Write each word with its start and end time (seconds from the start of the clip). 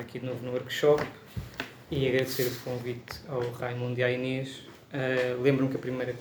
aqui 0.00 0.18
de 0.18 0.24
novo 0.24 0.42
no 0.42 0.52
workshop 0.52 1.06
e 1.90 2.08
agradecer 2.08 2.44
o 2.44 2.60
convite 2.64 3.20
ao 3.28 3.42
Raimundo 3.50 4.00
e 4.00 4.02
à 4.02 4.10
Inês. 4.10 4.62
Uh, 4.90 5.42
Lembro-me 5.42 5.68
que 5.68 5.76
a 5.76 5.78
primeira 5.78 6.16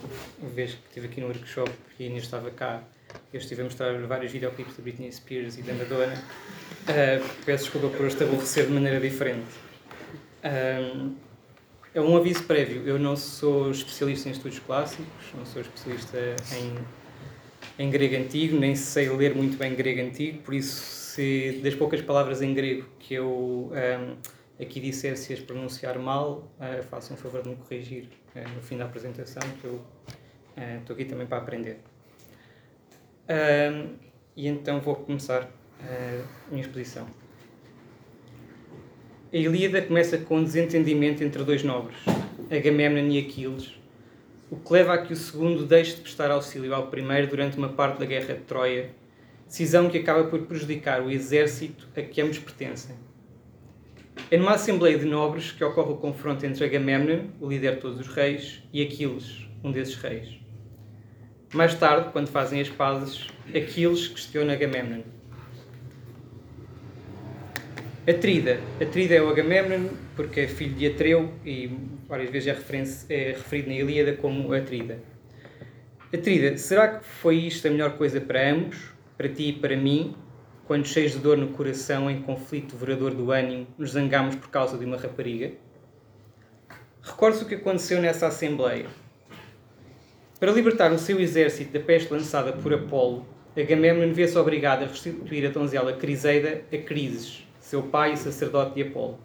vez 0.53 0.71
que 0.71 0.79
estive 0.89 1.07
aqui 1.07 1.21
no 1.21 1.27
workshop 1.27 1.71
e 1.97 2.03
a 2.03 2.07
Inês 2.07 2.25
estava 2.25 2.51
cá, 2.51 2.83
eu 3.31 3.39
estive 3.39 3.61
a 3.61 3.63
mostrar 3.63 3.93
vários 4.01 4.29
videoclipes 4.29 4.75
de 4.75 4.81
Britney 4.81 5.09
Spears 5.09 5.57
e 5.57 5.61
da 5.61 5.73
Madonna. 5.73 6.15
Uh, 6.15 7.25
peço 7.45 7.63
desculpa 7.63 7.95
por 7.95 8.07
estabelecer 8.07 8.65
de 8.65 8.73
maneira 8.73 8.99
diferente. 8.99 9.55
Uh, 10.43 11.15
é 11.95 12.01
um 12.01 12.17
aviso 12.17 12.43
prévio, 12.43 12.85
eu 12.85 12.99
não 12.99 13.15
sou 13.15 13.71
especialista 13.71 14.27
em 14.27 14.33
estudos 14.33 14.59
clássicos, 14.59 15.07
não 15.33 15.45
sou 15.45 15.61
especialista 15.61 16.17
em, 16.57 17.85
em 17.85 17.89
grego 17.89 18.17
antigo, 18.17 18.59
nem 18.59 18.75
sei 18.75 19.07
ler 19.07 19.33
muito 19.33 19.55
bem 19.55 19.73
grego 19.73 20.01
antigo, 20.01 20.39
por 20.39 20.53
isso 20.53 21.00
se 21.11 21.59
das 21.61 21.75
poucas 21.75 22.01
palavras 22.01 22.41
em 22.41 22.53
grego 22.53 22.87
que 22.97 23.15
eu 23.15 23.69
um, 23.73 24.63
aqui 24.63 24.79
disser 24.79 25.17
se 25.17 25.33
as 25.33 25.41
pronunciar 25.41 25.99
mal, 25.99 26.49
uh, 26.57 26.81
façam 26.83 27.17
um 27.17 27.19
favor 27.19 27.41
de 27.41 27.49
me 27.49 27.55
corrigir 27.57 28.07
uh, 28.33 28.49
no 28.55 28.61
fim 28.61 28.77
da 28.77 28.85
apresentação, 28.85 29.41
que 29.59 29.65
eu 29.65 29.81
estou 30.79 30.95
uh, 30.95 30.99
aqui 30.99 31.05
também 31.05 31.27
para 31.27 31.39
aprender. 31.39 31.79
Um, 33.29 33.95
e 34.37 34.47
então 34.47 34.79
vou 34.79 34.95
começar 34.95 35.51
a 35.81 36.49
minha 36.49 36.61
exposição. 36.61 37.05
A 39.33 39.35
Ilíada 39.35 39.81
começa 39.81 40.17
com 40.17 40.37
um 40.37 40.43
desentendimento 40.43 41.23
entre 41.25 41.43
dois 41.43 41.61
nobres, 41.61 41.97
Agamemnon 42.49 43.11
e 43.11 43.19
Aquiles, 43.19 43.73
o 44.49 44.55
que 44.55 44.73
leva 44.73 44.93
a 44.93 44.97
que 44.99 45.11
o 45.11 45.15
segundo 45.17 45.65
deixe 45.65 45.95
de 45.95 46.01
prestar 46.01 46.31
auxílio 46.31 46.73
ao 46.73 46.87
primeiro 46.87 47.27
durante 47.27 47.57
uma 47.57 47.69
parte 47.69 47.99
da 47.99 48.05
guerra 48.05 48.35
de 48.35 48.41
Troia 48.41 49.00
decisão 49.51 49.89
que 49.89 49.97
acaba 49.97 50.23
por 50.23 50.39
prejudicar 50.43 51.01
o 51.01 51.11
exército 51.11 51.85
a 51.97 52.01
que 52.01 52.21
ambos 52.21 52.39
pertencem. 52.39 52.95
É 54.29 54.37
numa 54.37 54.53
Assembleia 54.53 54.97
de 54.97 55.05
Nobres 55.05 55.51
que 55.51 55.61
ocorre 55.61 55.91
o 55.91 55.97
confronto 55.97 56.45
entre 56.45 56.63
Agamemnon, 56.63 57.25
o 57.37 57.49
líder 57.49 57.75
de 57.75 57.81
todos 57.81 57.99
os 57.99 58.07
reis, 58.07 58.63
e 58.71 58.81
Aquiles, 58.81 59.45
um 59.61 59.69
desses 59.69 59.95
reis. 59.95 60.39
Mais 61.53 61.75
tarde, 61.75 62.11
quando 62.13 62.29
fazem 62.29 62.61
as 62.61 62.69
pazes, 62.69 63.27
Aquiles 63.49 64.07
questiona 64.07 64.53
Agamemnon. 64.53 65.01
Atrida. 68.07 68.57
Atrida 68.81 69.15
é 69.15 69.21
o 69.21 69.29
Agamemnon 69.29 69.89
porque 70.15 70.39
é 70.39 70.47
filho 70.47 70.75
de 70.75 70.87
Atreu 70.87 71.29
e 71.45 71.77
várias 72.07 72.29
vezes 72.29 72.47
é, 73.09 73.13
é 73.13 73.27
referido 73.33 73.67
na 73.67 73.75
Ilíada 73.75 74.13
como 74.13 74.53
Atrida. 74.53 74.97
Atrida, 76.13 76.57
será 76.57 76.99
que 76.99 77.05
foi 77.05 77.35
isto 77.35 77.67
a 77.67 77.71
melhor 77.71 77.97
coisa 77.97 78.21
para 78.21 78.49
ambos? 78.49 78.90
Para 79.21 79.29
ti 79.29 79.49
e 79.49 79.53
para 79.53 79.77
mim, 79.77 80.15
quando 80.65 80.87
cheios 80.87 81.11
de 81.11 81.19
dor 81.19 81.37
no 81.37 81.49
coração, 81.49 82.09
em 82.09 82.23
conflito 82.23 82.71
devorador 82.71 83.13
do 83.13 83.31
ânimo, 83.31 83.67
nos 83.77 83.91
zangamos 83.91 84.33
por 84.33 84.49
causa 84.49 84.79
de 84.79 84.83
uma 84.83 84.97
rapariga? 84.97 85.51
Recorde-se 87.03 87.43
o 87.43 87.47
que 87.47 87.53
aconteceu 87.53 88.01
nessa 88.01 88.25
assembleia. 88.25 88.87
Para 90.39 90.51
libertar 90.51 90.91
o 90.91 90.97
seu 90.97 91.19
exército 91.19 91.71
da 91.71 91.79
peste 91.79 92.11
lançada 92.11 92.51
por 92.51 92.73
Apolo, 92.73 93.23
Agamemnon 93.55 94.11
vê-se 94.11 94.35
obrigado 94.39 94.81
a 94.81 94.87
restituir 94.87 95.45
a 95.45 95.51
donzela 95.51 95.93
Criseida 95.93 96.63
a 96.73 96.77
Crises, 96.79 97.45
seu 97.59 97.83
pai 97.83 98.13
e 98.13 98.17
sacerdote 98.17 98.73
de 98.73 98.89
Apolo. 98.89 99.19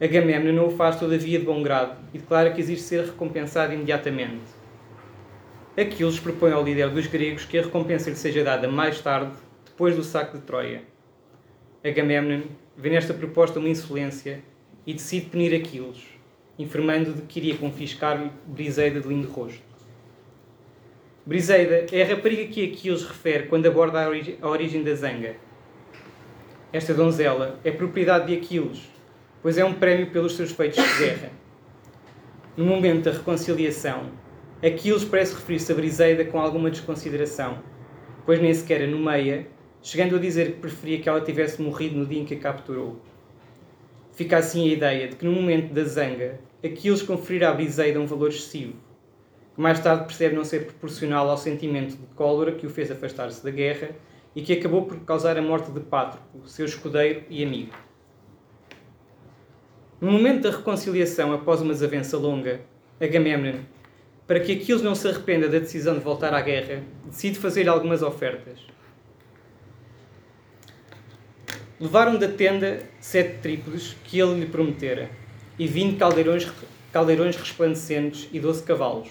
Agamemnon 0.00 0.52
não 0.52 0.66
o 0.66 0.70
faz 0.72 0.98
todavia 0.98 1.38
de 1.38 1.44
bom 1.44 1.62
grado 1.62 1.96
e 2.12 2.18
declara 2.18 2.50
que 2.50 2.60
exige 2.60 2.82
ser 2.82 3.04
recompensado 3.04 3.74
imediatamente. 3.74 4.61
Aquiles 5.74 6.20
propõe 6.20 6.52
ao 6.52 6.62
líder 6.62 6.90
dos 6.90 7.06
gregos 7.06 7.46
que 7.46 7.58
a 7.58 7.62
recompensa 7.62 8.10
lhe 8.10 8.16
seja 8.16 8.44
dada 8.44 8.68
mais 8.68 9.00
tarde, 9.00 9.32
depois 9.64 9.96
do 9.96 10.04
saque 10.04 10.36
de 10.36 10.42
Troia. 10.44 10.82
Agamemnon 11.82 12.42
vê 12.76 12.90
nesta 12.90 13.14
proposta 13.14 13.58
uma 13.58 13.70
insolência 13.70 14.42
e 14.86 14.92
decide 14.92 15.30
punir 15.30 15.54
Aquiles, 15.54 16.02
informando 16.58 17.14
de 17.14 17.22
que 17.22 17.40
iria 17.40 17.56
confiscar-lhe 17.56 18.30
Briseida 18.46 19.00
de 19.00 19.08
lindo 19.08 19.28
rosto. 19.28 19.62
Briseida 21.24 21.86
é 21.90 22.02
a 22.02 22.06
rapariga 22.06 22.52
que 22.52 22.70
Aquiles 22.70 23.04
refere 23.04 23.46
quando 23.46 23.64
aborda 23.64 24.04
a, 24.04 24.08
origem, 24.08 24.36
a 24.42 24.48
origem 24.48 24.82
da 24.82 24.94
zanga. 24.94 25.36
Esta 26.70 26.92
donzela 26.92 27.58
é 27.64 27.70
propriedade 27.70 28.26
de 28.26 28.34
Aquiles, 28.34 28.82
pois 29.40 29.56
é 29.56 29.64
um 29.64 29.72
prémio 29.72 30.10
pelos 30.10 30.36
seus 30.36 30.52
feitos 30.52 30.84
de 30.84 30.98
guerra. 30.98 31.30
No 32.58 32.66
momento 32.66 33.04
da 33.04 33.12
reconciliação, 33.12 34.10
Aquiles 34.64 35.04
parece 35.04 35.34
referir-se 35.34 35.72
a 35.72 35.74
Briseida 35.74 36.24
com 36.24 36.38
alguma 36.38 36.70
desconsideração, 36.70 37.58
pois 38.24 38.40
nem 38.40 38.54
sequer 38.54 38.82
a 38.82 38.86
nomeia, 38.86 39.48
chegando 39.82 40.14
a 40.14 40.20
dizer 40.20 40.52
que 40.52 40.60
preferia 40.60 41.00
que 41.00 41.08
ela 41.08 41.20
tivesse 41.20 41.60
morrido 41.60 41.96
no 41.96 42.06
dia 42.06 42.20
em 42.20 42.24
que 42.24 42.34
a 42.34 42.38
capturou. 42.38 43.00
Fica 44.12 44.36
assim 44.36 44.70
a 44.70 44.72
ideia 44.72 45.08
de 45.08 45.16
que 45.16 45.24
no 45.24 45.32
momento 45.32 45.74
da 45.74 45.82
zanga, 45.82 46.38
Aquiles 46.64 47.02
conferirá 47.02 47.50
a 47.50 47.54
Briseida 47.54 47.98
um 47.98 48.06
valor 48.06 48.28
excessivo, 48.28 48.74
que 49.56 49.60
mais 49.60 49.80
tarde 49.80 50.04
percebe 50.04 50.36
não 50.36 50.44
ser 50.44 50.66
proporcional 50.66 51.28
ao 51.28 51.36
sentimento 51.36 51.96
de 51.96 52.06
cólera 52.14 52.52
que 52.52 52.64
o 52.64 52.70
fez 52.70 52.88
afastar-se 52.88 53.42
da 53.42 53.50
guerra 53.50 53.90
e 54.32 54.42
que 54.42 54.52
acabou 54.52 54.86
por 54.86 55.00
causar 55.00 55.36
a 55.36 55.42
morte 55.42 55.72
de 55.72 55.80
Pátroco, 55.80 56.46
seu 56.46 56.66
escudeiro 56.66 57.24
e 57.28 57.42
amigo. 57.42 57.72
No 60.00 60.12
momento 60.12 60.42
da 60.42 60.56
reconciliação 60.56 61.32
após 61.32 61.60
uma 61.60 61.72
desavença 61.72 62.16
longa, 62.16 62.60
Agamemnon 63.00 63.62
para 64.26 64.40
que 64.40 64.52
Aquiles 64.52 64.82
não 64.82 64.94
se 64.94 65.08
arrependa 65.08 65.48
da 65.48 65.58
decisão 65.58 65.94
de 65.94 66.00
voltar 66.00 66.32
à 66.32 66.40
guerra, 66.40 66.82
decide 67.06 67.38
fazer 67.38 67.68
algumas 67.68 68.02
ofertas. 68.02 68.60
Levaram 71.80 72.16
da 72.16 72.28
tenda 72.28 72.80
sete 73.00 73.38
trípodes 73.40 73.96
que 74.04 74.20
ele 74.20 74.40
lhe 74.40 74.46
prometera, 74.46 75.10
e 75.58 75.66
vinte 75.66 75.98
caldeirões, 75.98 76.50
caldeirões 76.92 77.36
resplandecentes 77.36 78.28
e 78.32 78.38
doze 78.38 78.62
cavalos. 78.62 79.08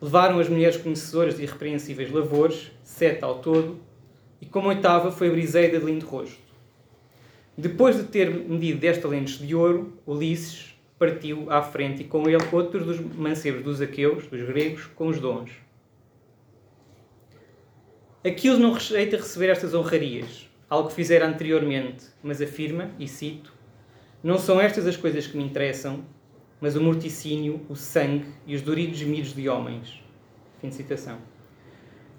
Levaram 0.00 0.40
as 0.40 0.48
mulheres 0.48 0.76
conhecedoras 0.76 1.36
de 1.36 1.44
irrepreensíveis 1.44 2.10
lavores, 2.10 2.72
sete 2.82 3.22
ao 3.22 3.38
todo, 3.38 3.78
e 4.40 4.46
como 4.46 4.68
oitava 4.68 5.12
foi 5.12 5.28
a 5.28 5.30
Briseida 5.30 5.78
de 5.78 5.86
lindo 5.86 6.04
rosto. 6.04 6.42
Depois 7.56 7.96
de 7.96 8.02
ter 8.04 8.28
medido 8.28 8.80
desta 8.80 9.06
lentes 9.06 9.38
de 9.38 9.54
ouro, 9.54 9.92
Ulisses, 10.04 10.71
partiu 11.02 11.50
à 11.50 11.60
frente 11.60 12.02
e 12.02 12.04
com 12.04 12.28
ele 12.28 12.44
outros 12.52 12.86
dos 12.86 13.00
mancebos 13.00 13.64
dos 13.64 13.80
aqueus, 13.80 14.24
dos 14.28 14.40
gregos, 14.42 14.86
com 14.94 15.08
os 15.08 15.18
dons. 15.18 15.50
Aquiles 18.24 18.60
não 18.60 18.72
rejeita 18.72 19.16
receber 19.16 19.48
estas 19.48 19.74
honrarias, 19.74 20.48
algo 20.70 20.90
que 20.90 20.94
fizera 20.94 21.26
anteriormente, 21.26 22.04
mas 22.22 22.40
afirma, 22.40 22.92
e 23.00 23.08
cito, 23.08 23.52
não 24.22 24.38
são 24.38 24.60
estas 24.60 24.86
as 24.86 24.96
coisas 24.96 25.26
que 25.26 25.36
me 25.36 25.42
interessam, 25.42 26.04
mas 26.60 26.76
o 26.76 26.80
morticínio, 26.80 27.66
o 27.68 27.74
sangue 27.74 28.26
e 28.46 28.54
os 28.54 28.62
doridos 28.62 28.98
gemidos 28.98 29.34
de 29.34 29.48
homens. 29.48 30.00
Fim 30.60 30.68
de 30.68 30.76
citação. 30.76 31.18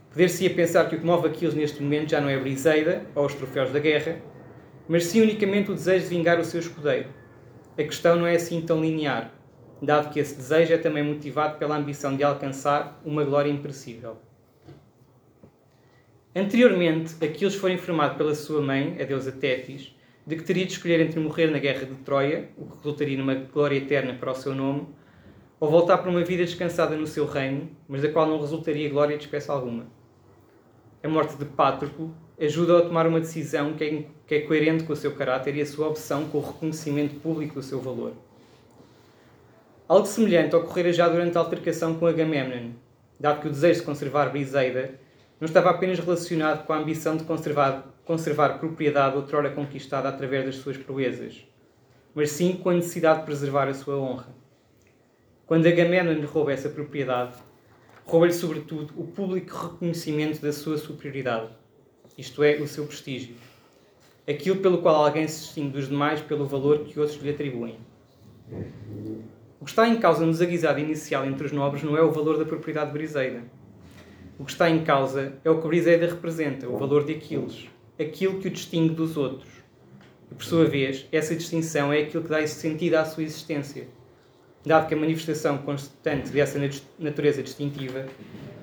Poder-se-ia 0.10 0.54
pensar 0.54 0.90
que 0.90 0.98
o 0.98 1.00
que 1.00 1.06
move 1.06 1.30
Aquiles 1.30 1.56
neste 1.56 1.82
momento 1.82 2.10
já 2.10 2.20
não 2.20 2.28
é 2.28 2.36
a 2.36 2.40
briseida 2.40 3.06
ou 3.16 3.26
os 3.26 3.34
troféus 3.34 3.72
da 3.72 3.80
guerra, 3.80 4.20
mas 4.90 5.06
sim 5.06 5.22
unicamente 5.22 5.72
o 5.72 5.74
desejo 5.74 6.04
de 6.04 6.10
vingar 6.10 6.38
o 6.38 6.44
seu 6.44 6.60
escudeiro 6.60 7.23
a 7.78 7.84
questão 7.84 8.16
não 8.16 8.28
é 8.28 8.36
assim 8.36 8.62
tão 8.62 8.82
linear, 8.82 9.32
dado 9.82 10.12
que 10.12 10.20
esse 10.20 10.36
desejo 10.36 10.74
é 10.74 10.78
também 10.78 11.04
motivado 11.04 11.58
pela 11.58 11.76
ambição 11.76 12.16
de 12.16 12.24
alcançar 12.24 13.02
uma 13.04 13.24
glória 13.24 13.50
imperecível. 13.50 14.18
Anteriormente, 16.36 17.16
Aquiles 17.24 17.56
foi 17.56 17.74
informado 17.74 18.16
pela 18.16 18.36
sua 18.36 18.62
mãe, 18.62 18.98
a 19.02 19.06
deusa 19.06 19.32
Tétis, 19.32 19.96
de 20.26 20.36
que 20.36 20.44
teria 20.44 20.66
de 20.66 20.72
escolher 20.72 21.00
entre 21.02 21.20
morrer 21.20 21.48
na 21.48 21.60
guerra 21.60 21.86
de 21.86 21.96
Troia, 21.96 22.50
o 22.58 22.66
que 22.66 22.78
resultaria 22.78 23.18
numa 23.18 23.36
glória 23.36 23.78
eterna 23.78 24.14
para 24.14 24.32
o 24.32 24.36
seu 24.36 24.56
nome, 24.56 24.88
ou 25.60 25.70
voltar 25.70 25.98
para 25.98 26.10
uma 26.10 26.24
vida 26.24 26.44
descansada 26.44 26.96
no 26.96 27.08
seu 27.08 27.26
reino, 27.26 27.70
mas 27.88 28.02
da 28.02 28.10
qual 28.10 28.28
não 28.28 28.40
resultaria 28.40 28.90
glória 28.90 29.18
de 29.18 29.24
espécie 29.26 29.50
alguma. 29.50 29.88
A 31.04 31.08
morte 31.08 31.36
de 31.38 31.46
Pátroclo 31.46 32.16
ajuda-o 32.46 32.78
a 32.78 32.82
tomar 32.82 33.08
uma 33.08 33.20
decisão 33.20 33.74
que 33.74 33.84
é, 33.84 34.06
que 34.28 34.36
é 34.36 34.42
coerente 34.42 34.84
com 34.84 34.94
o 34.94 34.96
seu 34.96 35.14
caráter 35.16 35.56
e 35.56 35.62
a 35.62 35.66
sua 35.66 35.88
opção 35.88 36.28
com 36.30 36.40
o 36.40 36.42
reconhecimento 36.42 37.16
público 37.16 37.56
do 37.56 37.64
seu 37.64 37.80
valor. 37.80 38.14
Algo 39.88 40.06
semelhante 40.06 40.56
ocorrera 40.56 40.92
já 40.92 41.08
durante 41.08 41.38
a 41.38 41.40
altercação 41.40 41.96
com 41.96 42.08
Agamemnon, 42.08 42.72
dado 43.20 43.42
que 43.42 43.48
o 43.48 43.52
desejo 43.52 43.82
de 43.82 43.86
conservar 43.86 44.30
Briseida 44.30 45.00
não 45.40 45.46
estava 45.46 45.70
apenas 45.70 46.00
relacionado 46.00 46.66
com 46.66 46.74
a 46.74 46.78
ambição 46.78 47.16
de 47.16 47.24
conservar, 47.24 47.86
conservar 48.06 48.60
propriedade 48.60 49.16
outrora 49.16 49.50
conquistada 49.50 50.10
através 50.10 50.46
das 50.46 50.56
suas 50.56 50.78
proezas, 50.78 51.46
mas 52.16 52.32
sim 52.32 52.54
com 52.58 52.70
a 52.70 52.74
necessidade 52.74 53.20
de 53.20 53.26
preservar 53.26 53.68
a 53.68 53.74
sua 53.74 53.98
honra. 53.98 54.28
Quando 55.46 55.68
Agamemnon 55.68 56.26
rouba 56.26 56.54
essa 56.54 56.70
propriedade, 56.70 57.36
rouba-lhe 58.06 58.34
sobretudo 58.34 58.94
o 58.98 59.06
público 59.08 59.56
reconhecimento 59.56 60.42
da 60.42 60.52
sua 60.52 60.78
superioridade 60.78 61.63
isto 62.18 62.44
é, 62.44 62.56
o 62.56 62.68
seu 62.68 62.86
prestígio. 62.86 63.36
Aquilo 64.28 64.58
pelo 64.58 64.78
qual 64.80 65.06
alguém 65.06 65.28
se 65.28 65.42
distingue 65.42 65.72
dos 65.72 65.90
demais 65.90 66.22
pelo 66.22 66.46
valor 66.46 66.80
que 66.86 67.00
outros 67.00 67.22
lhe 67.22 67.30
atribuem. 67.30 67.78
O 69.60 69.66
que 69.66 69.72
está 69.72 69.88
em 69.88 69.98
causa 69.98 70.26
no 70.26 70.32
desaguisado 70.32 70.80
inicial 70.80 71.26
entre 71.26 71.46
os 71.46 71.52
nobres 71.52 71.84
não 71.84 71.98
é 71.98 72.02
o 72.02 72.12
valor 72.12 72.38
da 72.38 72.46
propriedade 72.46 72.88
de 72.88 72.94
Briseida. 72.94 73.44
O 74.38 74.46
que 74.46 74.52
está 74.52 74.70
em 74.70 74.84
causa 74.84 75.34
é 75.44 75.50
o 75.50 75.62
que 75.62 75.68
Briseida 75.68 76.08
representa, 76.08 76.68
o 76.68 76.78
valor 76.78 77.06
de 77.06 77.14
Aquiles, 77.14 77.68
aquilo 78.00 78.40
que 78.40 78.48
o 78.48 78.52
distingue 78.52 78.94
dos 78.94 79.16
outros. 79.16 79.50
E, 80.32 80.36
por 80.36 80.44
sua 80.44 80.66
vez, 80.66 81.08
essa 81.12 81.36
distinção 81.36 81.94
é 81.94 82.02
aquilo 82.02 82.24
que 82.24 82.30
dá 82.30 82.42
esse 82.42 82.56
sentido 82.56 82.96
à 82.96 83.06
sua 83.06 83.24
existência, 83.24 83.88
dado 84.66 84.88
que 84.88 84.94
a 84.94 84.98
manifestação 84.98 85.58
constante 85.60 86.30
dessa 86.30 86.60
natureza 87.00 87.44
distintiva 87.44 88.06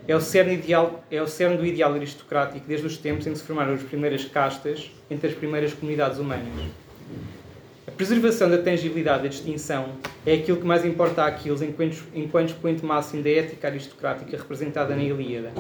é 0.08 0.14
o 0.17 0.20
cerne, 0.20 0.55
ideal, 0.55 1.05
é 1.11 1.23
o 1.23 1.26
cerne 1.26 1.56
do 1.56 1.67
ideal 1.67 1.94
aristocrático 1.94 2.67
desde 2.67 2.87
os 2.87 2.97
tempos 2.97 3.26
em 3.26 3.32
que 3.32 3.38
se 3.38 3.44
formaram 3.44 3.75
as 3.75 3.82
primeiras 3.82 4.25
castas 4.25 4.91
entre 5.11 5.29
as 5.29 5.35
primeiras 5.35 5.73
comunidades 5.73 6.19
humanas. 6.19 6.49
A 7.87 7.91
preservação 7.91 8.49
da 8.49 8.58
tangibilidade 8.58 9.25
da 9.25 9.29
distinção 9.29 9.91
é 10.25 10.35
aquilo 10.35 10.58
que 10.58 10.67
mais 10.67 10.85
importa 10.85 11.25
àqueles 11.25 11.61
enquanto, 11.61 12.02
enquanto 12.14 12.49
expoente 12.49 12.85
máximo 12.85 13.23
da 13.23 13.31
ética 13.31 13.69
aristocrática 13.69 14.37
representada 14.37 14.94
na 14.97 15.02
Ilíada. 15.02 15.52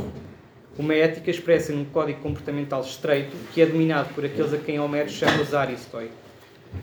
Uma 0.78 0.94
ética 0.94 1.30
expressa 1.30 1.72
num 1.72 1.84
código 1.84 2.20
comportamental 2.20 2.80
estreito 2.80 3.36
que 3.52 3.60
é 3.60 3.66
dominado 3.66 4.14
por 4.14 4.24
aqueles 4.24 4.54
a 4.54 4.58
quem 4.58 4.80
Homero 4.80 5.10
chama 5.10 5.42
os 5.42 5.52
aristoi, 5.52 6.10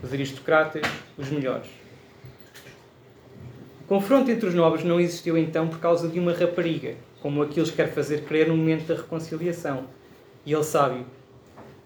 os 0.02 0.12
aristocratas, 0.12 0.82
os 1.16 1.28
melhores. 1.30 1.68
O 3.80 3.84
confronto 3.88 4.30
entre 4.30 4.46
os 4.46 4.54
nobres 4.54 4.84
não 4.84 5.00
existiu 5.00 5.36
então 5.36 5.66
por 5.66 5.80
causa 5.80 6.08
de 6.08 6.20
uma 6.20 6.32
rapariga, 6.32 6.94
como 7.20 7.42
aqueles 7.42 7.70
quer 7.70 7.92
fazer 7.92 8.24
crer 8.24 8.48
no 8.48 8.56
momento 8.56 8.86
da 8.86 8.94
reconciliação. 8.94 9.84
E 10.44 10.52
ele 10.52 10.64
sabe. 10.64 11.04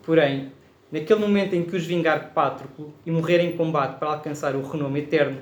Porém, 0.03 0.53
naquele 0.91 1.21
momento 1.21 1.55
em 1.55 1.65
que 1.65 1.77
os 1.77 1.87
vingar 1.87 2.33
Pátroclo 2.33 2.93
e 3.07 3.11
morrer 3.11 3.41
em 3.41 3.57
combate 3.57 3.99
para 3.99 4.11
alcançar 4.11 4.55
o 4.55 4.63
renome 4.63 5.01
eterno, 5.01 5.41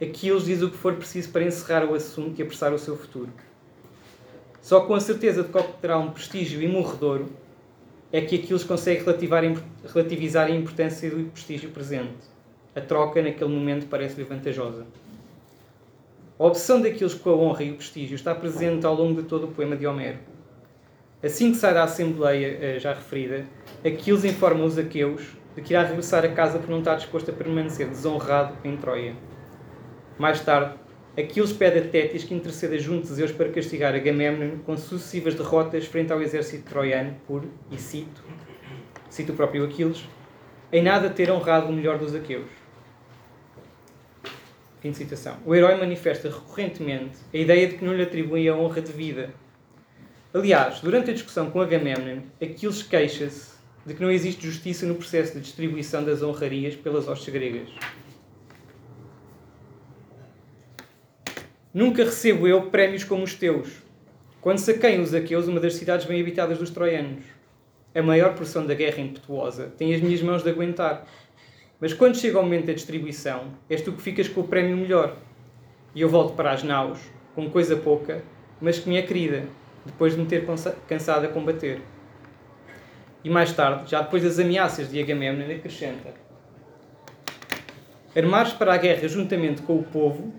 Aquiles 0.00 0.44
diz 0.44 0.62
o 0.62 0.70
que 0.70 0.76
for 0.76 0.94
preciso 0.94 1.30
para 1.30 1.44
encerrar 1.44 1.84
o 1.84 1.94
assunto 1.94 2.38
e 2.38 2.42
apressar 2.42 2.72
o 2.72 2.78
seu 2.78 2.96
futuro. 2.96 3.30
Só 4.62 4.80
com 4.80 4.94
a 4.94 5.00
certeza 5.00 5.42
de 5.42 5.50
que 5.50 5.58
obterá 5.58 5.98
um 5.98 6.10
prestígio 6.10 6.62
imorredouro 6.62 7.28
é 8.12 8.20
que 8.20 8.36
Aquiles 8.36 8.64
consegue 8.64 9.04
relativizar 9.04 10.46
a 10.46 10.50
importância 10.50 11.10
do 11.10 11.30
prestígio 11.30 11.70
presente. 11.70 12.30
A 12.74 12.80
troca, 12.80 13.22
naquele 13.22 13.50
momento, 13.50 13.86
parece-lhe 13.86 14.24
vantajosa. 14.24 14.86
A 16.40 16.44
obsessão 16.44 16.80
daqueles 16.80 17.12
com 17.12 17.28
a 17.28 17.36
honra 17.36 17.64
e 17.64 17.70
o 17.70 17.74
prestígio 17.74 18.14
está 18.14 18.34
presente 18.34 18.86
ao 18.86 18.94
longo 18.94 19.20
de 19.20 19.28
todo 19.28 19.44
o 19.44 19.48
poema 19.48 19.76
de 19.76 19.86
Homero. 19.86 20.16
Assim 21.22 21.52
que 21.52 21.58
sai 21.58 21.74
da 21.74 21.84
Assembleia 21.84 22.58
eh, 22.62 22.78
já 22.78 22.94
referida, 22.94 23.44
Aquiles 23.84 24.24
informa 24.24 24.64
os 24.64 24.78
aqueus 24.78 25.36
de 25.54 25.60
que 25.60 25.74
irá 25.74 25.82
regressar 25.82 26.24
a 26.24 26.30
casa 26.30 26.58
por 26.58 26.70
não 26.70 26.78
estar 26.78 26.94
disposto 26.94 27.30
a 27.30 27.34
permanecer 27.34 27.88
desonrado 27.88 28.56
em 28.64 28.74
Troia. 28.74 29.14
Mais 30.18 30.40
tarde, 30.40 30.76
Aquiles 31.14 31.52
pede 31.52 31.80
a 31.80 31.82
Tétis 31.82 32.24
que 32.24 32.32
interceda 32.32 32.78
junto 32.78 33.06
de 33.06 33.12
Zeus 33.12 33.32
para 33.32 33.50
castigar 33.50 33.94
Agamemnon 33.94 34.60
com 34.64 34.78
sucessivas 34.78 35.34
derrotas 35.34 35.84
frente 35.84 36.10
ao 36.10 36.22
exército 36.22 36.70
troiano 36.70 37.16
por, 37.26 37.44
e 37.70 37.76
cito, 37.76 38.24
cito 39.10 39.32
o 39.32 39.36
próprio 39.36 39.66
Aquiles, 39.66 40.08
em 40.72 40.82
nada 40.82 41.10
ter 41.10 41.30
honrado 41.30 41.66
o 41.66 41.72
melhor 41.74 41.98
dos 41.98 42.14
aqueus. 42.14 42.59
Fim 44.80 44.92
de 44.92 44.96
citação. 44.96 45.36
O 45.44 45.54
herói 45.54 45.74
manifesta 45.76 46.28
recorrentemente 46.28 47.18
a 47.32 47.36
ideia 47.36 47.66
de 47.66 47.76
que 47.76 47.84
não 47.84 47.94
lhe 47.94 48.02
atribui 48.02 48.48
a 48.48 48.54
honra 48.54 48.80
de 48.80 48.92
vida. 48.92 49.30
Aliás, 50.32 50.80
durante 50.80 51.10
a 51.10 51.12
discussão 51.12 51.50
com 51.50 51.60
Agamemnon, 51.60 52.22
Aquiles 52.40 52.82
queixa-se 52.82 53.58
de 53.84 53.94
que 53.94 54.00
não 54.00 54.10
existe 54.10 54.46
justiça 54.46 54.86
no 54.86 54.94
processo 54.94 55.34
de 55.34 55.40
distribuição 55.40 56.02
das 56.02 56.22
honrarias 56.22 56.74
pelas 56.76 57.08
hostes 57.08 57.32
gregas. 57.32 57.68
Nunca 61.74 62.04
recebo 62.04 62.48
eu 62.48 62.62
prémios 62.70 63.04
como 63.04 63.22
os 63.22 63.34
teus, 63.34 63.68
quando 64.40 64.58
saquei 64.58 64.98
os 64.98 65.14
aqueus 65.14 65.46
uma 65.46 65.60
das 65.60 65.74
cidades 65.74 66.06
bem 66.06 66.20
habitadas 66.20 66.58
dos 66.58 66.70
troianos. 66.70 67.22
A 67.94 68.00
maior 68.00 68.34
porção 68.34 68.64
da 68.66 68.74
guerra 68.74 69.00
impetuosa 69.00 69.72
tem 69.76 69.94
as 69.94 70.00
minhas 70.00 70.22
mãos 70.22 70.42
de 70.42 70.48
aguentar. 70.48 71.06
Mas 71.80 71.94
quando 71.94 72.16
chega 72.16 72.38
o 72.38 72.42
momento 72.42 72.66
da 72.66 72.72
distribuição, 72.74 73.44
és 73.68 73.80
tu 73.80 73.92
que 73.92 74.02
ficas 74.02 74.28
com 74.28 74.42
o 74.42 74.48
prémio 74.48 74.76
melhor. 74.76 75.16
E 75.94 76.02
eu 76.02 76.08
volto 76.08 76.34
para 76.34 76.52
as 76.52 76.62
naus, 76.62 77.00
com 77.34 77.48
coisa 77.48 77.76
pouca, 77.76 78.22
mas 78.60 78.78
que 78.78 78.88
me 78.88 78.96
é 78.96 79.02
querida, 79.02 79.46
depois 79.84 80.14
de 80.14 80.20
me 80.20 80.26
ter 80.26 80.44
cansado 80.86 81.24
a 81.24 81.28
combater. 81.28 81.80
E 83.24 83.30
mais 83.30 83.52
tarde, 83.52 83.90
já 83.90 84.02
depois 84.02 84.22
das 84.22 84.38
ameaças 84.38 84.90
de 84.90 85.00
Agamemnon, 85.00 85.50
acrescenta: 85.54 86.14
Armares 88.14 88.52
para 88.52 88.74
a 88.74 88.76
guerra 88.76 89.08
juntamente 89.08 89.62
com 89.62 89.78
o 89.78 89.82
povo, 89.82 90.32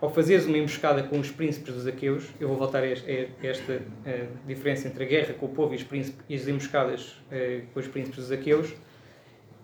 ao 0.00 0.10
fazeres 0.10 0.44
uma 0.44 0.58
emboscada 0.58 1.02
com 1.02 1.18
os 1.18 1.30
príncipes 1.30 1.74
dos 1.74 1.86
aqueus, 1.86 2.28
eu 2.38 2.48
vou 2.48 2.58
voltar 2.58 2.82
a 2.82 2.86
esta 2.86 3.72
uh, 3.72 4.28
diferença 4.46 4.86
entre 4.86 5.04
a 5.04 5.06
guerra 5.06 5.34
com 5.34 5.46
o 5.46 5.48
povo 5.48 5.74
e, 5.74 5.82
príncipes, 5.82 6.22
e 6.28 6.34
as 6.34 6.46
emboscadas 6.46 7.12
uh, 7.30 7.66
com 7.72 7.80
os 7.80 7.88
príncipes 7.88 8.18
dos 8.18 8.32
aqueus, 8.32 8.74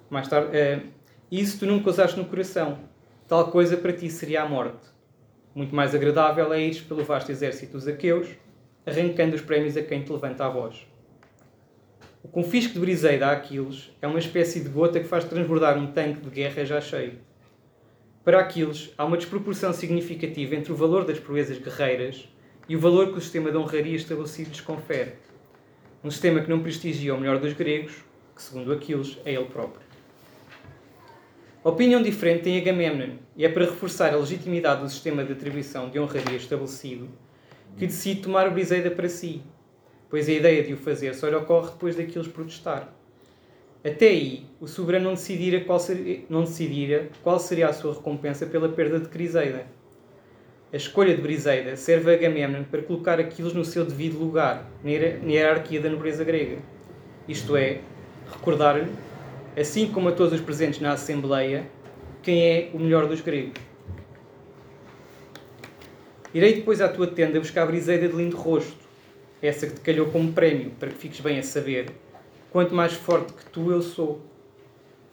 mais 0.09 0.29
tarde, 0.29 0.57
uh, 1.31 1.35
isso 1.35 1.59
tu 1.59 1.67
nunca 1.67 1.91
usaste 1.91 2.19
no 2.19 2.25
coração. 2.25 2.79
Tal 3.29 3.51
coisa 3.51 3.77
para 3.77 3.93
ti 3.93 4.11
seria 4.11 4.43
a 4.43 4.49
morte. 4.49 4.89
Muito 5.55 5.75
mais 5.75 5.95
agradável 5.95 6.53
é 6.53 6.61
ires 6.61 6.81
pelo 6.81 7.05
vasto 7.05 7.31
exército 7.31 7.73
dos 7.73 7.89
aqueus, 7.89 8.29
arrancando 8.87 9.35
os 9.35 9.41
prémios 9.41 9.77
a 9.77 9.83
quem 9.83 10.03
te 10.03 10.13
levanta 10.13 10.45
a 10.45 10.49
voz. 10.49 10.87
O 12.23 12.29
confisco 12.29 12.75
de 12.75 12.81
Briseida 12.81 13.29
a 13.29 13.33
Aquiles 13.33 13.91
é 14.03 14.07
uma 14.07 14.19
espécie 14.19 14.61
de 14.61 14.69
gota 14.69 15.01
que 15.01 15.09
faz 15.09 15.25
transbordar 15.25 15.79
um 15.79 15.93
tanque 15.93 16.21
de 16.21 16.31
guerra 16.31 16.65
já 16.65 16.81
cheio. 16.81 17.19
Para 18.23 18.41
Aquiles, 18.41 18.93
há 18.99 19.05
uma 19.05 19.17
desproporção 19.17 19.73
significativa 19.73 20.55
entre 20.55 20.73
o 20.73 20.77
valor 20.77 21.05
das 21.05 21.19
proezas 21.19 21.59
guerreiras 21.59 22.29
e 22.69 22.77
o 22.77 22.79
valor 22.79 23.13
que 23.13 23.19
o 23.19 23.21
sistema 23.21 23.51
de 23.51 23.57
honraria 23.57 23.97
estabelecido 23.97 24.51
lhes 24.51 24.61
confere. 24.61 25.15
Um 26.05 26.11
sistema 26.11 26.41
que 26.41 26.51
não 26.51 26.63
prestigia 26.63 27.15
o 27.15 27.19
melhor 27.19 27.39
dos 27.39 27.55
gregos, 27.55 28.05
que, 28.37 28.43
segundo 28.43 28.73
Aquiles, 28.73 29.19
é 29.25 29.33
ele 29.33 29.47
próprio. 29.47 29.90
Opinião 31.63 32.01
diferente 32.01 32.45
tem 32.45 32.59
Agamemnon, 32.59 33.17
e 33.37 33.45
é 33.45 33.49
para 33.51 33.67
reforçar 33.67 34.15
a 34.15 34.17
legitimidade 34.17 34.81
do 34.81 34.89
sistema 34.89 35.23
de 35.23 35.35
atribuição 35.35 35.91
de 35.91 36.01
honraria 36.01 36.39
estabelecido 36.39 37.07
que 37.77 37.87
decide 37.87 38.23
tomar 38.23 38.49
o 38.49 38.51
Briseida 38.51 38.91
para 38.91 39.11
si, 39.11 39.43
pois 40.09 40.27
a 40.27 40.33
ideia 40.33 40.63
de 40.63 40.73
o 40.73 40.79
fazer 40.79 41.15
só 41.15 41.29
lhe 41.29 41.35
ocorre 41.35 41.73
depois 41.73 41.95
daqueles 41.95 42.29
protestar. 42.29 42.91
Até 43.85 44.07
aí, 44.07 44.47
o 44.59 44.67
soberano 44.67 45.05
não 45.05 45.15
decidira, 45.15 45.61
qual 45.61 45.79
seria, 45.79 46.23
não 46.31 46.45
decidira 46.45 47.11
qual 47.23 47.39
seria 47.39 47.69
a 47.69 47.75
sua 47.75 47.93
recompensa 47.93 48.47
pela 48.47 48.71
perda 48.71 48.99
de 48.99 49.09
Criseida. 49.11 49.67
A 50.73 50.77
escolha 50.77 51.15
de 51.15 51.21
Briseida 51.21 51.77
serve 51.77 52.11
a 52.11 52.15
Agamemnon 52.15 52.65
para 52.65 52.81
colocar 52.81 53.21
Aquiles 53.21 53.53
no 53.53 53.67
seu 53.67 53.85
devido 53.85 54.19
lugar, 54.19 54.67
na 54.83 54.91
hierarquia 54.91 55.79
da 55.79 55.91
nobreza 55.91 56.25
grega. 56.25 56.57
Isto 57.29 57.55
é, 57.55 57.81
recordar-lhe 58.33 58.91
assim 59.57 59.91
como 59.91 60.09
a 60.09 60.13
todos 60.13 60.33
os 60.33 60.41
presentes 60.41 60.81
na 60.81 60.93
Assembleia, 60.93 61.67
quem 62.23 62.45
é 62.45 62.71
o 62.73 62.79
melhor 62.79 63.07
dos 63.07 63.21
gregos. 63.21 63.61
Irei 66.33 66.55
depois 66.55 66.81
à 66.81 66.89
tua 66.89 67.09
tenda 67.09 67.41
buscar 67.41 67.63
a 67.63 67.67
briseida 67.67 68.09
de 68.09 68.15
lindo 68.15 68.37
rosto, 68.37 68.79
essa 69.43 69.67
que 69.67 69.75
te 69.75 69.81
calhou 69.81 70.07
como 70.07 70.33
prémio, 70.33 70.71
para 70.79 70.91
que 70.91 70.97
fiques 70.97 71.21
bem 71.21 71.39
a 71.39 71.43
saber, 71.43 71.87
quanto 72.51 72.75
mais 72.75 72.93
forte 72.93 73.33
que 73.33 73.47
tu 73.47 73.71
eu 73.71 73.83
sou. 73.83 74.21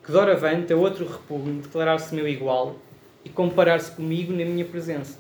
Que 0.04 0.12
doravante 0.12 0.72
a 0.72 0.78
outro 0.78 1.08
repugno 1.08 1.62
declarar-se 1.62 2.14
meu 2.14 2.28
igual 2.28 2.76
e 3.26 3.30
comparar-se 3.30 3.92
comigo 3.92 4.32
na 4.32 4.46
minha 4.46 4.64
presença. 4.64 5.20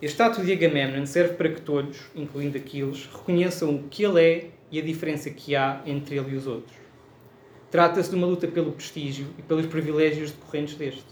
Este 0.00 0.20
ato 0.20 0.42
de 0.42 0.52
Agamemnon 0.52 1.06
serve 1.06 1.34
para 1.34 1.48
que 1.50 1.60
todos, 1.60 2.00
incluindo 2.14 2.58
Aquiles, 2.58 3.08
reconheçam 3.12 3.74
o 3.74 3.84
que 3.84 4.04
ele 4.04 4.20
é 4.20 4.50
e 4.70 4.80
a 4.80 4.82
diferença 4.82 5.30
que 5.30 5.54
há 5.54 5.80
entre 5.86 6.16
ele 6.16 6.32
e 6.32 6.34
os 6.34 6.46
outros. 6.46 6.81
Trata-se 7.72 8.10
de 8.10 8.16
uma 8.16 8.26
luta 8.26 8.46
pelo 8.46 8.72
prestígio 8.72 9.28
e 9.38 9.42
pelos 9.42 9.64
privilégios 9.64 10.30
decorrentes 10.30 10.74
deste. 10.74 11.06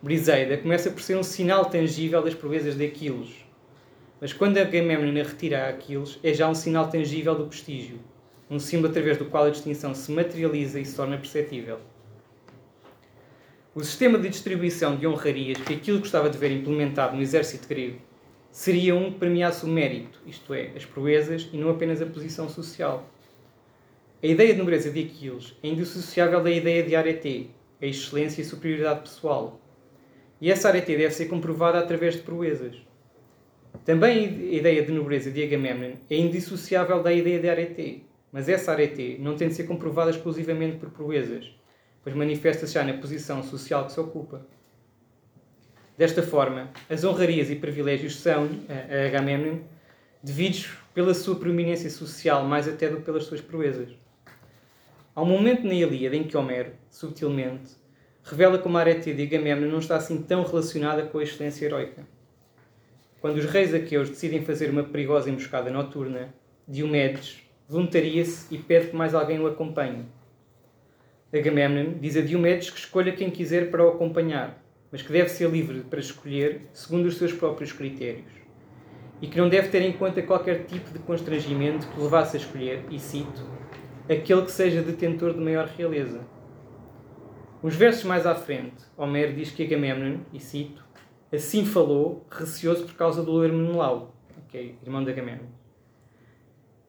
Briseida 0.00 0.56
começa 0.56 0.88
por 0.88 1.02
ser 1.02 1.16
um 1.16 1.22
sinal 1.24 1.64
tangível 1.64 2.22
das 2.22 2.32
proezas 2.32 2.76
de 2.76 2.86
Aquiles, 2.86 3.44
mas 4.20 4.32
quando 4.32 4.56
Agamemnon 4.56 5.20
a 5.20 5.24
retira 5.24 5.64
a 5.64 5.70
Aquiles, 5.70 6.16
é 6.22 6.32
já 6.32 6.48
um 6.48 6.54
sinal 6.54 6.88
tangível 6.88 7.34
do 7.34 7.48
prestígio, 7.48 7.98
um 8.48 8.60
símbolo 8.60 8.90
através 8.90 9.18
do 9.18 9.24
qual 9.24 9.46
a 9.46 9.50
distinção 9.50 9.96
se 9.96 10.12
materializa 10.12 10.78
e 10.78 10.84
se 10.84 10.94
torna 10.94 11.18
perceptível. 11.18 11.80
O 13.74 13.82
sistema 13.82 14.16
de 14.16 14.28
distribuição 14.28 14.94
de 14.94 15.08
honrarias 15.08 15.58
que 15.58 15.74
Aquiles 15.74 15.98
gostava 15.98 16.30
de 16.30 16.38
ver 16.38 16.52
implementado 16.52 17.16
no 17.16 17.22
exército 17.22 17.66
grego 17.66 17.98
seria 18.52 18.94
um 18.94 19.10
que 19.10 19.18
premiasse 19.18 19.64
o 19.64 19.68
mérito, 19.68 20.20
isto 20.24 20.54
é, 20.54 20.70
as 20.76 20.84
proezas, 20.84 21.48
e 21.52 21.56
não 21.56 21.70
apenas 21.70 22.00
a 22.00 22.06
posição 22.06 22.48
social. 22.48 23.04
A 24.20 24.26
ideia 24.26 24.52
de 24.52 24.58
nobreza 24.58 24.90
de 24.90 25.00
Aquiles 25.00 25.54
é 25.62 25.68
indissociável 25.68 26.42
da 26.42 26.50
ideia 26.50 26.82
de 26.82 26.96
arete, 26.96 27.52
a 27.80 27.86
excelência 27.86 28.42
e 28.42 28.44
superioridade 28.44 29.02
pessoal. 29.02 29.60
E 30.40 30.50
essa 30.50 30.66
arete 30.66 30.96
deve 30.96 31.12
ser 31.12 31.26
comprovada 31.26 31.78
através 31.78 32.16
de 32.16 32.22
proezas. 32.22 32.74
Também 33.84 34.26
a 34.26 34.56
ideia 34.56 34.82
de 34.84 34.90
nobreza 34.90 35.30
de 35.30 35.40
Agamemnon 35.40 35.92
é 36.10 36.16
indissociável 36.16 37.00
da 37.00 37.12
ideia 37.12 37.38
de 37.38 37.48
arete, 37.48 38.06
mas 38.32 38.48
essa 38.48 38.72
arete 38.72 39.18
não 39.20 39.36
tem 39.36 39.46
de 39.46 39.54
ser 39.54 39.68
comprovada 39.68 40.10
exclusivamente 40.10 40.78
por 40.78 40.90
proezas, 40.90 41.54
pois 42.02 42.16
manifesta-se 42.16 42.74
já 42.74 42.82
na 42.82 42.94
posição 42.94 43.40
social 43.44 43.86
que 43.86 43.92
se 43.92 44.00
ocupa. 44.00 44.44
Desta 45.96 46.24
forma, 46.24 46.72
as 46.90 47.04
honrarias 47.04 47.50
e 47.50 47.54
privilégios 47.54 48.16
são, 48.16 48.48
a 48.68 49.06
Agamemnon, 49.06 49.60
devidos 50.20 50.70
pela 50.92 51.14
sua 51.14 51.36
proeminência 51.36 51.88
social 51.88 52.44
mais 52.44 52.66
até 52.66 52.88
do 52.88 52.96
que 52.96 53.02
pelas 53.02 53.22
suas 53.22 53.40
proezas. 53.40 53.96
Há 55.18 55.22
um 55.22 55.26
momento 55.26 55.66
na 55.66 55.74
Ilíada 55.74 56.14
em 56.14 56.22
que 56.22 56.36
Homero, 56.36 56.70
subtilmente, 56.88 57.72
revela 58.22 58.56
como 58.56 58.78
a 58.78 58.80
Aretia 58.82 59.12
de 59.12 59.24
Agamemnon 59.24 59.66
não 59.66 59.80
está 59.80 59.96
assim 59.96 60.22
tão 60.22 60.44
relacionada 60.44 61.02
com 61.06 61.18
a 61.18 61.24
excelência 61.24 61.64
heroica. 61.66 62.06
Quando 63.20 63.38
os 63.38 63.46
reis 63.46 63.74
aqueus 63.74 64.10
decidem 64.10 64.44
fazer 64.44 64.70
uma 64.70 64.84
perigosa 64.84 65.28
emboscada 65.28 65.72
noturna, 65.72 66.32
Diomedes 66.68 67.42
voluntaria-se 67.68 68.54
e 68.54 68.58
pede 68.58 68.90
que 68.90 68.96
mais 68.96 69.12
alguém 69.12 69.40
o 69.40 69.48
acompanhe. 69.48 70.04
Agamemnon 71.34 71.98
diz 72.00 72.16
a 72.16 72.20
Diomedes 72.20 72.70
que 72.70 72.78
escolha 72.78 73.10
quem 73.10 73.28
quiser 73.28 73.72
para 73.72 73.84
o 73.84 73.88
acompanhar, 73.88 74.62
mas 74.92 75.02
que 75.02 75.12
deve 75.12 75.30
ser 75.30 75.50
livre 75.50 75.80
para 75.80 75.98
escolher 75.98 76.60
segundo 76.72 77.06
os 77.06 77.16
seus 77.16 77.32
próprios 77.32 77.72
critérios. 77.72 78.30
E 79.20 79.26
que 79.26 79.36
não 79.36 79.48
deve 79.48 79.66
ter 79.66 79.82
em 79.82 79.94
conta 79.94 80.22
qualquer 80.22 80.64
tipo 80.66 80.92
de 80.92 81.00
constrangimento 81.00 81.88
que 81.88 81.98
o 81.98 82.04
levasse 82.04 82.36
a 82.36 82.40
escolher, 82.40 82.84
e 82.88 83.00
cito, 83.00 83.58
aquele 84.08 84.42
que 84.42 84.50
seja 84.50 84.82
detentor 84.82 85.34
de 85.34 85.40
maior 85.40 85.66
realeza. 85.66 86.20
Uns 87.62 87.74
versos 87.74 88.04
mais 88.04 88.26
à 88.26 88.34
frente, 88.34 88.84
Homero 88.96 89.34
diz 89.34 89.50
que 89.50 89.64
Agamemnon, 89.64 90.20
e 90.32 90.40
cito, 90.40 90.84
assim 91.32 91.66
falou, 91.66 92.26
receoso 92.30 92.84
por 92.86 92.94
causa 92.94 93.22
do 93.22 93.32
loiro 93.32 93.54
Menelau, 93.54 94.14
okay, 94.46 94.78
irmão 94.82 95.04
de 95.04 95.10
Agamemnon. 95.10 95.48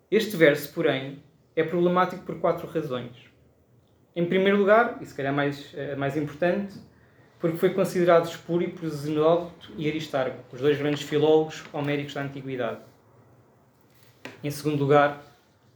Este 0.10 0.38
verso, 0.38 0.74
porém, 0.74 1.22
é 1.56 1.64
problemático 1.64 2.24
por 2.24 2.40
quatro 2.40 2.68
razões. 2.68 3.30
Em 4.16 4.26
primeiro 4.26 4.58
lugar, 4.58 4.98
e 5.02 5.06
se 5.06 5.14
calhar 5.14 5.34
mais, 5.34 5.74
eh, 5.76 5.96
mais 5.96 6.16
importante, 6.16 6.76
porque 7.40 7.58
foi 7.58 7.74
considerado 7.74 8.26
espúrio 8.26 8.72
por 8.72 8.88
Zenódoto 8.90 9.72
e 9.78 9.88
Aristarco, 9.88 10.44
os 10.54 10.62
dois 10.62 10.78
grandes 10.78 11.04
filólogos 11.04 11.64
homéricos 11.72 12.14
da 12.14 12.22
Antiguidade. 12.22 12.82
Em 14.44 14.52
segundo 14.52 14.80
lugar, 14.80 15.22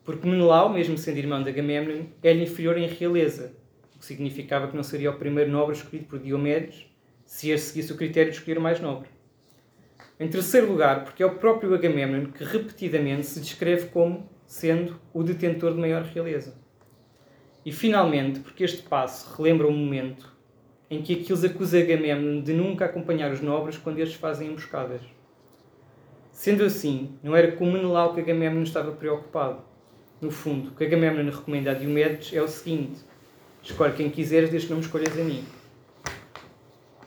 porque 0.03 0.27
Menelau, 0.27 0.69
mesmo 0.69 0.97
sendo 0.97 1.17
irmão 1.17 1.41
de 1.41 1.49
Agamemnon, 1.49 2.05
é-lhe 2.21 2.43
inferior 2.43 2.77
em 2.77 2.87
realeza, 2.87 3.55
o 3.95 3.99
que 3.99 4.05
significava 4.05 4.67
que 4.67 4.75
não 4.75 4.83
seria 4.83 5.11
o 5.11 5.17
primeiro 5.17 5.49
nobre 5.49 5.75
escolhido 5.75 6.05
por 6.05 6.19
Diomedes 6.19 6.85
se 7.25 7.49
este 7.49 7.67
seguisse 7.67 7.93
o 7.93 7.97
critério 7.97 8.31
de 8.31 8.37
escolher 8.37 8.57
o 8.57 8.61
mais 8.61 8.79
nobre. 8.79 9.09
Em 10.19 10.27
terceiro 10.27 10.67
lugar, 10.67 11.03
porque 11.03 11.23
é 11.23 11.25
o 11.25 11.35
próprio 11.35 11.73
Agamemnon 11.73 12.31
que 12.31 12.43
repetidamente 12.43 13.25
se 13.25 13.39
descreve 13.39 13.87
como 13.87 14.29
sendo 14.45 14.99
o 15.13 15.23
detentor 15.23 15.73
de 15.73 15.79
maior 15.79 16.03
realeza. 16.03 16.55
E 17.65 17.71
finalmente, 17.71 18.41
porque 18.41 18.63
este 18.63 18.81
passo 18.83 19.33
relembra 19.35 19.67
o 19.67 19.71
momento 19.71 20.31
em 20.89 21.01
que 21.01 21.13
Aquiles 21.13 21.43
acusa 21.43 21.79
Agamemnon 21.79 22.41
de 22.41 22.53
nunca 22.53 22.85
acompanhar 22.85 23.31
os 23.31 23.41
nobres 23.41 23.77
quando 23.77 23.99
estes 23.99 24.19
fazem 24.19 24.49
emboscadas. 24.49 25.01
Sendo 26.31 26.63
assim, 26.63 27.17
não 27.23 27.35
era 27.35 27.53
com 27.53 27.71
Menelau 27.71 28.13
que 28.13 28.19
Agamemnon 28.19 28.63
estava 28.63 28.91
preocupado. 28.91 29.63
No 30.23 30.31
fundo, 30.31 30.69
o 30.69 30.71
que 30.71 30.85
Agamemnon 30.85 31.29
recomenda 31.29 31.71
a 31.71 31.73
Diomedes 31.73 32.31
é 32.33 32.41
o 32.41 32.47
seguinte: 32.47 33.01
escolhe 33.61 33.91
quem 33.91 34.09
quiseres, 34.09 34.49
desde 34.49 34.67
que 34.67 34.73
não 34.73 34.79
me 34.79 34.85
escolhas 34.85 35.19
a 35.19 35.21
mim. 35.21 35.43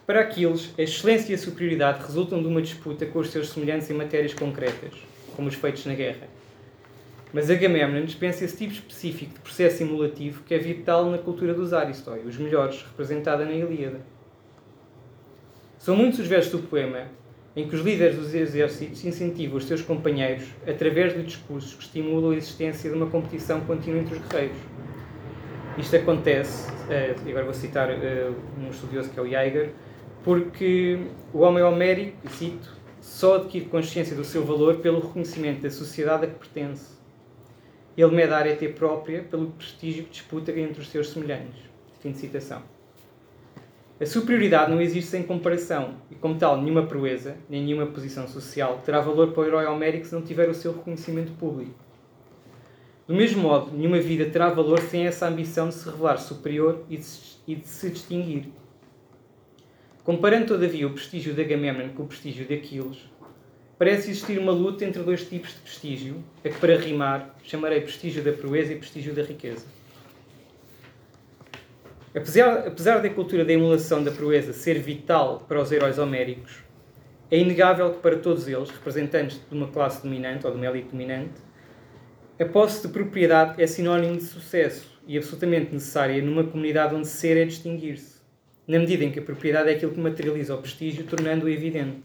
Para 0.07 0.21
Aquiles, 0.21 0.75
a 0.77 0.83
excelência 0.83 1.33
e 1.33 1.35
a 1.35 1.39
superioridade 1.39 2.05
resultam 2.05 2.43
de 2.43 2.47
uma 2.47 2.61
disputa 2.61 3.07
com 3.07 3.21
os 3.21 3.31
seus 3.31 3.49
semelhantes 3.49 3.89
em 3.89 3.95
matérias 3.95 4.35
concretas, 4.35 4.93
como 5.35 5.49
os 5.49 5.55
feitos 5.55 5.87
na 5.87 5.95
guerra. 5.95 6.29
Mas 7.33 7.49
Agamemnon 7.49 8.05
dispensa 8.05 8.45
esse 8.45 8.59
tipo 8.59 8.75
específico 8.75 9.33
de 9.33 9.41
processo 9.41 9.79
simulativo 9.79 10.43
que 10.43 10.53
é 10.53 10.59
vital 10.59 11.11
na 11.11 11.17
cultura 11.17 11.55
dos 11.55 11.73
Aristoi, 11.73 12.21
os 12.21 12.37
melhores, 12.37 12.83
representada 12.83 13.47
na 13.47 13.53
Ilíada. 13.53 14.03
São 15.79 15.97
muitos 15.97 16.19
os 16.19 16.27
versos 16.27 16.53
do 16.53 16.69
poema 16.69 17.07
em 17.57 17.67
que 17.67 17.75
os 17.75 17.81
líderes 17.81 18.17
dos 18.17 18.35
exércitos 18.35 19.03
incentivam 19.05 19.57
os 19.57 19.65
seus 19.65 19.81
companheiros 19.81 20.45
através 20.67 21.15
de 21.15 21.23
discursos 21.23 21.75
que 21.75 21.83
estimulam 21.85 22.33
a 22.33 22.37
existência 22.37 22.91
de 22.91 22.97
uma 22.97 23.07
competição 23.07 23.61
contínua 23.63 24.01
entre 24.01 24.17
os 24.17 24.29
guerreiros. 24.29 24.59
Isto 25.79 25.97
acontece, 25.97 26.71
eh, 26.91 27.17
e 27.25 27.31
agora 27.31 27.45
vou 27.47 27.55
citar 27.55 27.91
eh, 27.91 28.31
um 28.59 28.69
estudioso 28.71 29.11
que 29.11 29.19
é 29.19 29.23
o 29.23 29.29
Jaeger, 29.29 29.73
porque 30.23 30.99
o 31.33 31.41
homem 31.41 31.63
homérico, 31.63 32.17
e 32.25 32.29
cito, 32.29 32.77
só 33.01 33.37
adquire 33.37 33.65
consciência 33.67 34.15
do 34.15 34.25
seu 34.25 34.45
valor 34.45 34.77
pelo 34.77 35.01
reconhecimento 35.01 35.63
da 35.63 35.71
sociedade 35.71 36.27
a 36.27 36.29
que 36.29 36.35
pertence 36.35 36.97
ele 37.97 38.15
mede 38.15 38.33
a 38.33 38.37
arete 38.37 38.69
própria 38.69 39.23
pelo 39.23 39.53
prestígio 39.53 40.05
que 40.05 40.11
disputa 40.11 40.53
entre 40.53 40.83
os 40.83 40.89
seus 40.89 41.09
semelhantes. 41.11 41.59
Fim 42.01 42.13
de 42.13 42.19
citação. 42.19 42.76
A 43.99 44.05
superioridade 44.05 44.71
não 44.71 44.79
existe 44.79 45.09
sem 45.09 45.23
comparação, 45.23 45.95
e 46.11 46.15
como 46.15 46.39
tal, 46.39 46.61
nenhuma 46.61 46.87
proeza, 46.87 47.39
nem 47.49 47.65
nenhuma 47.65 47.87
posição 47.87 48.29
social 48.29 48.83
terá 48.85 49.01
valor 49.01 49.33
para 49.33 49.41
o 49.41 49.47
herói 49.47 49.65
homérico 49.65 50.05
se 50.05 50.15
não 50.15 50.21
tiver 50.21 50.51
o 50.51 50.55
seu 50.55 50.73
reconhecimento 50.73 51.33
público. 51.33 51.75
Do 53.09 53.15
mesmo 53.15 53.41
modo, 53.41 53.75
nenhuma 53.75 53.99
vida 53.99 54.27
terá 54.27 54.51
valor 54.51 54.81
sem 54.81 55.07
essa 55.07 55.27
ambição 55.27 55.71
de 55.71 55.77
se 55.77 55.89
revelar 55.89 56.19
superior 56.19 56.85
e 56.91 56.99
de 56.99 57.67
se 57.67 57.89
distinguir. 57.89 58.49
Comparando, 60.05 60.49
todavia, 60.49 60.87
o 60.87 60.93
prestígio 60.93 61.33
de 61.33 61.41
Agamemnon 61.41 61.89
com 61.95 62.03
o 62.03 62.07
prestígio 62.07 62.45
de 62.45 62.53
Aquiles, 62.53 62.99
parece 63.79 64.11
existir 64.11 64.39
uma 64.39 64.53
luta 64.53 64.85
entre 64.85 65.03
dois 65.03 65.27
tipos 65.27 65.55
de 65.55 65.61
prestígio, 65.61 66.23
a 66.45 66.51
que, 66.51 66.61
para 66.61 66.77
rimar, 66.77 67.35
chamarei 67.43 67.81
prestígio 67.81 68.23
da 68.23 68.33
proeza 68.33 68.75
e 68.75 68.77
prestígio 68.77 69.15
da 69.15 69.23
riqueza. 69.23 69.65
Apesar, 72.17 72.67
apesar 72.67 73.03
da 73.03 73.11
cultura 73.11 73.45
da 73.45 73.53
emulação 73.53 74.03
da 74.03 74.11
proeza 74.11 74.55
ser 74.55 74.79
vital 74.79 75.45
para 75.47 75.61
os 75.61 75.71
heróis 75.71 75.99
homéricos, 75.99 76.65
é 77.31 77.39
inegável 77.39 77.93
que 77.93 77.99
para 77.99 78.17
todos 78.17 78.49
eles, 78.49 78.71
representantes 78.71 79.39
de 79.39 79.55
uma 79.55 79.69
classe 79.69 80.03
dominante 80.03 80.47
ou 80.47 80.51
de 80.51 80.57
uma 80.57 80.67
elite 80.67 80.89
dominante, 80.93 81.35
a 82.41 82.45
posse 82.47 82.87
de 82.87 82.91
propriedade 82.91 83.63
é 83.63 83.67
sinónimo 83.67 84.17
de 84.17 84.23
sucesso 84.23 84.99
e 85.07 85.19
absolutamente 85.19 85.75
necessária 85.75 86.23
numa 86.23 86.43
comunidade 86.43 86.95
onde 86.95 87.07
ser 87.07 87.37
é 87.37 87.45
distinguir-se, 87.45 88.23
na 88.67 88.79
medida 88.79 89.05
em 89.05 89.13
que 89.13 89.19
a 89.19 89.23
propriedade 89.23 89.69
é 89.69 89.75
aquilo 89.75 89.93
que 89.93 90.01
materializa 90.01 90.55
o 90.55 90.59
prestígio, 90.59 91.05
tornando-o 91.05 91.51
evidente. 91.51 92.03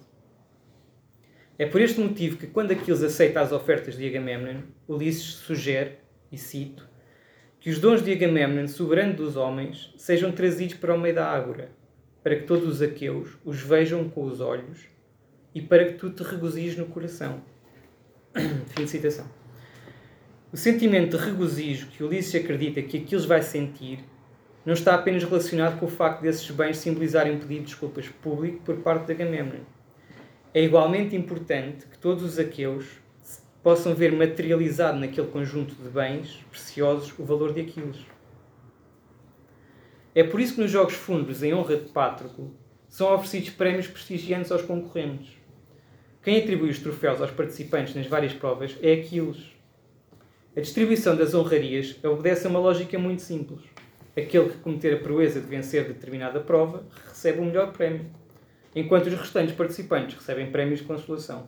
É 1.58 1.66
por 1.66 1.80
este 1.80 2.02
motivo 2.02 2.36
que, 2.36 2.48
quando 2.48 2.72
Aquiles 2.72 3.02
aceita 3.02 3.40
as 3.40 3.54
ofertas 3.54 3.96
de 3.96 4.06
Agamemnon, 4.06 4.64
Ulisses 4.90 5.36
sugere, 5.36 6.00
e 6.30 6.38
cito, 6.38 6.91
que 7.62 7.70
os 7.70 7.80
dons 7.80 8.04
de 8.04 8.12
Agamemnon, 8.12 8.68
soberano 8.68 9.14
dos 9.14 9.38
homens, 9.38 9.94
sejam 9.96 10.32
trazidos 10.32 10.76
para 10.76 10.94
o 10.94 11.00
meio 11.00 11.16
da 11.16 11.26
ágora, 11.26 11.72
para 12.24 12.36
que 12.36 12.44
todos 12.44 12.68
os 12.68 12.82
aqueus 12.82 13.38
os 13.46 13.62
vejam 13.62 14.10
com 14.10 14.24
os 14.26 14.42
olhos 14.42 14.90
e 15.56 15.62
para 15.62 15.86
que 15.86 15.94
tu 15.94 16.10
te 16.10 16.24
regozijes 16.24 16.76
no 16.76 16.88
coração. 16.88 17.42
Fim 18.34 18.84
de 18.84 18.90
citação. 18.90 19.26
O 20.52 20.58
sentimento 20.58 21.16
de 21.16 21.24
regozijo 21.24 21.88
que 21.88 22.04
Ulisses 22.04 22.36
acredita 22.36 22.82
que 22.82 22.98
Aquiles 22.98 23.26
vai 23.26 23.42
sentir 23.42 24.00
não 24.66 24.74
está 24.74 24.96
apenas 24.96 25.24
relacionado 25.24 25.80
com 25.80 25.86
o 25.86 25.90
facto 25.90 26.22
desses 26.24 26.50
bens 26.52 26.78
simbolizarem 26.78 27.34
um 27.34 27.40
pedido 27.40 27.60
de 27.60 27.66
desculpas 27.68 28.10
público 28.10 28.60
por 28.66 28.78
parte 28.78 29.06
de 29.06 29.14
Agamemnon 29.14 29.62
é 30.54 30.62
igualmente 30.62 31.16
importante 31.16 31.86
que 31.86 31.98
todos 31.98 32.24
os 32.24 32.38
aqueus 32.38 32.86
possam 33.64 33.94
ver 33.94 34.12
materializado 34.12 35.00
naquele 35.00 35.28
conjunto 35.28 35.76
de 35.76 35.90
bens 35.90 36.44
preciosos 36.50 37.14
o 37.18 37.24
valor 37.24 37.54
de 37.54 37.62
Aquiles. 37.62 38.00
É 40.14 40.24
por 40.24 40.40
isso 40.40 40.56
que 40.56 40.62
nos 40.62 40.72
jogos 40.72 40.94
fúnebres 40.94 41.42
em 41.44 41.54
honra 41.54 41.78
de 41.78 41.90
Pátroclo 41.90 42.54
são 42.90 43.14
oferecidos 43.14 43.52
prémios 43.52 43.88
prestigiantes 43.88 44.52
aos 44.52 44.62
concorrentes. 44.62 45.38
Quem 46.22 46.38
atribui 46.38 46.70
os 46.70 46.80
troféus 46.80 47.22
aos 47.22 47.32
participantes 47.32 47.96
nas 47.96 48.08
várias 48.08 48.34
provas 48.34 48.76
é 48.82 48.94
Aquiles. 48.94 49.56
A 50.56 50.60
distribuição 50.60 51.16
das 51.16 51.34
honrarias 51.34 51.98
obedece 52.04 52.46
a 52.46 52.50
uma 52.50 52.60
lógica 52.60 53.00
muito 53.00 53.22
simples. 53.22 53.62
Aquele 54.18 54.50
que 54.50 54.58
cometer 54.58 54.96
a 54.96 55.00
proeza 55.00 55.40
de 55.40 55.48
vencer 55.48 55.88
determinada 55.88 56.42
prova 56.42 56.84
recebe 57.08 57.40
o 57.40 57.46
melhor 57.46 57.72
prémio 57.72 58.06
enquanto 58.76 59.08
os 59.08 59.14
restantes 59.14 59.56
participantes 59.56 60.16
recebem 60.16 60.52
prémios 60.52 60.80
de 60.80 60.86
consolação. 60.86 61.48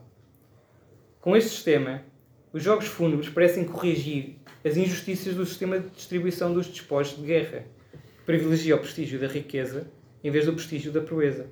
Com 1.24 1.38
este 1.38 1.52
sistema, 1.52 2.04
os 2.52 2.62
jogos 2.62 2.86
fúnebres 2.86 3.30
parecem 3.30 3.64
corrigir 3.64 4.36
as 4.62 4.76
injustiças 4.76 5.34
do 5.34 5.46
sistema 5.46 5.80
de 5.80 5.88
distribuição 5.92 6.54
dos 6.54 6.68
despojos 6.68 7.16
de 7.16 7.24
guerra, 7.26 7.64
que 7.94 8.26
privilegia 8.26 8.76
o 8.76 8.80
prestígio 8.80 9.18
da 9.18 9.28
riqueza 9.28 9.90
em 10.22 10.30
vez 10.30 10.48
do 10.48 10.52
prestígio 10.52 10.92
da 10.92 11.00
proeza. 11.00 11.48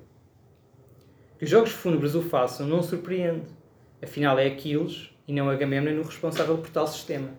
Que 1.38 1.46
os 1.46 1.50
jogos 1.50 1.72
fúnebres 1.72 2.14
o 2.14 2.20
façam 2.20 2.66
não 2.66 2.82
surpreende, 2.82 3.46
afinal 4.02 4.38
é 4.38 4.46
Aquiles 4.46 5.08
e 5.26 5.32
não 5.32 5.48
Agamemnon 5.48 6.02
o 6.02 6.04
responsável 6.04 6.58
por 6.58 6.68
tal 6.68 6.86
sistema. 6.86 7.30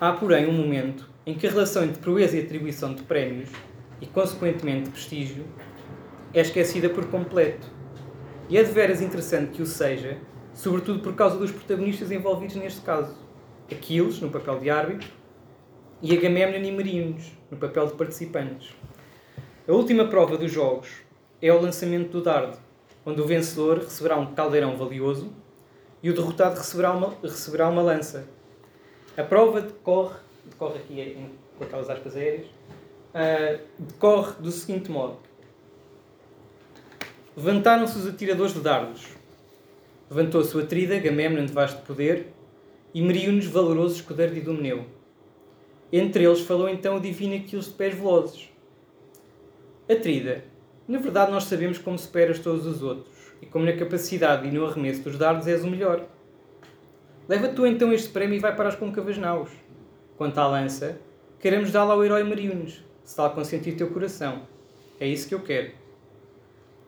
Há, 0.00 0.10
porém, 0.10 0.48
um 0.48 0.52
momento 0.52 1.08
em 1.24 1.34
que 1.34 1.46
a 1.46 1.50
relação 1.50 1.84
entre 1.84 2.00
proeza 2.00 2.36
e 2.36 2.40
atribuição 2.40 2.92
de 2.92 3.02
prémios, 3.04 3.50
e 4.00 4.06
consequentemente 4.06 4.84
de 4.84 4.90
prestígio, 4.90 5.44
é 6.32 6.40
esquecida 6.40 6.88
por 6.88 7.06
completo. 7.06 7.66
E 8.48 8.56
é 8.56 8.62
de 8.62 8.70
veras 8.70 9.02
interessante 9.02 9.52
que 9.52 9.62
o 9.62 9.66
seja, 9.66 10.18
sobretudo 10.52 11.00
por 11.00 11.14
causa 11.14 11.36
dos 11.36 11.50
protagonistas 11.50 12.10
envolvidos 12.10 12.56
neste 12.56 12.80
caso. 12.80 13.14
Aquiles, 13.70 14.20
no 14.20 14.30
papel 14.30 14.58
de 14.58 14.70
árbitro, 14.70 15.08
e 16.00 16.16
Agamemnon 16.16 16.64
e 16.64 16.72
Maríones, 16.72 17.32
no 17.50 17.56
papel 17.56 17.88
de 17.88 17.94
participantes. 17.94 18.74
A 19.66 19.72
última 19.72 20.06
prova 20.06 20.36
dos 20.36 20.50
jogos 20.50 20.88
é 21.42 21.52
o 21.52 21.60
lançamento 21.60 22.10
do 22.10 22.22
dardo, 22.22 22.56
onde 23.04 23.20
o 23.20 23.26
vencedor 23.26 23.78
receberá 23.78 24.16
um 24.16 24.34
caldeirão 24.34 24.76
valioso 24.76 25.32
e 26.02 26.08
o 26.08 26.14
derrotado 26.14 26.56
receberá 26.56 26.92
uma, 26.92 27.14
receberá 27.22 27.68
uma 27.68 27.82
lança. 27.82 28.28
A 29.16 29.22
prova 29.22 29.60
decorre, 29.60 30.16
decorre 30.44 30.78
aqui 30.78 31.00
em, 31.00 31.30
com 31.58 31.64
aquelas 31.64 31.90
aspas 31.90 32.16
aéreas, 32.16 32.46
uh, 33.18 33.60
decorre 33.78 34.34
do 34.40 34.50
seguinte 34.52 34.90
modo. 34.90 35.18
Levantaram-se 37.36 37.98
os 37.98 38.06
atiradores 38.06 38.54
de 38.54 38.60
dardos. 38.60 39.06
Levantou-se 40.10 40.56
o 40.56 40.60
Atrida, 40.60 40.96
Agamemnon 40.96 41.44
de 41.44 41.52
vasto 41.52 41.82
poder, 41.82 42.32
e 42.94 43.02
Meriones, 43.02 43.46
valoroso 43.46 43.96
escudeiro 43.96 44.32
de 44.32 44.40
Idomeneu. 44.40 44.86
Entre 45.92 46.24
eles 46.24 46.40
falou 46.40 46.68
então 46.68 46.96
o 46.96 47.00
divino 47.00 47.36
Aquiles 47.36 47.66
de 47.66 47.72
pés 47.72 47.94
velozes. 47.94 48.48
Atrida, 49.90 50.44
na 50.86 50.98
verdade 50.98 51.30
nós 51.30 51.44
sabemos 51.44 51.78
como 51.78 51.98
superas 51.98 52.38
todos 52.38 52.66
os 52.66 52.82
outros, 52.82 53.14
e 53.40 53.46
como 53.46 53.64
na 53.64 53.72
capacidade 53.72 54.46
e 54.46 54.50
no 54.50 54.66
arremesso 54.66 55.02
dos 55.02 55.16
dardos 55.16 55.46
és 55.46 55.64
o 55.64 55.66
melhor. 55.66 56.06
Leva 57.28 57.48
tu 57.48 57.66
então 57.66 57.92
este 57.92 58.08
prémio 58.08 58.36
e 58.36 58.40
vai 58.40 58.54
para 58.54 58.68
as 58.68 58.76
côncavas 58.76 59.16
naus. 59.18 59.50
Quanto 60.16 60.38
à 60.38 60.46
lança, 60.46 60.98
queremos 61.38 61.70
dá-la 61.70 61.94
ao 61.94 62.04
herói 62.04 62.24
Meriones, 62.24 62.82
se 63.08 63.16
tal 63.16 63.30
consentir 63.30 63.74
teu 63.74 63.88
coração. 63.88 64.42
É 65.00 65.06
isso 65.06 65.26
que 65.26 65.34
eu 65.34 65.40
quero. 65.40 65.72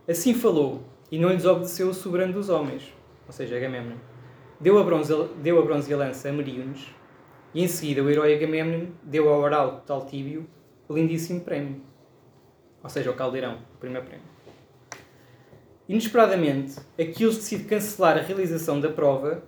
Assim 0.07 0.35
falou, 0.35 0.83
e 1.11 1.19
não 1.19 1.31
lhes 1.31 1.47
obedeceu 1.47 1.89
o 1.89 1.95
soberano 1.95 2.35
dos 2.35 2.51
homens, 2.51 2.93
ou 3.27 3.33
seja, 3.33 3.57
Agamemnon. 3.57 3.97
Deu 4.61 4.79
a 4.79 4.85
bronze, 4.85 5.15
deu 5.43 5.59
a, 5.59 5.63
bronze 5.63 5.95
a 5.95 5.97
lança 5.97 6.29
a 6.29 6.33
Meriones, 6.33 6.89
e 7.55 7.65
em 7.65 7.69
seguida 7.69 8.03
o 8.03 8.11
herói 8.11 8.35
Agamemnon 8.35 8.89
deu 9.03 9.31
ao 9.31 9.47
arauto 9.47 9.87
Taltíbio 9.87 10.47
o 10.87 10.93
lindíssimo 10.93 11.41
prémio. 11.41 11.81
Ou 12.85 12.91
seja, 12.91 13.11
o 13.11 13.15
caldeirão, 13.15 13.57
o 13.75 13.79
primeiro 13.79 14.07
prémio. 14.07 14.27
Inesperadamente, 15.89 16.81
Aquiles 17.01 17.37
decide 17.37 17.65
cancelar 17.65 18.19
a 18.19 18.21
realização 18.21 18.79
da 18.79 18.91
prova 18.91 19.43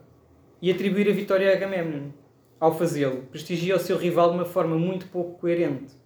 e 0.62 0.70
atribuir 0.70 1.06
a 1.10 1.12
vitória 1.12 1.50
a 1.50 1.52
Agamemnon. 1.54 2.12
Ao 2.58 2.74
fazê-lo, 2.78 3.24
prestigia 3.30 3.76
o 3.76 3.78
seu 3.78 3.98
rival 3.98 4.30
de 4.30 4.36
uma 4.36 4.46
forma 4.46 4.78
muito 4.78 5.06
pouco 5.08 5.38
coerente, 5.38 6.00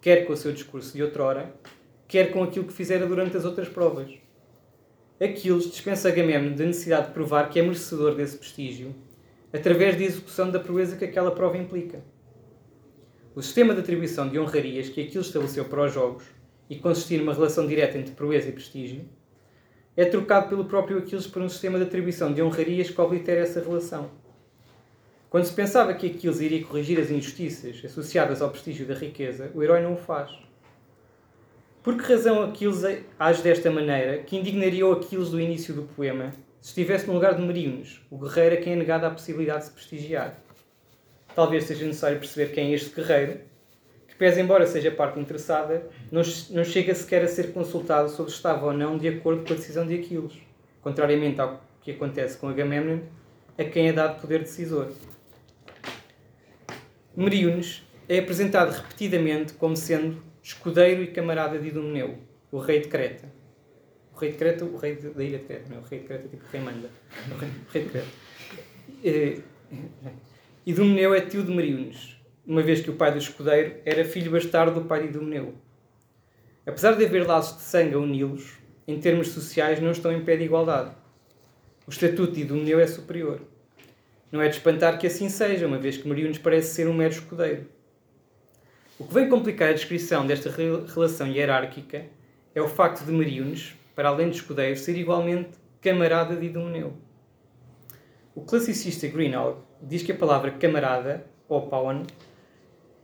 quer 0.00 0.26
com 0.26 0.32
o 0.32 0.36
seu 0.36 0.52
discurso 0.52 0.94
de 0.94 1.02
outrora, 1.02 1.54
quer 2.06 2.30
com 2.32 2.42
aquilo 2.42 2.66
que 2.66 2.72
fizera 2.72 3.06
durante 3.06 3.36
as 3.36 3.44
outras 3.44 3.68
provas. 3.68 4.10
Aquiles 5.20 5.70
dispensa 5.70 6.08
Agamemnon 6.08 6.54
da 6.54 6.64
necessidade 6.64 7.08
de 7.08 7.12
provar 7.12 7.50
que 7.50 7.58
é 7.58 7.62
merecedor 7.62 8.14
desse 8.14 8.36
prestígio, 8.36 8.94
através 9.52 9.96
da 9.96 10.04
execução 10.04 10.50
da 10.50 10.60
proeza 10.60 10.96
que 10.96 11.04
aquela 11.04 11.32
prova 11.32 11.58
implica. 11.58 12.02
O 13.34 13.42
sistema 13.42 13.74
de 13.74 13.80
atribuição 13.80 14.28
de 14.28 14.38
honrarias 14.38 14.88
que 14.88 15.00
Aquiles 15.00 15.26
estabeleceu 15.26 15.64
para 15.64 15.84
os 15.84 15.92
jogos, 15.92 16.24
e 16.70 16.76
consistir 16.76 17.18
numa 17.18 17.32
relação 17.32 17.66
direta 17.66 17.96
entre 17.96 18.14
proeza 18.14 18.48
e 18.48 18.52
prestígio, 18.52 19.08
é 19.96 20.04
trocado 20.04 20.48
pelo 20.48 20.66
próprio 20.66 20.98
Aquiles 20.98 21.26
por 21.26 21.42
um 21.42 21.48
sistema 21.48 21.78
de 21.78 21.84
atribuição 21.84 22.32
de 22.32 22.42
honrarias 22.42 22.90
que 22.90 23.00
oblitere 23.00 23.40
essa 23.40 23.60
relação. 23.60 24.10
Quando 25.30 25.44
se 25.44 25.52
pensava 25.52 25.92
que 25.92 26.06
Aquiles 26.06 26.40
iria 26.40 26.64
corrigir 26.64 26.98
as 26.98 27.10
injustiças 27.10 27.82
associadas 27.84 28.40
ao 28.40 28.48
prestígio 28.48 28.86
da 28.86 28.94
riqueza, 28.94 29.50
o 29.54 29.62
herói 29.62 29.82
não 29.82 29.92
o 29.92 29.96
faz. 29.96 30.30
Por 31.82 31.98
que 31.98 32.12
razão 32.12 32.42
Aquiles 32.42 32.82
age 33.18 33.42
desta 33.42 33.70
maneira, 33.70 34.18
que 34.18 34.38
indignaria 34.38 34.86
o 34.86 34.92
Aquiles 34.92 35.28
do 35.28 35.38
início 35.38 35.74
do 35.74 35.82
poema, 35.82 36.32
se 36.62 36.70
estivesse 36.70 37.06
no 37.06 37.12
lugar 37.12 37.34
de 37.34 37.42
Meriones, 37.42 38.00
o 38.10 38.16
guerreiro 38.16 38.54
a 38.54 38.58
quem 38.58 38.72
é 38.72 38.76
negada 38.76 39.06
a 39.06 39.10
possibilidade 39.10 39.60
de 39.60 39.64
se 39.66 39.72
prestigiar? 39.72 40.42
Talvez 41.34 41.64
seja 41.64 41.84
necessário 41.84 42.18
perceber 42.18 42.54
quem 42.54 42.72
é 42.72 42.74
este 42.74 42.94
guerreiro, 42.94 43.38
que, 44.08 44.14
pese 44.14 44.40
embora 44.40 44.66
seja 44.66 44.90
parte 44.90 45.20
interessada, 45.20 45.86
não, 46.10 46.22
não 46.50 46.64
chega 46.64 46.94
sequer 46.94 47.22
a 47.22 47.28
ser 47.28 47.52
consultado 47.52 48.08
sobre 48.08 48.30
se 48.30 48.38
estava 48.38 48.64
ou 48.64 48.72
não 48.72 48.96
de 48.96 49.08
acordo 49.08 49.44
com 49.46 49.52
a 49.52 49.56
decisão 49.56 49.86
de 49.86 49.94
Aquiles, 49.94 50.32
contrariamente 50.80 51.38
ao 51.38 51.62
que 51.82 51.90
acontece 51.90 52.38
com 52.38 52.48
Agamemnon, 52.48 53.00
a 53.58 53.64
quem 53.64 53.88
é 53.88 53.92
dado 53.92 54.20
poder 54.20 54.40
decisor. 54.40 54.90
Meriones 57.18 57.82
é 58.08 58.20
apresentado 58.20 58.70
repetidamente 58.70 59.52
como 59.54 59.76
sendo 59.76 60.22
escudeiro 60.40 61.02
e 61.02 61.08
camarada 61.08 61.58
de 61.58 61.66
Idomeneu, 61.66 62.16
o 62.52 62.58
rei 62.58 62.78
de 62.78 62.86
Creta. 62.86 63.28
O 64.14 64.16
rei 64.16 64.30
de 64.30 64.38
Creta, 64.38 64.64
o 64.64 64.76
rei 64.76 64.94
da 64.94 65.24
ilha 65.24 65.38
de 65.38 65.44
Creta, 65.44 65.68
não 65.68 65.78
é? 65.78 65.80
O 65.80 65.82
rei 65.82 65.98
de 65.98 66.06
Creta 66.06 66.26
é 66.26 66.28
tipo 66.28 66.44
o 66.44 66.48
rei 66.48 66.60
manda. 66.60 66.88
O 67.28 67.38
rei, 67.38 67.48
o 67.48 67.72
rei 67.72 67.82
de 67.82 67.88
Creta. 67.90 68.06
Eh, 69.02 69.40
Idomeneu 70.64 71.12
é 71.12 71.20
tio 71.22 71.42
de 71.42 71.50
Meriones, 71.50 72.16
uma 72.46 72.62
vez 72.62 72.80
que 72.82 72.90
o 72.90 72.94
pai 72.94 73.10
do 73.10 73.18
escudeiro 73.18 73.80
era 73.84 74.04
filho 74.04 74.30
bastardo 74.30 74.80
do 74.80 74.86
pai 74.86 75.02
de 75.02 75.08
Idomeneu. 75.08 75.54
Apesar 76.64 76.92
de 76.92 77.04
haver 77.04 77.26
laços 77.26 77.56
de 77.56 77.64
sangue 77.64 77.94
a 77.94 77.98
uni-los, 77.98 78.58
em 78.86 79.00
termos 79.00 79.30
sociais 79.30 79.80
não 79.80 79.90
estão 79.90 80.12
em 80.12 80.24
pé 80.24 80.36
de 80.36 80.44
igualdade. 80.44 80.92
O 81.84 81.90
estatuto 81.90 82.30
de 82.30 82.42
Idomeneu 82.42 82.78
é 82.78 82.86
superior. 82.86 83.40
Não 84.30 84.42
é 84.42 84.48
de 84.48 84.56
espantar 84.56 84.98
que 84.98 85.06
assim 85.06 85.28
seja, 85.28 85.66
uma 85.66 85.78
vez 85.78 85.96
que 85.96 86.08
Meriones 86.08 86.38
parece 86.38 86.74
ser 86.74 86.88
um 86.88 86.92
mero 86.92 87.12
escudeiro. 87.12 87.66
O 88.98 89.04
que 89.04 89.14
vem 89.14 89.28
complicar 89.28 89.70
a 89.70 89.72
descrição 89.72 90.26
desta 90.26 90.50
relação 90.50 91.28
hierárquica 91.28 92.06
é 92.54 92.60
o 92.60 92.68
facto 92.68 93.04
de 93.04 93.12
Meriones, 93.12 93.74
para 93.94 94.08
além 94.08 94.28
de 94.28 94.36
escudeiro, 94.36 94.76
ser 94.76 94.96
igualmente 94.98 95.50
camarada 95.80 96.36
de 96.36 96.46
Idomeneu. 96.46 96.92
O 98.34 98.42
classicista 98.42 99.06
Greenhalgh 99.06 99.58
diz 99.82 100.02
que 100.02 100.12
a 100.12 100.16
palavra 100.16 100.50
camarada, 100.50 101.24
ou 101.48 101.68
pawan, 101.68 102.02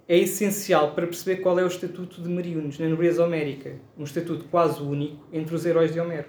é 0.06 0.18
essencial 0.18 0.92
para 0.92 1.06
perceber 1.06 1.40
qual 1.40 1.58
é 1.58 1.64
o 1.64 1.68
estatuto 1.68 2.20
de 2.20 2.28
Meriones 2.28 2.78
na 2.78 2.86
nobreza 2.86 3.24
homérica, 3.24 3.76
um 3.96 4.04
estatuto 4.04 4.44
quase 4.50 4.82
único 4.82 5.26
entre 5.32 5.54
os 5.54 5.64
heróis 5.64 5.92
de 5.92 6.00
Homero. 6.00 6.28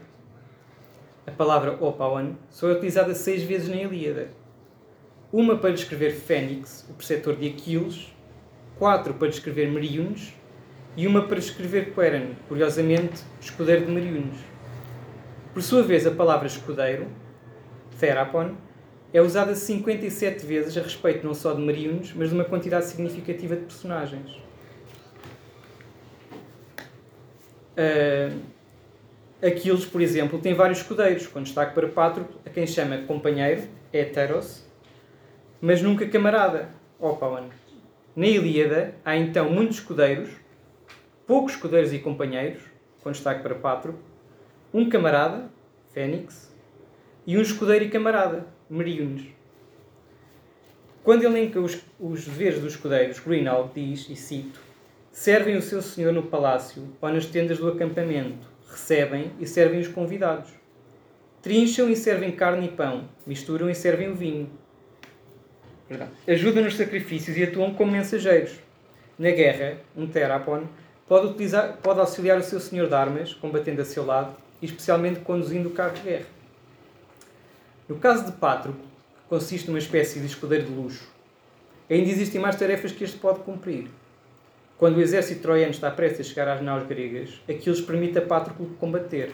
A 1.27 1.31
palavra 1.31 1.75
Opawan 1.83 2.35
só 2.49 2.69
é 2.69 2.73
utilizada 2.73 3.13
seis 3.15 3.43
vezes 3.43 3.67
na 3.67 3.77
Ilíada. 3.77 4.29
Uma 5.37 5.57
para 5.57 5.73
descrever 5.73 6.11
Fênix, 6.11 6.87
o 6.89 6.93
preceptor 6.93 7.35
de 7.35 7.49
Aquiles, 7.49 8.07
quatro 8.79 9.13
para 9.15 9.27
descrever 9.27 9.69
Meriones 9.69 10.33
e 10.95 11.05
uma 11.05 11.27
para 11.27 11.37
descrever 11.37 11.93
Queran, 11.93 12.35
curiosamente, 12.47 13.21
escudeiro 13.41 13.85
de 13.85 13.91
Meriones. 13.91 14.37
Por 15.53 15.61
sua 15.61 15.83
vez, 15.83 16.07
a 16.07 16.11
palavra 16.11 16.47
escudeiro, 16.47 17.07
Therapon, 17.99 18.55
é 19.13 19.21
usada 19.21 19.53
57 19.55 20.45
vezes 20.45 20.77
a 20.77 20.81
respeito 20.81 21.27
não 21.27 21.33
só 21.33 21.51
de 21.51 21.61
Meriones, 21.61 22.13
mas 22.15 22.29
de 22.29 22.35
uma 22.35 22.45
quantidade 22.45 22.85
significativa 22.85 23.57
de 23.57 23.63
personagens. 23.63 24.37
Uh, 27.75 28.39
Aquiles, 29.45 29.83
por 29.83 29.99
exemplo, 29.99 30.39
tem 30.39 30.53
vários 30.53 30.77
escudeiros, 30.77 31.27
com 31.27 31.43
destaque 31.43 31.75
para 31.75 31.89
Patroclo, 31.89 32.39
a 32.45 32.49
quem 32.49 32.65
chama 32.65 32.99
companheiro, 32.99 33.63
heteros, 33.91 34.64
mas 35.65 35.81
nunca 35.81 36.07
camarada, 36.07 36.69
Opawan. 36.99 37.49
Na 38.15 38.27
Ilíada 38.27 38.93
há 39.03 39.17
então 39.17 39.49
muitos 39.49 39.77
escudeiros, 39.77 40.29
poucos 41.25 41.53
escudeiros 41.53 41.91
e 41.91 41.97
companheiros, 41.97 42.61
com 43.01 43.11
destaque 43.11 43.41
para 43.41 43.55
Patro, 43.55 43.97
um 44.71 44.87
camarada, 44.87 45.49
Fênix, 45.91 46.55
e 47.25 47.35
um 47.35 47.41
escudeiro 47.41 47.83
e 47.83 47.89
camarada, 47.89 48.45
Meriones. 48.69 49.25
Quando 51.03 51.23
elenca 51.23 51.59
os, 51.59 51.83
os 51.99 52.25
deveres 52.25 52.59
dos 52.59 52.73
escudeiros, 52.73 53.17
Greenhalgh 53.17 53.71
diz, 53.73 54.07
e 54.07 54.15
cito, 54.15 54.59
servem 55.11 55.55
o 55.55 55.63
seu 55.63 55.81
senhor 55.81 56.13
no 56.13 56.21
palácio 56.21 56.89
ou 57.01 57.09
nas 57.09 57.25
tendas 57.25 57.57
do 57.57 57.69
acampamento, 57.69 58.47
recebem 58.69 59.31
e 59.39 59.47
servem 59.47 59.79
os 59.79 59.87
convidados. 59.87 60.51
Trincham 61.41 61.89
e 61.89 61.95
servem 61.95 62.33
carne 62.33 62.67
e 62.67 62.71
pão, 62.71 63.09
misturam 63.25 63.67
e 63.67 63.73
servem 63.73 64.11
o 64.11 64.15
vinho 64.15 64.63
ajudam 66.27 66.63
nos 66.63 66.75
sacrifícios 66.75 67.37
e 67.37 67.43
atuam 67.43 67.73
como 67.73 67.91
mensageiros. 67.91 68.59
Na 69.17 69.31
guerra, 69.31 69.77
um 69.95 70.07
terapon 70.07 70.63
pode, 71.07 71.27
utilizar, 71.27 71.77
pode 71.77 71.99
auxiliar 71.99 72.37
o 72.37 72.43
seu 72.43 72.59
senhor 72.59 72.87
de 72.87 72.95
armas, 72.95 73.33
combatendo 73.33 73.81
a 73.81 73.85
seu 73.85 74.05
lado, 74.05 74.35
e 74.61 74.65
especialmente 74.65 75.19
conduzindo 75.19 75.69
o 75.69 75.71
carro 75.71 75.93
de 75.93 76.01
guerra. 76.01 76.25
No 77.87 77.97
caso 77.97 78.25
de 78.25 78.31
Patroclo, 78.31 78.81
que 78.81 79.29
consiste 79.29 79.67
numa 79.67 79.79
espécie 79.79 80.19
de 80.19 80.25
escudeiro 80.25 80.65
de 80.65 80.71
luxo, 80.71 81.07
ainda 81.89 82.09
existem 82.09 82.41
mais 82.41 82.55
tarefas 82.55 82.91
que 82.91 83.03
este 83.03 83.17
pode 83.17 83.39
cumprir. 83.39 83.87
Quando 84.77 84.97
o 84.97 85.01
exército 85.01 85.41
troiano 85.41 85.71
está 85.71 85.89
prestes 85.89 86.25
a 86.25 86.29
chegar 86.29 86.47
às 86.49 86.61
naus 86.61 86.85
gregas, 86.85 87.41
Aquiles 87.47 87.79
permite 87.79 88.17
a 88.17 88.21
Patroclo 88.21 88.67
combater, 88.79 89.31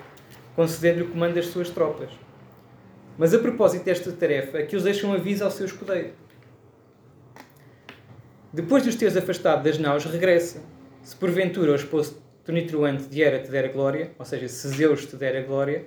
concedendo-lhe 0.56 1.06
o 1.06 1.10
comando 1.10 1.36
das 1.36 1.48
suas 1.48 1.70
tropas. 1.70 2.10
Mas 3.18 3.34
a 3.34 3.40
propósito 3.40 3.86
desta 3.86 4.12
tarefa, 4.12 4.60
Aquiles 4.60 4.84
deixa 4.84 5.08
um 5.08 5.14
aviso 5.14 5.44
ao 5.44 5.50
seu 5.50 5.66
escudeiro. 5.66 6.21
Depois 8.54 8.84
de 8.84 8.90
os 8.90 8.96
teres 8.96 9.16
afastado 9.16 9.64
das 9.64 9.78
naus, 9.78 10.04
regressa. 10.04 10.62
Se 11.02 11.16
porventura 11.16 11.72
o 11.72 11.76
esposo 11.76 12.22
tonitruante 12.44 13.06
de 13.06 13.22
Hera 13.22 13.40
te 13.40 13.50
der 13.50 13.64
a 13.64 13.68
glória, 13.70 14.12
ou 14.20 14.26
seja, 14.26 14.46
se 14.50 14.68
Zeus 14.68 15.06
te 15.06 15.16
der 15.16 15.38
a 15.38 15.42
glória, 15.42 15.86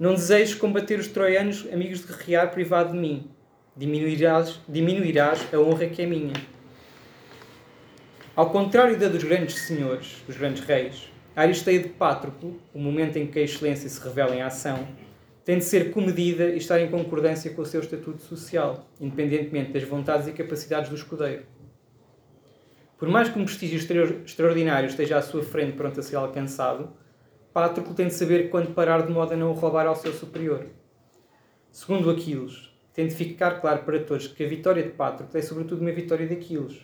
não 0.00 0.14
desejes 0.14 0.54
combater 0.54 0.98
os 0.98 1.08
troianos, 1.08 1.68
amigos 1.70 2.00
de 2.00 2.06
guerrear 2.06 2.50
privado 2.50 2.92
de 2.92 2.98
mim. 2.98 3.30
Diminuirás, 3.76 4.60
diminuirás 4.66 5.46
a 5.52 5.58
honra 5.58 5.86
que 5.88 6.00
é 6.00 6.06
minha. 6.06 6.32
Ao 8.34 8.48
contrário 8.48 8.98
da 8.98 9.08
dos 9.08 9.22
grandes 9.22 9.56
senhores, 9.56 10.22
dos 10.26 10.38
grandes 10.38 10.64
reis, 10.64 11.12
A 11.36 11.42
Aristeia 11.42 11.80
de 11.80 11.90
Pátroclo, 11.90 12.58
o 12.72 12.78
momento 12.78 13.18
em 13.18 13.26
que 13.26 13.38
a 13.38 13.42
excelência 13.42 13.90
se 13.90 14.00
revela 14.00 14.34
em 14.34 14.40
ação, 14.40 14.88
tem 15.44 15.58
de 15.58 15.64
ser 15.64 15.90
comedida 15.90 16.46
e 16.46 16.56
estar 16.56 16.80
em 16.80 16.90
concordância 16.90 17.50
com 17.50 17.60
o 17.60 17.66
seu 17.66 17.82
estatuto 17.82 18.22
social, 18.22 18.88
independentemente 18.98 19.70
das 19.70 19.82
vontades 19.82 20.26
e 20.26 20.32
capacidades 20.32 20.88
do 20.88 20.96
escudeiro. 20.96 21.42
Por 22.96 23.08
mais 23.08 23.28
que 23.28 23.38
um 23.38 23.44
prestígio 23.44 23.78
extraordinário 24.24 24.88
esteja 24.88 25.18
à 25.18 25.22
sua 25.22 25.42
frente 25.42 25.76
pronto 25.76 25.98
a 25.98 26.02
ser 26.02 26.16
alcançado, 26.16 26.92
Pátroclo 27.52 27.94
tem 27.94 28.08
de 28.08 28.14
saber 28.14 28.50
quando 28.50 28.74
parar 28.74 29.06
de 29.06 29.12
modo 29.12 29.32
a 29.32 29.36
não 29.36 29.50
o 29.50 29.54
roubar 29.54 29.86
ao 29.86 29.94
seu 29.94 30.12
superior. 30.12 30.66
Segundo 31.70 32.10
Aquiles, 32.10 32.70
tem 32.92 33.08
de 33.08 33.14
ficar 33.14 33.60
claro 33.60 33.82
para 33.82 33.98
todos 34.00 34.28
que 34.28 34.44
a 34.44 34.48
vitória 34.48 34.82
de 34.82 34.90
Pátroclo 34.90 35.38
é 35.38 35.42
sobretudo 35.42 35.80
uma 35.80 35.92
vitória 35.92 36.26
de 36.26 36.34
Aquiles. 36.34 36.80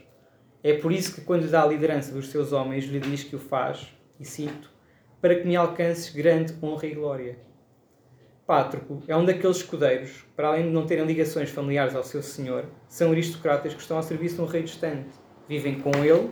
É 0.63 0.75
por 0.75 0.93
isso 0.93 1.15
que 1.15 1.23
quando 1.23 1.49
dá 1.49 1.63
a 1.63 1.67
liderança 1.67 2.13
dos 2.13 2.29
seus 2.29 2.53
homens, 2.53 2.85
lhe 2.85 3.01
diz 3.01 3.25
que 3.25 3.35
o 3.35 3.39
faz, 3.39 3.89
e 4.19 4.25
cito, 4.25 4.71
para 5.21 5.35
que 5.37 5.47
me 5.47 5.57
alcances 5.57 6.11
grande 6.11 6.55
honra 6.63 6.87
e 6.87 6.95
glória. 6.95 7.39
Pátroclo 8.47 9.03
é 9.07 9.17
um 9.17 9.25
daqueles 9.25 9.59
escudeiros, 9.59 10.25
para 10.35 10.49
além 10.49 10.65
de 10.65 10.71
não 10.71 10.85
terem 10.85 11.07
ligações 11.07 11.51
familiares 11.51 11.95
ao 11.95 12.03
seu 12.03 12.23
senhor, 12.23 12.67
são 12.89 13.13
aristocratas 13.13 13.73
que 13.73 13.81
estão 13.81 13.97
ao 13.97 14.03
serviço 14.03 14.35
de 14.37 14.43
um 14.43 14.47
rei 14.47 14.65
distante. 14.65 15.09
Vivem 15.51 15.81
com 15.81 15.91
ele, 16.05 16.31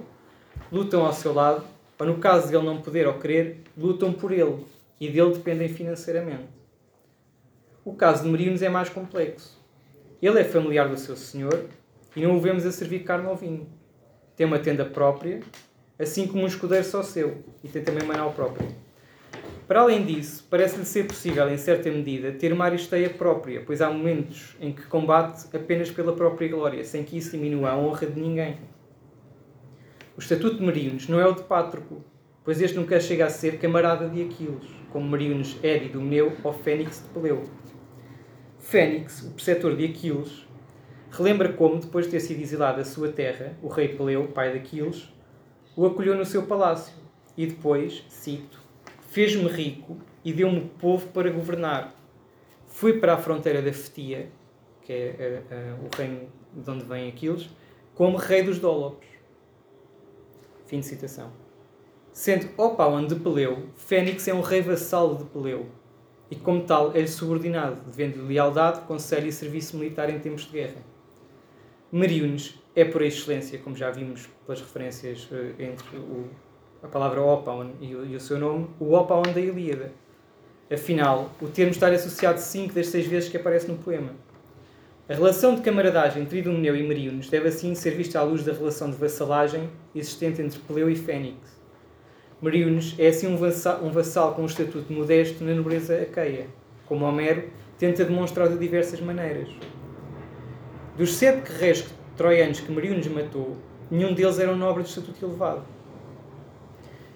lutam 0.70 1.04
ao 1.04 1.12
seu 1.12 1.34
lado, 1.34 1.64
ou 1.98 2.06
no 2.06 2.18
caso 2.18 2.46
de 2.46 2.54
ele 2.54 2.64
não 2.64 2.80
poder 2.80 3.04
ou 3.08 3.14
querer, 3.14 3.64
lutam 3.76 4.12
por 4.12 4.30
ele 4.30 4.64
e 5.00 5.08
dele 5.10 5.32
dependem 5.32 5.68
financeiramente. 5.68 6.46
O 7.84 7.94
caso 7.94 8.22
de 8.22 8.28
Meriones 8.28 8.62
é 8.62 8.68
mais 8.68 8.88
complexo. 8.88 9.60
Ele 10.22 10.38
é 10.38 10.44
familiar 10.44 10.88
do 10.88 10.96
seu 10.96 11.16
senhor 11.16 11.64
e 12.14 12.22
não 12.22 12.36
o 12.36 12.40
vemos 12.40 12.64
a 12.64 12.70
servir 12.70 13.00
carne 13.00 13.26
ao 13.26 13.34
vinho. 13.34 13.66
Tem 14.36 14.46
uma 14.46 14.60
tenda 14.60 14.84
própria, 14.84 15.40
assim 15.98 16.28
como 16.28 16.44
um 16.44 16.46
escudeiro 16.46 16.84
só 16.84 17.02
seu, 17.02 17.42
e 17.64 17.68
tem 17.68 17.82
também 17.82 18.04
uma 18.04 18.16
nau 18.16 18.32
própria. 18.32 18.68
Para 19.66 19.80
além 19.80 20.06
disso, 20.06 20.46
parece-lhe 20.48 20.84
ser 20.84 21.08
possível, 21.08 21.50
em 21.50 21.58
certa 21.58 21.90
medida, 21.90 22.30
ter 22.30 22.52
uma 22.52 22.66
aristeia 22.66 23.10
própria, 23.10 23.64
pois 23.66 23.82
há 23.82 23.90
momentos 23.90 24.56
em 24.60 24.72
que 24.72 24.82
combate 24.82 25.44
apenas 25.52 25.90
pela 25.90 26.12
própria 26.12 26.48
glória, 26.48 26.84
sem 26.84 27.02
que 27.02 27.18
isso 27.18 27.32
diminua 27.32 27.70
a 27.70 27.76
honra 27.76 28.06
de 28.06 28.20
ninguém. 28.20 28.56
O 30.18 30.20
estatuto 30.20 30.56
de 30.56 30.64
Meriones 30.64 31.06
não 31.06 31.20
é 31.20 31.26
o 31.28 31.32
de 31.32 31.44
Pátroclo, 31.44 32.04
pois 32.42 32.60
este 32.60 32.76
nunca 32.76 32.98
chega 32.98 33.26
a 33.26 33.30
ser 33.30 33.56
camarada 33.60 34.08
de 34.08 34.20
Aquiles, 34.24 34.68
como 34.90 35.08
Meriones 35.08 35.56
é 35.62 35.78
de 35.78 35.84
Idomeneu 35.84 36.32
ou 36.42 36.52
Fênix 36.52 37.04
de 37.04 37.08
Peleu. 37.10 37.44
Fênix, 38.58 39.22
o 39.22 39.30
preceptor 39.30 39.76
de 39.76 39.84
Aquiles, 39.84 40.44
relembra 41.08 41.52
como, 41.52 41.78
depois 41.78 42.06
de 42.06 42.10
ter 42.10 42.18
sido 42.18 42.42
exilado 42.42 42.78
da 42.78 42.84
sua 42.84 43.12
terra, 43.12 43.56
o 43.62 43.68
rei 43.68 43.94
Peleu, 43.94 44.26
pai 44.26 44.50
de 44.50 44.58
Aquiles, 44.58 45.08
o 45.76 45.86
acolheu 45.86 46.16
no 46.16 46.24
seu 46.24 46.42
palácio 46.46 46.94
e 47.36 47.46
depois, 47.46 48.04
cito, 48.08 48.60
Fez-me 49.10 49.46
rico 49.46 49.98
e 50.24 50.32
deu-me 50.32 50.62
povo 50.80 51.06
para 51.10 51.30
governar. 51.30 51.94
Fui 52.66 52.94
para 52.94 53.14
a 53.14 53.18
fronteira 53.18 53.62
da 53.62 53.72
Fetia, 53.72 54.28
que 54.82 54.92
é 54.92 55.44
uh, 55.48 55.84
uh, 55.84 55.86
o 55.86 55.96
reino 55.96 56.28
de 56.52 56.68
onde 56.68 56.84
vem 56.84 57.08
Aquiles, 57.08 57.48
como 57.94 58.16
rei 58.16 58.42
dos 58.42 58.58
Dólopos. 58.58 59.17
Fim 60.68 60.80
de 60.80 60.86
citação. 60.86 61.32
Sendo 62.12 62.48
Opaon 62.56 63.06
de 63.06 63.16
Peleu, 63.16 63.70
Fênix 63.74 64.28
é 64.28 64.34
um 64.34 64.42
rei 64.42 64.60
vassalo 64.60 65.16
de 65.16 65.24
Peleu, 65.24 65.66
e 66.30 66.36
como 66.36 66.62
tal 66.62 66.94
é-lhe 66.94 67.08
subordinado, 67.08 67.80
devendo 67.86 68.26
lealdade, 68.26 68.82
conselho 68.82 69.26
e 69.26 69.32
serviço 69.32 69.78
militar 69.78 70.10
em 70.10 70.18
tempos 70.18 70.44
de 70.44 70.52
guerra. 70.52 70.82
Meriones 71.90 72.62
é 72.76 72.84
por 72.84 73.00
excelência, 73.00 73.58
como 73.58 73.74
já 73.74 73.90
vimos 73.90 74.28
pelas 74.44 74.60
referências 74.60 75.26
uh, 75.32 75.54
entre 75.58 75.96
o 75.96 76.28
a 76.82 76.86
palavra 76.86 77.20
Opaon 77.20 77.70
e, 77.80 77.90
e 77.90 78.14
o 78.14 78.20
seu 78.20 78.38
nome, 78.38 78.68
o 78.78 78.92
Opaon 78.92 79.22
da 79.22 79.40
Ilíada. 79.40 79.90
Afinal, 80.70 81.30
o 81.40 81.48
termo 81.48 81.72
está 81.72 81.88
associado 81.88 82.38
cinco 82.38 82.74
das 82.74 82.88
seis 82.88 83.06
vezes 83.06 83.30
que 83.30 83.36
aparece 83.38 83.66
no 83.68 83.78
poema. 83.78 84.10
A 85.10 85.14
relação 85.14 85.54
de 85.54 85.62
camaradagem 85.62 86.22
entre 86.22 86.40
Idomeneu 86.40 86.76
e 86.76 86.82
Meriones 86.82 87.30
deve 87.30 87.48
assim 87.48 87.74
ser 87.74 87.92
vista 87.92 88.20
à 88.20 88.22
luz 88.22 88.44
da 88.44 88.52
relação 88.52 88.90
de 88.90 88.96
vassalagem 88.98 89.70
existente 89.94 90.42
entre 90.42 90.58
Peleu 90.58 90.90
e 90.90 90.94
Fênix. 90.94 91.38
Meriones 92.42 92.94
é 92.98 93.06
assim 93.06 93.26
um 93.26 93.38
vassal, 93.38 93.82
um 93.82 93.90
vassal 93.90 94.34
com 94.34 94.42
um 94.42 94.44
estatuto 94.44 94.92
modesto 94.92 95.42
na 95.42 95.54
nobreza 95.54 95.94
aqueia, 95.96 96.48
como 96.84 97.06
Homero 97.06 97.48
tenta 97.78 98.04
demonstrar 98.04 98.50
de 98.50 98.58
diversas 98.58 99.00
maneiras. 99.00 99.48
Dos 100.94 101.14
sete 101.14 101.40
guerreiros 101.52 101.86
troianos 102.14 102.60
que 102.60 102.70
Meriones 102.70 103.06
matou, 103.06 103.56
nenhum 103.90 104.12
deles 104.12 104.38
era 104.38 104.52
um 104.52 104.58
nobre 104.58 104.82
de 104.82 104.90
estatuto 104.90 105.24
elevado. 105.24 105.64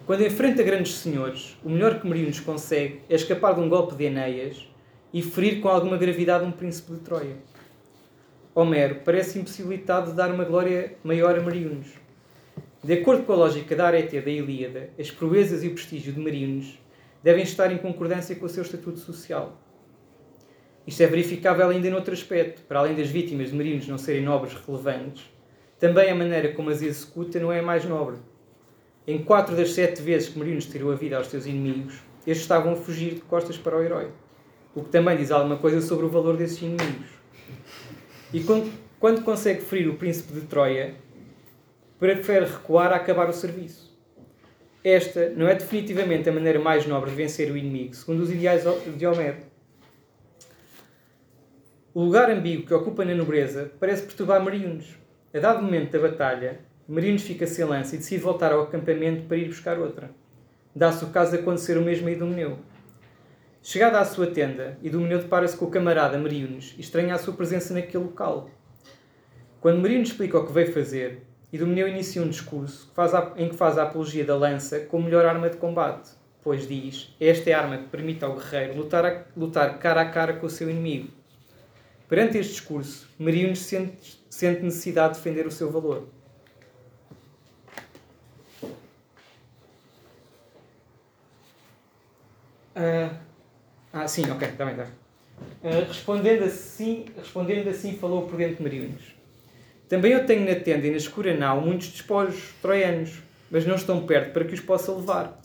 Quando 0.07 0.25
enfrenta 0.25 0.63
grandes 0.63 0.95
senhores, 0.95 1.59
o 1.63 1.69
melhor 1.69 2.01
que 2.01 2.09
Meriones 2.09 2.41
consegue 2.41 3.03
é 3.11 3.17
escapar 3.17 3.55
de 3.55 3.61
um 3.61 3.69
golpe 3.69 3.95
de 3.95 4.05
Enéas 4.05 4.67
e 5.13 5.21
ferir 5.21 5.61
com 5.61 5.69
alguma 5.69 5.99
gravidade 5.99 6.43
um 6.43 6.53
príncipe 6.53 6.93
de 6.93 7.01
Troia. 7.01 7.52
Homero 8.55 9.01
parece 9.05 9.39
impossibilitado 9.39 10.11
de 10.11 10.17
dar 10.17 10.31
uma 10.31 10.45
glória 10.45 10.95
maior 11.03 11.39
a 11.39 11.41
Meriones. 11.41 11.89
De 12.83 12.93
acordo 12.93 13.25
com 13.25 13.33
a 13.33 13.37
lógica 13.37 13.75
da 13.75 13.87
Areté 13.87 14.21
da 14.21 14.31
Ilíada, 14.31 14.91
as 14.99 15.11
proezas 15.11 15.63
e 15.63 15.69
o 15.69 15.75
prestígio 15.75 16.13
de 16.13 16.21
Meriones 16.21 16.79
devem 17.23 17.43
estar 17.43 17.73
em 17.73 17.79
concordância 17.79 18.37
com 18.37 18.47
o 18.47 18.49
seu 18.49 18.63
estatuto 18.63 18.99
social. 18.99 19.59
Isto 20.87 21.03
é 21.03 21.07
verificável 21.07 21.69
ainda 21.69 21.89
noutro 21.89 22.13
aspecto. 22.13 22.63
Para 22.63 22.81
além 22.81 22.95
das 22.95 23.09
vítimas 23.09 23.51
de 23.51 23.57
Meriones 23.57 23.89
não 23.89 23.99
serem 23.99 24.23
nobres 24.23 24.55
relevantes, 24.55 25.25
também 25.79 26.11
a 26.11 26.15
maneira 26.15 26.53
como 26.53 26.71
as 26.71 26.83
executa 26.83 27.39
não 27.39 27.53
é 27.53 27.63
mais 27.63 27.85
nobre 27.85 28.17
em 29.07 29.23
quatro 29.23 29.57
das 29.57 29.73
sete 29.73 30.01
vezes 30.01 30.29
que 30.29 30.39
Meriones 30.39 30.67
tirou 30.67 30.93
a 30.93 30.95
vida 30.95 31.17
aos 31.17 31.27
seus 31.27 31.45
inimigos, 31.47 31.95
estes 32.25 32.43
estavam 32.43 32.73
a 32.73 32.77
fugir 32.77 33.15
de 33.15 33.21
costas 33.23 33.57
para 33.57 33.77
o 33.77 33.83
herói. 33.83 34.11
O 34.75 34.85
que 34.85 34.91
também 34.91 35.17
diz 35.17 35.31
alguma 35.33 35.57
coisa 35.57 35.81
sobre 35.81 36.07
o 36.07 36.09
valor 36.09 36.37
desses 36.37 36.63
inimigos. 36.63 37.22
E 38.33 38.43
quando, 38.43 38.73
quando 38.99 39.23
consegue 39.23 39.61
ferir 39.61 39.89
o 39.89 39.97
príncipe 39.97 40.33
de 40.33 40.41
Troia, 40.43 40.95
prefere 41.99 42.47
recuar 42.47 42.91
a 42.91 42.97
acabar 42.97 43.29
o 43.29 43.33
serviço. 43.33 43.93
Esta 44.83 45.29
não 45.31 45.47
é 45.47 45.55
definitivamente 45.55 46.29
a 46.29 46.33
maneira 46.33 46.59
mais 46.59 46.87
nobre 46.87 47.11
de 47.11 47.17
vencer 47.17 47.53
o 47.53 47.57
inimigo, 47.57 47.95
segundo 47.95 48.21
os 48.21 48.31
ideais 48.31 48.65
de 48.97 49.07
Homero. 49.07 49.37
O 51.95 52.05
lugar 52.05 52.31
ambíguo 52.31 52.67
que 52.67 52.73
ocupa 52.73 53.05
na 53.05 53.15
nobreza 53.15 53.71
parece 53.79 54.05
perturbar 54.05 54.43
Meriones. 54.43 54.97
A 55.35 55.39
dado 55.39 55.63
momento 55.63 55.93
da 55.93 55.99
batalha, 55.99 56.61
Marinos 56.89 57.23
fica 57.23 57.47
sem 57.47 57.65
lança 57.67 57.95
e 57.95 57.99
decide 57.99 58.23
voltar 58.23 58.51
ao 58.51 58.63
acampamento 58.63 59.25
para 59.25 59.37
ir 59.37 59.49
buscar 59.49 59.79
outra. 59.79 60.11
Dá-se 60.75 61.05
o 61.05 61.11
caso 61.11 61.33
de 61.33 61.39
acontecer 61.39 61.77
o 61.77 61.83
mesmo 61.83 62.09
a 62.09 62.11
Idomeneu. 62.11 62.59
Chegada 63.65 64.01
à 64.01 64.05
sua 64.05 64.27
tenda, 64.27 64.77
Idomeneu 64.83 65.21
depara-se 65.21 65.57
com 65.57 65.67
o 65.67 65.71
camarada 65.71 66.19
Meriones 66.19 66.75
e 66.77 66.81
estranha 66.81 67.15
a 67.15 67.19
sua 67.19 67.33
presença 67.33 67.73
naquele 67.73 68.03
local. 68.03 68.51
Quando 69.61 69.81
Meriones 69.81 70.09
explica 70.09 70.37
o 70.37 70.45
que 70.45 70.53
veio 70.53 70.73
fazer, 70.73 71.23
Idomeneu 71.53 71.87
inicia 71.87 72.23
um 72.23 72.29
discurso 72.29 72.93
em 73.37 73.49
que 73.49 73.55
faz 73.55 73.79
a 73.79 73.85
apologia 73.85 74.25
da 74.25 74.35
lança 74.35 74.81
como 74.81 75.05
melhor 75.05 75.25
arma 75.25 75.49
de 75.49 75.59
combate, 75.59 76.11
pois 76.43 76.67
diz, 76.67 77.15
esta 77.21 77.51
é 77.51 77.53
a 77.53 77.61
arma 77.61 77.79
que 77.79 77.89
permite 77.89 78.25
ao 78.25 78.35
guerreiro 78.35 78.77
lutar, 78.77 79.07
a, 79.07 79.23
lutar 79.37 79.79
cara 79.79 80.01
a 80.01 80.11
cara 80.11 80.33
com 80.33 80.47
o 80.47 80.51
seu 80.51 80.69
inimigo. 80.69 81.11
Perante 82.09 82.39
este 82.39 82.55
discurso, 82.55 83.09
Meriones 83.17 83.61
sente, 83.61 84.21
sente 84.29 84.61
necessidade 84.61 85.15
de 85.15 85.21
defender 85.21 85.47
o 85.47 85.53
seu 85.53 85.71
valor. 85.71 86.09
Uh, 92.75 93.32
ah, 93.93 94.09
sim, 94.09 94.23
ok, 94.31 94.49
está 94.49 94.65
bem, 94.65 94.75
está 94.75 94.85
bem. 94.85 94.93
Uh, 95.63 95.87
respondendo, 95.87 96.45
assim, 96.45 97.07
respondendo 97.17 97.69
assim, 97.69 97.97
falou 97.99 98.25
o 98.25 98.27
prudente 98.27 98.63
Mariunos. 98.63 99.15
Também 99.89 100.13
eu 100.13 100.25
tenho 100.25 100.49
na 100.49 100.55
tenda 100.55 100.87
e 100.87 100.91
na 100.91 100.97
escura 100.97 101.37
nau 101.37 101.61
muitos 101.61 101.89
despojos 101.89 102.55
troianos, 102.63 103.23
mas 103.51 103.67
não 103.67 103.75
estão 103.75 104.07
perto 104.07 104.33
para 104.33 104.45
que 104.45 104.55
os 104.55 104.61
possa 104.61 104.93
levar. 104.93 105.39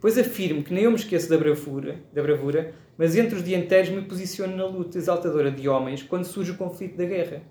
Pois 0.00 0.18
afirmo 0.18 0.62
que 0.62 0.74
nem 0.74 0.84
eu 0.84 0.90
me 0.90 0.96
esqueço 0.96 1.28
da 1.28 1.38
bravura, 1.38 2.00
da 2.12 2.22
bravura, 2.22 2.74
mas 2.98 3.16
entre 3.16 3.36
os 3.36 3.44
dianteiros 3.44 3.90
me 3.90 4.02
posiciono 4.02 4.56
na 4.56 4.66
luta 4.66 4.98
exaltadora 4.98 5.50
de 5.50 5.68
homens 5.68 6.02
quando 6.02 6.24
surge 6.24 6.50
o 6.50 6.56
conflito 6.56 6.96
da 6.96 7.04
guerra. 7.04 7.42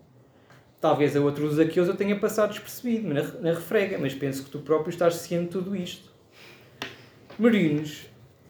Talvez 0.82 1.16
a 1.16 1.22
outros 1.22 1.58
aqueus 1.60 1.88
eu 1.88 1.96
tenha 1.96 2.20
passado 2.20 2.52
despercebido 2.52 3.14
na, 3.14 3.24
na 3.24 3.54
refrega, 3.54 3.98
mas 3.98 4.14
penso 4.14 4.44
que 4.44 4.50
tu 4.50 4.60
próprio 4.60 4.90
estás 4.90 5.16
ciente 5.16 5.46
de 5.46 5.52
tudo 5.52 5.76
isto. 5.76 6.12
Marinos 7.40 8.08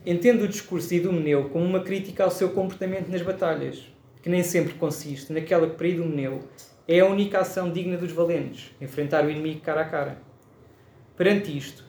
Entendo 0.08 0.44
o 0.44 0.48
discurso 0.48 0.90
de 0.90 0.98
Idomeneu 0.98 1.50
como 1.50 1.66
uma 1.66 1.80
crítica 1.80 2.24
ao 2.24 2.30
seu 2.30 2.50
comportamento 2.50 3.10
nas 3.10 3.24
batalhas, 3.24 3.92
que 4.22 4.30
nem 4.30 4.44
sempre 4.44 4.76
consiste 4.76 5.34
naquela 5.34 5.68
que 5.68 5.76
para 5.76 5.88
Idomeneu 5.88 6.44
é 6.88 7.00
a 7.00 7.08
única 7.08 7.40
ação 7.40 7.72
digna 7.72 7.98
dos 7.98 8.12
valentes, 8.12 8.70
enfrentar 8.80 9.26
o 9.26 9.32
inimigo 9.32 9.62
cara 9.62 9.82
a 9.82 9.86
cara. 9.86 10.22
Perante 11.18 11.58
isto, 11.58 11.84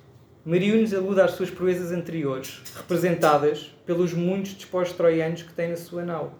Meriones 0.47 0.95
aluda 0.95 1.27
às 1.27 1.33
suas 1.33 1.51
proezas 1.51 1.93
anteriores, 1.93 2.63
representadas 2.75 3.77
pelos 3.85 4.15
muitos 4.15 4.55
despojos 4.55 4.95
troianos 4.95 5.43
que 5.43 5.53
tem 5.53 5.69
na 5.69 5.77
sua 5.77 6.03
nau. 6.03 6.39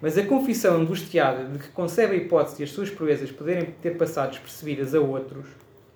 Mas 0.00 0.16
a 0.16 0.24
confissão 0.24 0.76
angustiada 0.76 1.46
de 1.46 1.58
que 1.58 1.68
concebe 1.70 2.14
a 2.14 2.16
hipótese 2.16 2.58
de 2.58 2.62
as 2.62 2.70
suas 2.70 2.90
proezas 2.90 3.32
poderem 3.32 3.74
ter 3.82 3.96
passado 3.96 4.30
despercebidas 4.30 4.94
a 4.94 5.00
outros 5.00 5.46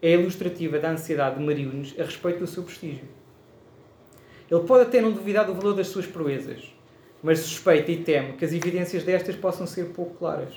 é 0.02 0.14
ilustrativa 0.14 0.80
da 0.80 0.90
ansiedade 0.90 1.38
de 1.38 1.44
Mariunes 1.44 1.94
a 1.96 2.02
respeito 2.02 2.40
do 2.40 2.46
seu 2.48 2.64
prestígio. 2.64 3.17
Ele 4.50 4.64
pode 4.64 4.84
até 4.84 5.00
não 5.00 5.12
duvidar 5.12 5.44
do 5.44 5.54
valor 5.54 5.74
das 5.74 5.88
suas 5.88 6.06
proezas, 6.06 6.72
mas 7.22 7.40
suspeita 7.40 7.92
e 7.92 8.02
teme 8.02 8.34
que 8.34 8.44
as 8.44 8.52
evidências 8.52 9.02
destas 9.04 9.36
possam 9.36 9.66
ser 9.66 9.86
pouco 9.86 10.14
claras. 10.14 10.54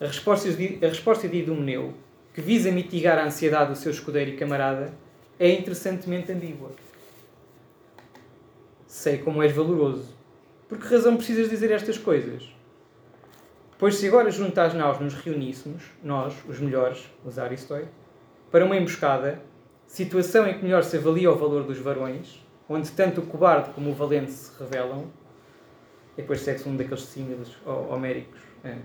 A 0.00 0.06
resposta 0.06 0.48
de, 0.50 0.78
a 0.84 0.88
que 2.36 2.40
visa 2.42 2.70
mitigar 2.70 3.18
a 3.18 3.24
ansiedade 3.24 3.70
do 3.70 3.78
seu 3.78 3.90
escudeiro 3.90 4.32
e 4.32 4.36
camarada, 4.36 4.92
é 5.38 5.50
interessantemente 5.50 6.30
ambígua. 6.30 6.70
Sei 8.86 9.18
como 9.18 9.42
és 9.42 9.52
valoroso. 9.52 10.14
Por 10.68 10.78
que 10.78 10.86
razão 10.86 11.16
precisas 11.16 11.48
dizer 11.48 11.70
estas 11.70 11.96
coisas? 11.96 12.54
Pois 13.78 13.96
se 13.96 14.06
agora 14.06 14.30
junto 14.30 14.58
às 14.58 14.74
naus 14.74 15.00
nos 15.00 15.14
reuníssemos, 15.14 15.82
nós, 16.02 16.34
os 16.46 16.60
melhores, 16.60 17.10
os 17.24 17.38
Aristoi, 17.38 17.86
para 18.50 18.64
uma 18.64 18.76
emboscada, 18.76 19.40
situação 19.86 20.46
em 20.46 20.58
que 20.58 20.64
melhor 20.64 20.82
se 20.82 20.96
avalia 20.96 21.30
o 21.30 21.36
valor 21.36 21.64
dos 21.64 21.78
varões, 21.78 22.45
onde 22.68 22.90
tanto 22.90 23.20
o 23.20 23.26
cobarde 23.26 23.70
como 23.70 23.90
o 23.90 23.94
valente 23.94 24.32
se 24.32 24.50
revelam, 24.58 25.06
e 26.16 26.22
depois 26.22 26.40
segue-se 26.40 26.68
um 26.68 26.76
daqueles 26.76 27.02
símiles 27.02 27.48
homéricos 27.64 28.40
é, 28.64 28.76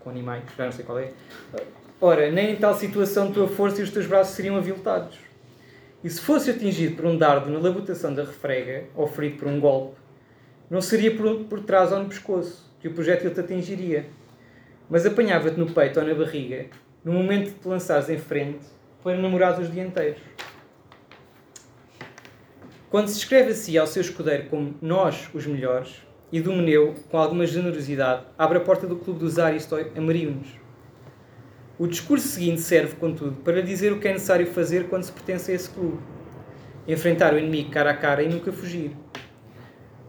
com 0.00 0.10
animais, 0.10 0.42
já 0.56 0.64
não 0.64 0.72
sei 0.72 0.84
qual 0.84 0.98
é. 0.98 1.12
Ora, 2.00 2.30
nem 2.30 2.52
em 2.52 2.56
tal 2.56 2.74
situação 2.74 3.32
tua 3.32 3.46
força 3.46 3.80
e 3.80 3.84
os 3.84 3.90
teus 3.90 4.06
braços 4.06 4.34
seriam 4.34 4.56
aviltados. 4.56 5.18
E 6.02 6.08
se 6.08 6.20
fosse 6.20 6.50
atingido 6.50 6.96
por 6.96 7.04
um 7.04 7.16
dardo 7.16 7.50
na 7.50 7.58
labutação 7.58 8.14
da 8.14 8.24
refrega, 8.24 8.84
ou 8.94 9.06
ferido 9.06 9.36
por 9.38 9.48
um 9.48 9.60
golpe, 9.60 9.96
não 10.70 10.80
seria 10.80 11.14
por, 11.14 11.44
por 11.44 11.60
trás 11.60 11.92
ou 11.92 11.98
no 11.98 12.08
pescoço 12.08 12.70
que 12.80 12.88
o 12.88 12.94
projétil 12.94 13.32
te 13.34 13.40
atingiria, 13.40 14.06
mas 14.88 15.04
apanhava-te 15.04 15.58
no 15.58 15.70
peito 15.70 16.00
ou 16.00 16.06
na 16.06 16.14
barriga, 16.14 16.66
no 17.04 17.12
momento 17.12 17.50
de 17.50 17.58
te 17.58 17.68
lançares 17.68 18.08
em 18.08 18.18
frente, 18.18 18.64
para 19.02 19.16
namorar 19.16 19.60
os 19.60 19.70
dianteiros. 19.70 20.20
Quando 22.90 23.06
se 23.06 23.18
escreve 23.18 23.52
assim 23.52 23.78
ao 23.78 23.86
seu 23.86 24.02
escudeiro 24.02 24.48
como 24.50 24.74
nós, 24.82 25.30
os 25.32 25.46
melhores, 25.46 26.02
e 26.32 26.40
do 26.40 26.52
Meneu, 26.52 26.96
com 27.08 27.18
alguma 27.18 27.46
generosidade, 27.46 28.24
abre 28.36 28.58
a 28.58 28.60
porta 28.60 28.84
do 28.84 28.96
clube 28.96 29.20
dos 29.20 29.38
Aristoi 29.38 29.92
a 29.96 30.00
Mariunos. 30.00 30.48
O 31.78 31.86
discurso 31.86 32.26
seguinte 32.26 32.60
serve, 32.60 32.96
contudo, 32.96 33.36
para 33.42 33.62
dizer 33.62 33.92
o 33.92 34.00
que 34.00 34.08
é 34.08 34.12
necessário 34.12 34.44
fazer 34.44 34.88
quando 34.88 35.04
se 35.04 35.12
pertence 35.12 35.52
a 35.52 35.54
esse 35.54 35.70
clube. 35.70 36.00
Enfrentar 36.88 37.32
o 37.32 37.38
inimigo 37.38 37.70
cara 37.70 37.92
a 37.92 37.96
cara 37.96 38.24
e 38.24 38.28
nunca 38.28 38.50
fugir. 38.52 38.90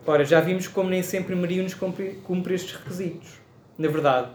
Ora, 0.03 0.25
já 0.25 0.41
vimos 0.41 0.67
como 0.67 0.89
nem 0.89 1.03
sempre 1.03 1.35
Mariunos 1.35 1.75
cumpre, 1.75 2.19
cumpre 2.23 2.55
estes 2.55 2.73
requisitos. 2.73 3.39
Na 3.77 3.89
verdade, 3.89 4.31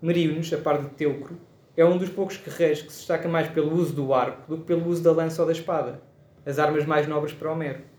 Mariunos, 0.00 0.50
a 0.54 0.56
par 0.56 0.78
de 0.78 0.88
Teucro, 0.88 1.38
é 1.76 1.84
um 1.84 1.98
dos 1.98 2.08
poucos 2.08 2.38
guerreiros 2.38 2.80
que 2.80 2.90
se 2.90 3.00
destaca 3.00 3.28
mais 3.28 3.48
pelo 3.48 3.74
uso 3.74 3.92
do 3.92 4.14
arco 4.14 4.48
do 4.48 4.56
que 4.56 4.64
pelo 4.64 4.88
uso 4.88 5.02
da 5.02 5.12
lança 5.12 5.42
ou 5.42 5.46
da 5.46 5.52
espada, 5.52 6.00
as 6.46 6.58
armas 6.58 6.86
mais 6.86 7.06
nobres 7.06 7.34
para 7.34 7.52
Homero. 7.52 7.89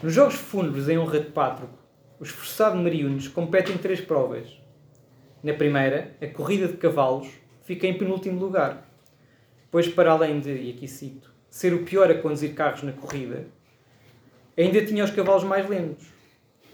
Nos 0.00 0.14
jogos 0.14 0.36
fúnebres 0.36 0.88
em 0.88 0.96
honra 0.96 1.18
de 1.18 1.30
Pátroco, 1.32 1.76
os 2.20 2.28
forçados 2.28 2.80
mariunos 2.80 3.26
competem 3.26 3.74
em 3.74 3.78
três 3.78 4.00
provas. 4.00 4.46
Na 5.42 5.52
primeira, 5.52 6.14
a 6.22 6.26
corrida 6.28 6.68
de 6.68 6.76
cavalos 6.76 7.26
fica 7.64 7.84
em 7.84 7.98
penúltimo 7.98 8.38
lugar, 8.38 8.88
pois 9.72 9.88
para 9.88 10.12
além 10.12 10.38
de, 10.38 10.52
e 10.52 10.70
aqui 10.70 10.86
cito, 10.86 11.34
ser 11.50 11.74
o 11.74 11.82
pior 11.82 12.08
a 12.12 12.14
conduzir 12.14 12.54
carros 12.54 12.84
na 12.84 12.92
corrida, 12.92 13.46
ainda 14.56 14.86
tinha 14.86 15.02
os 15.02 15.10
cavalos 15.10 15.42
mais 15.42 15.68
lentos, 15.68 16.06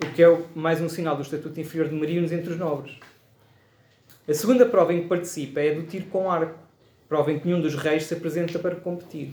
o 0.02 0.12
que 0.12 0.22
é 0.22 0.42
mais 0.54 0.82
um 0.82 0.88
sinal 0.90 1.16
do 1.16 1.22
estatuto 1.22 1.58
inferior 1.58 1.88
de 1.88 1.94
mariunos 1.94 2.30
entre 2.30 2.50
os 2.50 2.58
nobres. 2.58 2.98
A 4.28 4.34
segunda 4.34 4.66
prova 4.66 4.92
em 4.92 5.00
que 5.00 5.08
participa 5.08 5.60
é 5.60 5.70
a 5.70 5.74
do 5.74 5.84
tiro 5.84 6.04
com 6.06 6.30
arco, 6.30 6.58
prova 7.08 7.32
em 7.32 7.38
que 7.38 7.46
nenhum 7.46 7.62
dos 7.62 7.74
reis 7.74 8.04
se 8.04 8.12
apresenta 8.12 8.58
para 8.58 8.76
competir. 8.76 9.32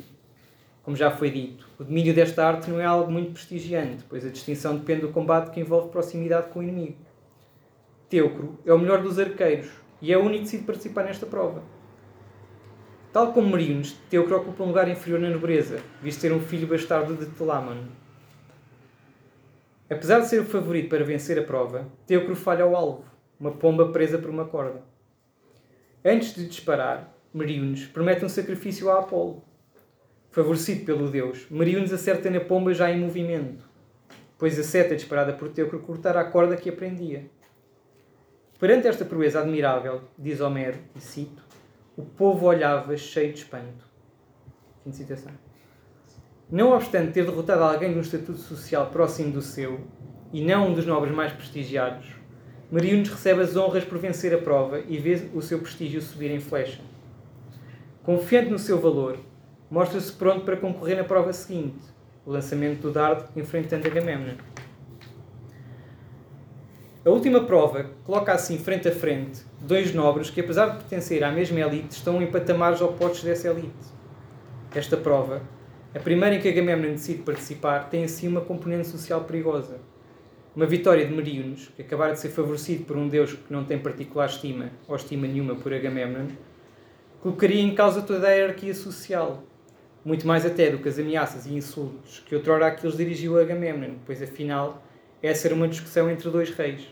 Como 0.84 0.98
já 0.98 1.12
foi 1.12 1.30
dito, 1.30 1.67
o 1.80 1.84
domínio 1.84 2.13
desta 2.13 2.46
arte 2.46 2.70
não 2.70 2.80
é 2.80 2.86
algo 2.86 3.12
muito 3.12 3.34
prestigiante, 3.34 4.04
pois 4.10 4.26
a 4.26 4.30
distinção 4.30 4.78
depende 4.78 5.02
do 5.02 5.10
combate 5.10 5.52
que 5.52 5.60
envolve 5.60 5.89
proximidade 5.89 6.50
com 6.50 6.60
o 6.60 6.63
inimigo. 6.63 6.98
Teucro 8.10 8.60
é 8.65 8.74
o 8.74 8.80
melhor 8.80 9.02
dos 9.02 9.20
arqueiros 9.20 9.70
e 10.02 10.12
é 10.12 10.17
o 10.17 10.22
único 10.22 10.39
que 10.39 10.44
decide 10.46 10.63
participar 10.63 11.04
nesta 11.04 11.26
prova. 11.26 11.62
Tal 13.13 13.32
como 13.32 13.50
Meriones, 13.50 13.94
Teucro 14.10 14.38
ocupa 14.38 14.63
um 14.63 14.67
lugar 14.67 14.88
inferior 14.89 15.20
na 15.20 15.30
nobreza, 15.30 15.80
visto 16.02 16.22
ser 16.22 16.34
um 16.34 16.39
filho 16.39 16.67
bastardo 16.67 17.15
de 17.15 17.28
Telamon. 17.28 17.84
Apesar 19.89 20.22
de 20.22 20.30
ser 20.30 20.41
o 20.41 20.46
favorito 20.46 20.89
para 20.89 21.04
vencer 21.04 21.38
a 21.38 21.44
prova, 21.44 21.88
Teucro 22.08 22.36
falha 22.36 22.63
ao 22.63 22.76
alvo, 22.76 23.06
uma 23.39 23.52
pomba 23.52 23.91
presa 23.91 24.17
por 24.17 24.30
uma 24.30 24.46
corda. 24.46 24.82
Antes 26.04 26.34
de 26.34 26.48
disparar, 26.48 27.13
Meriones 27.34 27.86
promete 27.86 28.26
um 28.26 28.30
sacrifício 28.30 28.89
a 28.89 29.00
Apolo, 29.00 29.44
favorecido 30.32 30.86
pelo 30.86 31.10
deus, 31.10 31.46
Meriones 31.52 31.91
acerta 31.91 32.30
na 32.30 32.39
pomba 32.39 32.74
já 32.74 32.89
em 32.89 33.00
movimento, 33.00 33.70
pois 34.38 34.58
a 34.58 34.63
seta 34.63 34.96
disparada 34.96 35.34
por 35.34 35.50
Teucro 35.50 35.80
cortara 35.80 36.22
a 36.22 36.26
corda 36.26 36.56
que 36.56 36.70
aprendia. 36.70 37.30
Perante 38.58 38.88
esta 38.88 39.04
proeza 39.04 39.41
admirável, 39.41 40.02
diz 40.17 40.39
Homero, 40.39 40.80
e 40.96 41.02
cito, 41.02 41.44
o 41.98 42.04
povo 42.04 42.46
olhava 42.46 42.96
cheio 42.96 43.34
de 43.34 43.39
espanto. 43.39 43.86
Fim 44.84 44.91
de 44.91 44.98
citação. 44.98 45.34
Não 46.50 46.72
obstante 46.72 47.12
ter 47.12 47.26
derrotado 47.26 47.63
alguém 47.63 47.91
de 47.91 47.98
um 47.98 48.02
estatuto 48.02 48.39
social 48.39 48.89
próximo 48.89 49.32
do 49.32 49.41
seu, 49.41 49.82
e 50.32 50.44
não 50.44 50.70
um 50.70 50.74
dos 50.74 50.86
nobres 50.86 51.13
mais 51.13 51.34
prestigiados, 51.34 52.08
Meriones 52.72 53.10
recebe 53.10 53.41
as 53.41 53.58
honras 53.58 53.84
por 53.84 53.98
vencer 53.98 54.34
a 54.34 54.38
prova 54.38 54.80
e 54.88 54.98
vê 54.98 55.30
o 55.34 55.41
seu 55.41 55.60
prestígio 55.60 56.02
subir 56.02 56.32
em 56.32 56.39
flecha. 56.39 56.82
Confiante 58.02 58.50
no 58.50 58.58
seu 58.58 58.80
valor, 58.80 59.20
mostra-se 59.71 60.12
pronto 60.12 60.43
para 60.43 60.57
concorrer 60.57 60.97
na 60.97 61.05
prova 61.05 61.31
seguinte, 61.31 61.79
o 62.25 62.31
lançamento 62.31 62.81
do 62.81 62.91
dardo 62.91 63.29
enfrentando 63.38 63.88
Agamemnon. 63.88 64.36
A 67.05 67.10
última 67.10 67.45
prova 67.45 67.89
coloca 68.03 68.34
assim 68.34 68.60
frente 68.60 68.89
a 68.89 68.91
frente 68.91 69.41
dois 69.62 69.93
nobres 69.93 70.29
que, 70.29 70.41
apesar 70.41 70.67
de 70.67 70.77
pertencer 70.79 71.23
à 71.23 71.31
mesma 71.31 71.62
elite, 71.62 71.95
estão 71.95 72.21
em 72.21 72.29
patamares 72.29 72.81
opostos 72.81 73.23
dessa 73.23 73.47
elite. 73.47 73.71
Esta 74.75 74.97
prova, 74.97 75.41
a 75.95 75.99
primeira 75.99 76.36
em 76.36 76.41
que 76.41 76.49
Agamemnon 76.49 76.91
decide 76.91 77.23
participar, 77.23 77.89
tem 77.89 78.03
assim 78.03 78.27
uma 78.27 78.41
componente 78.41 78.88
social 78.88 79.23
perigosa. 79.23 79.79
Uma 80.53 80.65
vitória 80.65 81.05
de 81.07 81.13
Meriones, 81.13 81.71
que 81.75 81.81
acabar 81.81 82.12
de 82.12 82.19
ser 82.19 82.29
favorecido 82.29 82.84
por 82.84 82.97
um 82.97 83.07
deus 83.07 83.34
que 83.34 83.51
não 83.51 83.63
tem 83.63 83.79
particular 83.79 84.25
estima 84.25 84.69
ou 84.86 84.97
estima 84.97 85.25
nenhuma 85.25 85.55
por 85.55 85.73
Agamemnon, 85.73 86.27
colocaria 87.21 87.62
em 87.62 87.73
causa 87.73 88.01
toda 88.01 88.27
a 88.27 88.31
hierarquia 88.31 88.75
social, 88.75 89.43
muito 90.04 90.26
mais 90.26 90.46
até 90.46 90.70
do 90.70 90.80
que 90.80 90.90
as 90.90 90.98
ameaças 90.98 91.46
e 91.46 91.54
insultos 91.54 92.24
que 92.26 92.36
outrora 92.36 92.68
Aquiles 92.68 92.98
dirigiu 92.98 93.38
a 93.38 93.42
Agamemnon, 93.42 93.96
pois 94.06 94.22
afinal 94.22 94.84
essa 95.22 95.48
era 95.48 95.56
uma 95.56 95.68
discussão 95.68 96.10
entre 96.10 96.30
dois 96.30 96.50
reis. 96.52 96.88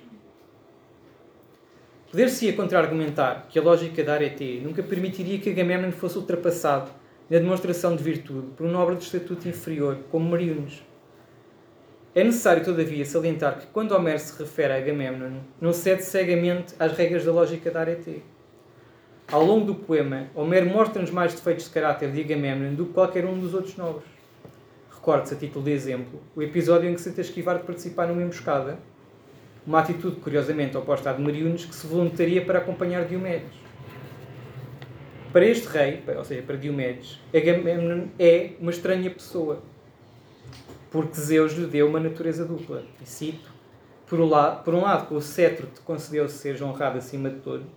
Poder-se-ia 2.11 2.53
contra-argumentar 2.53 3.47
que 3.49 3.59
a 3.59 3.61
lógica 3.61 4.03
da 4.03 4.13
Arete 4.13 4.61
nunca 4.63 4.81
permitiria 4.81 5.39
que 5.39 5.49
Agamemnon 5.49 5.91
fosse 5.91 6.17
ultrapassado 6.17 6.91
na 7.29 7.37
demonstração 7.37 7.95
de 7.95 8.03
virtude 8.03 8.47
por 8.57 8.65
um 8.65 8.71
nobre 8.71 8.95
de 8.95 9.03
estatuto 9.03 9.47
inferior, 9.47 9.99
como 10.09 10.29
Meriones. 10.29 10.83
É 12.15 12.23
necessário, 12.23 12.65
todavia, 12.65 13.05
salientar 13.05 13.59
que 13.59 13.67
quando 13.67 13.91
Homero 13.91 14.17
se 14.17 14.37
refere 14.39 14.73
a 14.73 14.77
Agamemnon, 14.77 15.41
não 15.61 15.71
cede 15.71 16.03
cegamente 16.03 16.73
às 16.79 16.91
regras 16.93 17.23
da 17.23 17.31
lógica 17.31 17.69
da 17.69 17.81
Arete. 17.81 18.23
Ao 19.31 19.45
longo 19.45 19.63
do 19.63 19.75
poema, 19.75 20.27
Homero 20.33 20.67
mostra-nos 20.67 21.11
mais 21.11 21.35
defeitos 21.35 21.65
de 21.65 21.69
caráter 21.69 22.11
de 22.11 22.19
Agamemnon 22.19 22.73
do 22.73 22.87
que 22.87 22.93
qualquer 22.93 23.25
um 23.25 23.37
dos 23.37 23.53
outros 23.53 23.77
nobres. 23.77 24.09
Recorde-se, 24.91 25.35
a 25.35 25.37
título 25.37 25.65
de 25.65 25.71
exemplo, 25.71 26.19
o 26.35 26.41
episódio 26.41 26.89
em 26.89 26.95
que 26.95 27.01
se 27.01 27.09
tenta 27.09 27.21
esquivar 27.21 27.59
de 27.59 27.63
participar 27.63 28.07
numa 28.07 28.23
emboscada, 28.23 28.79
uma 29.67 29.81
atitude 29.81 30.15
curiosamente 30.15 30.75
oposta 30.75 31.11
à 31.11 31.13
de 31.13 31.21
Meriones, 31.21 31.63
que 31.63 31.75
se 31.75 31.85
voluntaria 31.85 32.43
para 32.43 32.57
acompanhar 32.57 33.05
Diomedes. 33.05 33.53
Para 35.31 35.45
este 35.45 35.67
rei, 35.67 36.01
ou 36.17 36.25
seja, 36.25 36.41
para 36.41 36.55
Diomedes, 36.55 37.19
Agamemnon 37.31 38.07
é 38.17 38.53
uma 38.59 38.71
estranha 38.71 39.11
pessoa, 39.11 39.61
porque 40.89 41.21
Zeus 41.21 41.53
lhe 41.53 41.67
deu 41.67 41.87
uma 41.87 41.99
natureza 41.99 42.43
dupla. 42.45 42.83
E 42.99 43.05
cito: 43.05 43.53
por 44.07 44.19
um 44.19 44.27
lado, 44.27 44.63
por 44.63 44.73
um 44.73 44.81
lado 44.81 45.07
com 45.07 45.13
o 45.13 45.21
cetro 45.21 45.67
te 45.67 45.81
concedeu 45.81 46.27
ser 46.27 46.63
honrado 46.63 46.97
acima 46.97 47.29
de 47.29 47.41
todos, 47.41 47.67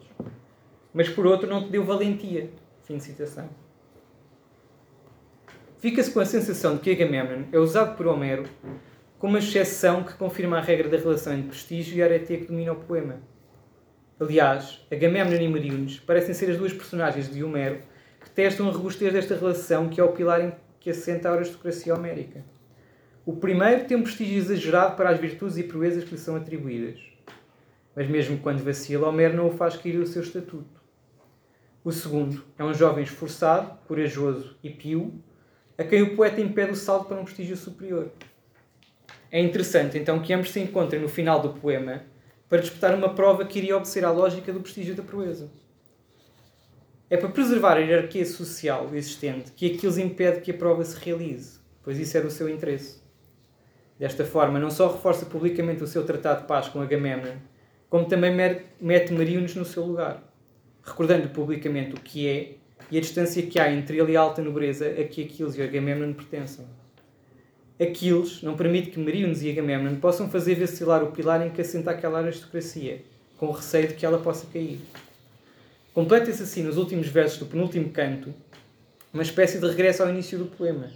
mas 0.92 1.08
por 1.08 1.26
outro 1.26 1.48
não 1.48 1.64
te 1.64 1.70
deu 1.70 1.84
valentia. 1.84 2.50
Fim 2.82 2.96
de 2.96 3.04
citação. 3.04 3.48
Fica-se 5.78 6.10
com 6.12 6.20
a 6.20 6.24
sensação 6.24 6.76
de 6.76 6.82
que 6.82 6.90
Agamemnon 6.90 7.44
é 7.50 7.58
usado 7.58 7.96
por 7.96 8.06
Homero 8.06 8.44
como 9.18 9.34
uma 9.34 9.38
exceção 9.38 10.02
que 10.02 10.14
confirma 10.14 10.58
a 10.58 10.60
regra 10.60 10.88
da 10.88 10.96
relação 10.96 11.32
entre 11.32 11.48
prestígio 11.48 11.96
e 11.96 12.02
arete 12.02 12.36
que 12.36 12.46
domina 12.46 12.72
o 12.72 12.76
poema. 12.76 13.20
Aliás, 14.18 14.84
Agamemnon 14.90 15.32
e 15.32 15.48
Meriones 15.48 16.00
parecem 16.00 16.34
ser 16.34 16.50
as 16.50 16.58
duas 16.58 16.72
personagens 16.72 17.32
de 17.32 17.42
Homero 17.42 17.80
que 18.20 18.30
testam 18.30 18.68
a 18.68 18.72
robustez 18.72 19.12
desta 19.12 19.34
relação 19.34 19.88
que 19.88 20.00
é 20.00 20.04
o 20.04 20.12
pilar 20.12 20.40
em 20.40 20.52
que 20.78 20.90
assenta 20.90 21.28
a 21.28 21.34
aristocracia 21.34 21.94
homérica. 21.94 22.44
O 23.24 23.36
primeiro 23.36 23.84
tem 23.84 23.96
um 23.96 24.02
prestígio 24.02 24.38
exagerado 24.38 24.96
para 24.96 25.10
as 25.10 25.20
virtudes 25.20 25.56
e 25.56 25.62
proezas 25.62 26.02
que 26.02 26.10
lhe 26.10 26.18
são 26.18 26.34
atribuídas. 26.34 26.98
Mas 27.94 28.08
mesmo 28.08 28.38
quando 28.38 28.64
vacila, 28.64 29.08
Homero 29.08 29.36
não 29.36 29.48
o 29.48 29.56
faz 29.56 29.76
cair 29.76 29.98
do 29.98 30.06
seu 30.06 30.22
estatuto. 30.22 30.81
O 31.84 31.90
segundo 31.90 32.44
é 32.56 32.62
um 32.62 32.72
jovem 32.72 33.02
esforçado, 33.02 33.76
corajoso 33.88 34.56
e 34.62 34.70
pio, 34.70 35.12
a 35.76 35.82
quem 35.82 36.00
o 36.00 36.14
poeta 36.14 36.40
impede 36.40 36.70
o 36.70 36.76
salto 36.76 37.06
para 37.06 37.20
um 37.20 37.24
prestígio 37.24 37.56
superior. 37.56 38.08
É 39.30 39.40
interessante, 39.40 39.98
então, 39.98 40.20
que 40.20 40.32
ambos 40.32 40.52
se 40.52 40.60
encontrem 40.60 41.02
no 41.02 41.08
final 41.08 41.40
do 41.40 41.54
poema 41.54 42.04
para 42.48 42.60
disputar 42.60 42.94
uma 42.94 43.14
prova 43.14 43.44
que 43.44 43.58
iria 43.58 43.76
obedecer 43.76 44.04
à 44.04 44.12
lógica 44.12 44.52
do 44.52 44.60
prestígio 44.60 44.94
da 44.94 45.02
proeza. 45.02 45.50
É 47.10 47.16
para 47.16 47.30
preservar 47.30 47.78
a 47.78 47.80
hierarquia 47.80 48.24
social 48.26 48.88
existente 48.94 49.50
que 49.50 49.74
Aquiles 49.74 49.98
impede 49.98 50.40
que 50.40 50.52
a 50.52 50.54
prova 50.54 50.84
se 50.84 50.96
realize, 50.96 51.58
pois 51.82 51.98
isso 51.98 52.16
é 52.16 52.20
do 52.20 52.30
seu 52.30 52.48
interesse. 52.48 53.02
Desta 53.98 54.24
forma, 54.24 54.58
não 54.58 54.70
só 54.70 54.92
reforça 54.92 55.26
publicamente 55.26 55.82
o 55.82 55.86
seu 55.86 56.04
tratado 56.04 56.42
de 56.42 56.46
paz 56.46 56.68
com 56.68 56.80
Agamemnon, 56.80 57.36
como 57.90 58.06
também 58.06 58.32
mete 58.80 59.12
Maríones 59.12 59.56
no 59.56 59.64
seu 59.64 59.84
lugar, 59.84 60.31
recordando 60.84 61.28
publicamente 61.28 61.94
o 61.94 62.00
que 62.00 62.26
é 62.28 62.52
e 62.90 62.98
a 62.98 63.00
distância 63.00 63.42
que 63.42 63.58
há 63.58 63.72
entre 63.72 63.98
ele 63.98 64.12
e 64.12 64.16
a 64.16 64.20
alta 64.20 64.42
nobreza 64.42 64.86
a 64.86 65.04
que 65.04 65.24
Aquiles 65.24 65.56
e 65.56 65.62
Agamemnon 65.62 66.12
pertencem. 66.12 66.66
Aquiles 67.80 68.42
não 68.42 68.54
permite 68.56 68.90
que 68.90 69.00
Maríones 69.00 69.42
e 69.42 69.50
Agamemnon 69.50 69.96
possam 69.96 70.28
fazer 70.28 70.56
vacilar 70.56 71.02
o 71.02 71.12
pilar 71.12 71.46
em 71.46 71.50
que 71.50 71.60
assenta 71.60 71.90
aquela 71.90 72.18
aristocracia, 72.18 73.02
com 73.38 73.46
o 73.46 73.52
receio 73.52 73.88
de 73.88 73.94
que 73.94 74.04
ela 74.04 74.18
possa 74.18 74.46
cair. 74.52 74.80
Completa-se 75.94 76.42
assim 76.42 76.62
nos 76.62 76.76
últimos 76.76 77.08
versos 77.08 77.38
do 77.38 77.46
penúltimo 77.46 77.90
canto 77.90 78.32
uma 79.12 79.22
espécie 79.22 79.58
de 79.58 79.66
regresso 79.66 80.02
ao 80.02 80.08
início 80.08 80.38
do 80.38 80.46
poema. 80.46 80.90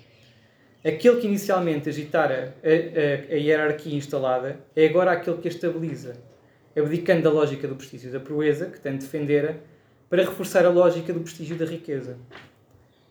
Aquele 0.84 1.20
que 1.20 1.26
inicialmente 1.26 1.88
agitara 1.88 2.54
a, 2.62 3.32
a, 3.32 3.34
a 3.34 3.38
hierarquia 3.38 3.96
instalada 3.96 4.60
é 4.74 4.86
agora 4.86 5.12
aquele 5.12 5.38
que 5.38 5.48
a 5.48 5.50
estabiliza, 5.50 6.16
abdicando 6.76 7.22
da 7.22 7.30
lógica 7.30 7.66
do 7.66 7.74
prestígio 7.74 8.10
da 8.10 8.20
proeza, 8.20 8.66
que 8.66 8.80
tanto 8.80 9.00
defendera, 9.00 9.60
para 10.08 10.22
reforçar 10.22 10.64
a 10.64 10.70
lógica 10.70 11.12
do 11.12 11.20
prestígio 11.20 11.56
da 11.56 11.64
riqueza. 11.64 12.16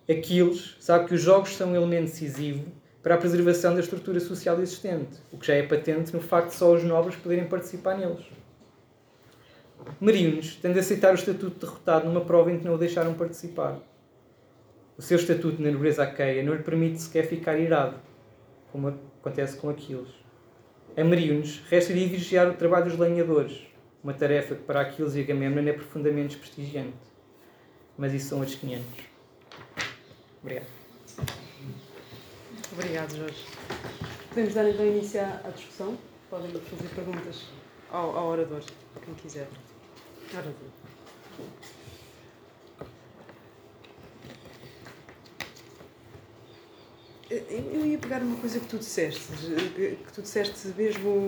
Aquiles 0.09 0.77
sabe 0.79 1.07
que 1.07 1.15
os 1.15 1.21
jogos 1.21 1.55
são 1.55 1.71
um 1.71 1.75
elemento 1.75 2.05
decisivo 2.05 2.65
para 3.01 3.15
a 3.15 3.17
preservação 3.17 3.73
da 3.73 3.81
estrutura 3.81 4.19
social 4.19 4.59
existente, 4.61 5.19
o 5.31 5.37
que 5.37 5.47
já 5.47 5.55
é 5.55 5.63
patente 5.63 6.13
no 6.13 6.21
facto 6.21 6.49
de 6.49 6.55
só 6.55 6.73
os 6.73 6.83
nobres 6.83 7.15
poderem 7.15 7.45
participar 7.45 7.97
neles. 7.97 8.25
Maríones 9.99 10.55
tem 10.55 10.73
de 10.73 10.79
aceitar 10.79 11.11
o 11.11 11.15
estatuto 11.15 11.55
de 11.55 11.59
derrotado 11.59 12.07
numa 12.07 12.21
prova 12.21 12.51
em 12.51 12.57
que 12.57 12.65
não 12.65 12.75
o 12.75 12.77
deixaram 12.77 13.13
participar. 13.13 13.79
O 14.97 15.01
seu 15.01 15.17
estatuto 15.17 15.61
na 15.61 15.69
nobreza 15.69 16.03
aqueia 16.03 16.41
não 16.41 16.53
lhe 16.53 16.63
permite 16.63 17.01
sequer 17.01 17.27
ficar 17.27 17.59
irado, 17.59 17.97
como 18.71 18.87
acontece 19.19 19.57
com 19.57 19.69
Aquiles. 19.69 20.09
A 20.97 21.03
Maríones 21.03 21.61
resta-lhe 21.69 22.07
vigiar 22.07 22.49
o 22.49 22.53
trabalho 22.53 22.85
dos 22.85 22.97
lenhadores, 22.97 23.67
uma 24.05 24.13
tarefa 24.13 24.53
que 24.53 24.61
para 24.61 24.81
Aquiles 24.81 25.15
e 25.15 25.21
Agamemnon 25.21 25.67
é 25.67 25.73
profundamente 25.73 26.35
desprestigiante. 26.35 26.93
Mas 27.97 28.13
isso 28.13 28.29
são 28.29 28.37
outros 28.37 28.55
500. 28.59 28.85
Obrigado. 30.43 30.67
Obrigado, 32.71 33.15
Jorge. 33.15 33.45
Podemos 34.29 34.53
dar 34.53 34.69
então 34.69 34.85
início 34.85 35.19
à 35.21 35.49
discussão? 35.49 35.97
Podem 36.29 36.51
fazer 36.51 36.87
perguntas 36.93 37.45
ao, 37.89 38.15
ao 38.15 38.27
orador, 38.27 38.61
quem 39.03 39.15
quiser. 39.15 39.47
Orador. 40.31 40.53
Eu 47.31 47.85
ia 47.87 47.97
pegar 47.97 48.21
uma 48.21 48.37
coisa 48.37 48.59
que 48.59 48.67
tu 48.67 48.77
disseste, 48.77 49.31
que 49.31 50.13
tu 50.13 50.21
disseste 50.21 50.67
mesmo 50.77 51.27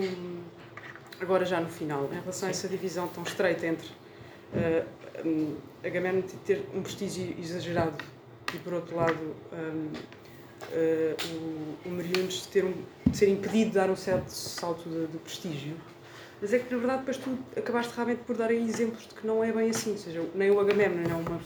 agora 1.20 1.44
já 1.44 1.60
no 1.60 1.68
final, 1.68 2.08
em 2.12 2.20
relação 2.20 2.48
a 2.48 2.50
essa 2.50 2.68
divisão 2.68 3.08
tão 3.08 3.22
estreita 3.22 3.66
entre 3.66 3.88
uh, 4.52 5.28
um, 5.28 5.56
Agamemnon 5.84 6.22
ter 6.44 6.64
um 6.74 6.82
prestígio 6.82 7.34
exagerado 7.38 8.04
e, 8.54 8.58
por 8.58 8.72
outro 8.72 8.96
lado, 8.96 9.36
um, 9.52 9.92
uh, 10.62 11.16
o, 11.84 11.88
o 11.88 11.90
Meriones 11.90 12.46
ter 12.46 12.64
um, 12.64 12.74
ser 13.12 13.28
impedido 13.28 13.70
de 13.70 13.76
dar 13.76 13.90
um 13.90 13.96
certo 13.96 14.28
salto 14.28 14.88
de, 14.88 15.06
de, 15.06 15.18
prestígio. 15.18 15.76
Mas 16.40 16.52
é 16.52 16.58
que, 16.58 16.72
na 16.72 16.78
verdade, 16.78 16.98
depois 17.00 17.16
tu 17.16 17.36
acabaste 17.56 17.92
realmente 17.94 18.20
por 18.20 18.36
dar 18.36 18.52
exemplos 18.52 19.08
de 19.08 19.14
que 19.14 19.26
não 19.26 19.42
é 19.42 19.52
bem 19.52 19.70
assim. 19.70 19.92
Ou 19.92 19.98
seja, 19.98 20.24
nem 20.34 20.50
o 20.50 20.60
Agamemnon 20.60 21.10
é 21.10 21.14
uma. 21.14 21.40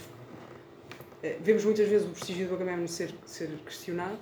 Eh, 1.22 1.38
vemos 1.40 1.64
muitas 1.64 1.88
vezes 1.88 2.06
o 2.06 2.10
prestígio 2.10 2.46
do 2.46 2.54
Agamemnon 2.54 2.86
ser, 2.86 3.14
ser 3.24 3.48
questionado. 3.64 4.18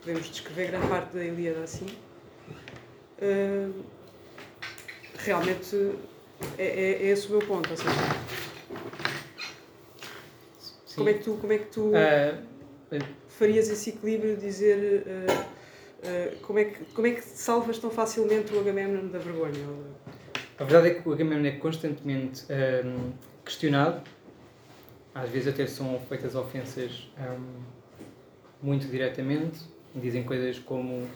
Podemos 0.00 0.30
descrever 0.30 0.68
grande 0.68 0.86
parte 0.86 1.14
da 1.14 1.22
Ilíada 1.22 1.60
assim. 1.60 1.86
Uh, 3.20 3.84
realmente 5.24 5.92
é, 6.58 6.64
é, 6.64 6.92
é 6.92 7.06
esse 7.08 7.28
o 7.28 7.30
meu 7.30 7.40
ponto. 7.40 7.70
Ou 7.70 7.76
seja, 7.76 7.90
como 10.94 11.08
é 11.08 11.14
que 11.14 11.24
tu, 11.24 11.34
como 11.36 11.52
é 11.52 11.58
que 11.58 11.66
tu 11.66 11.90
uh, 11.90 13.02
farias 13.28 13.68
esse 13.68 13.90
equilíbrio 13.90 14.36
de 14.36 14.42
dizer 14.42 15.04
uh, 15.06 15.32
uh, 15.42 16.36
como, 16.42 16.58
é 16.58 16.64
que, 16.66 16.84
como 16.86 17.06
é 17.06 17.12
que 17.12 17.22
salvas 17.22 17.78
tão 17.78 17.90
facilmente 17.90 18.52
o 18.52 18.60
Agamemnon 18.60 19.08
da 19.08 19.18
vergonha? 19.18 19.66
A 20.58 20.64
verdade 20.64 20.88
é 20.88 21.00
que 21.00 21.08
o 21.08 21.12
Agamemnon 21.12 21.46
é 21.46 21.52
constantemente 21.52 22.44
um, 22.84 23.12
questionado, 23.44 24.02
às 25.14 25.28
vezes 25.30 25.52
até 25.52 25.66
são 25.66 25.98
feitas 26.08 26.34
ofensas 26.34 27.10
um, 27.18 27.62
muito 28.62 28.86
diretamente, 28.86 29.60
dizem 29.94 30.22
coisas 30.22 30.58
como 30.58 31.08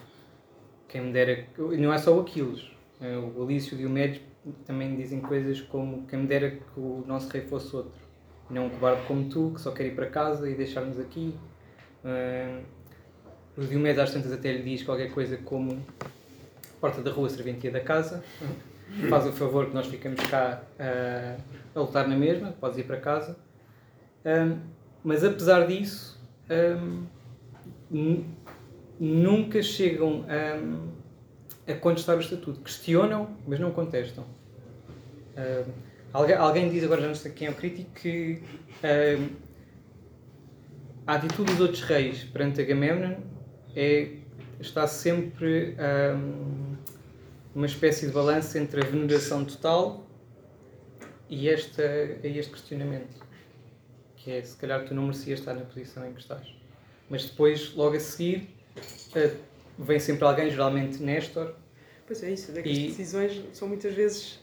quem 0.87 1.01
me 1.01 1.13
dera. 1.13 1.45
Não 1.57 1.93
é 1.93 1.97
só 1.97 2.15
o 2.15 2.21
Aquiles, 2.21 2.69
o 2.99 3.43
Alício 3.43 3.79
e 3.79 3.85
o 3.85 3.89
Médio 3.89 4.21
também 4.65 4.95
dizem 4.95 5.19
coisas 5.19 5.61
como 5.61 6.05
quem 6.07 6.19
me 6.19 6.27
dera 6.27 6.51
que 6.51 6.79
o 6.79 7.03
nosso 7.05 7.29
rei 7.29 7.41
fosse 7.41 7.75
outro, 7.75 8.01
não 8.49 8.67
um 8.67 8.69
cobarde 8.69 9.01
como 9.07 9.29
tu, 9.29 9.51
que 9.53 9.61
só 9.61 9.71
quer 9.71 9.87
ir 9.87 9.95
para 9.95 10.07
casa 10.07 10.49
e 10.49 10.55
deixar-nos 10.55 10.99
aqui. 10.99 11.35
Uh, 12.03 12.63
o 13.57 13.61
Diomedes 13.61 13.99
às 13.99 14.13
tantas 14.13 14.31
até 14.31 14.53
lhe 14.53 14.63
diz 14.63 14.83
qualquer 14.83 15.11
coisa 15.11 15.35
como 15.37 15.83
porta 16.79 17.01
da 17.01 17.11
rua, 17.11 17.29
serventia 17.29 17.71
da 17.71 17.79
casa. 17.79 18.23
Faz 19.09 19.25
o 19.25 19.33
favor 19.33 19.65
que 19.65 19.73
nós 19.73 19.87
ficamos 19.87 20.21
cá 20.27 20.61
uh, 20.79 21.41
a 21.75 21.79
lutar 21.79 22.07
na 22.07 22.15
mesma, 22.15 22.53
podes 22.53 22.77
ir 22.77 22.83
para 22.83 22.97
casa. 22.97 23.37
Um, 24.25 24.59
mas 25.03 25.23
apesar 25.23 25.67
disso, 25.67 26.19
um, 26.49 27.03
nunca 28.99 29.61
chegam 29.61 30.25
um, 30.25 30.96
a 31.67 31.73
contestar 31.73 32.17
o 32.17 32.19
estatuto. 32.19 32.61
Questionam, 32.61 33.35
mas 33.47 33.59
não 33.59 33.71
contestam. 33.71 34.23
Uh, 35.35 35.71
alguém, 36.13 36.69
diz, 36.69 36.83
agora 36.83 37.01
já 37.01 37.07
não 37.07 37.15
sei 37.15 37.31
quem 37.31 37.47
é 37.47 37.51
o 37.51 37.55
crítico, 37.55 37.91
que 37.91 38.41
uh, 38.83 39.29
a 41.05 41.13
atitude 41.15 41.51
dos 41.51 41.61
outros 41.61 41.81
reis 41.81 42.23
perante 42.25 42.61
Agamemnon 42.61 43.15
é, 43.75 44.09
está 44.59 44.85
sempre 44.87 45.77
um, 46.15 46.75
uma 47.55 47.65
espécie 47.65 48.07
de 48.07 48.11
balanço 48.11 48.57
entre 48.57 48.81
a 48.81 48.85
veneração 48.85 49.45
total 49.45 50.05
e 51.29 51.47
esta, 51.47 51.83
este 52.23 52.51
questionamento. 52.51 53.25
Que 54.17 54.31
é, 54.31 54.43
se 54.43 54.57
calhar 54.57 54.83
tu 54.85 54.93
não 54.93 55.03
merecias 55.03 55.39
estar 55.39 55.53
na 55.53 55.61
posição 55.61 56.05
em 56.05 56.13
que 56.13 56.19
estás. 56.19 56.53
Mas 57.09 57.25
depois, 57.25 57.73
logo 57.73 57.95
a 57.95 57.99
seguir, 57.99 58.49
uh, 59.15 59.37
vem 59.77 59.99
sempre 59.99 60.25
alguém, 60.25 60.49
geralmente 60.49 61.01
Néstor. 61.01 61.53
Pois 62.05 62.23
é 62.23 62.31
isso, 62.31 62.57
é 62.57 62.61
que 62.61 62.69
e... 62.69 62.71
as 62.71 62.77
decisões 62.95 63.43
são 63.53 63.67
muitas 63.67 63.93
vezes 63.93 64.39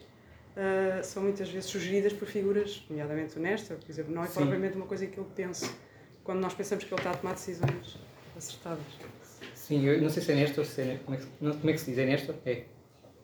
uh, 0.54 1.02
são 1.02 1.22
muitas 1.22 1.48
vezes 1.48 1.70
sugeridas 1.70 2.12
por 2.12 2.28
figuras, 2.28 2.82
nomeadamente 2.88 3.36
o 3.38 3.40
Néstor, 3.40 3.76
por 3.76 3.90
exemplo, 3.90 4.14
não 4.14 4.22
é 4.22 4.26
Sim. 4.26 4.34
propriamente 4.34 4.76
uma 4.76 4.86
coisa 4.86 5.06
que 5.06 5.18
ele 5.18 5.28
pensa 5.34 5.72
quando 6.22 6.40
nós 6.40 6.54
pensamos 6.54 6.84
que 6.84 6.92
ele 6.92 7.00
está 7.00 7.10
a 7.10 7.16
tomar 7.16 7.34
decisões 7.34 7.98
acertadas. 8.36 8.84
Sim, 9.54 9.84
eu 9.84 10.00
não 10.00 10.10
sei 10.10 10.22
se 10.22 10.32
é 10.32 10.34
Néstor, 10.34 10.64
se 10.64 10.80
é, 10.80 11.00
como, 11.04 11.16
é 11.16 11.20
que, 11.20 11.26
não, 11.40 11.52
como 11.52 11.70
é 11.70 11.72
que 11.72 11.80
se 11.80 11.90
diz? 11.90 11.98
É 11.98 12.06
Néstor? 12.06 12.34
É? 12.44 12.64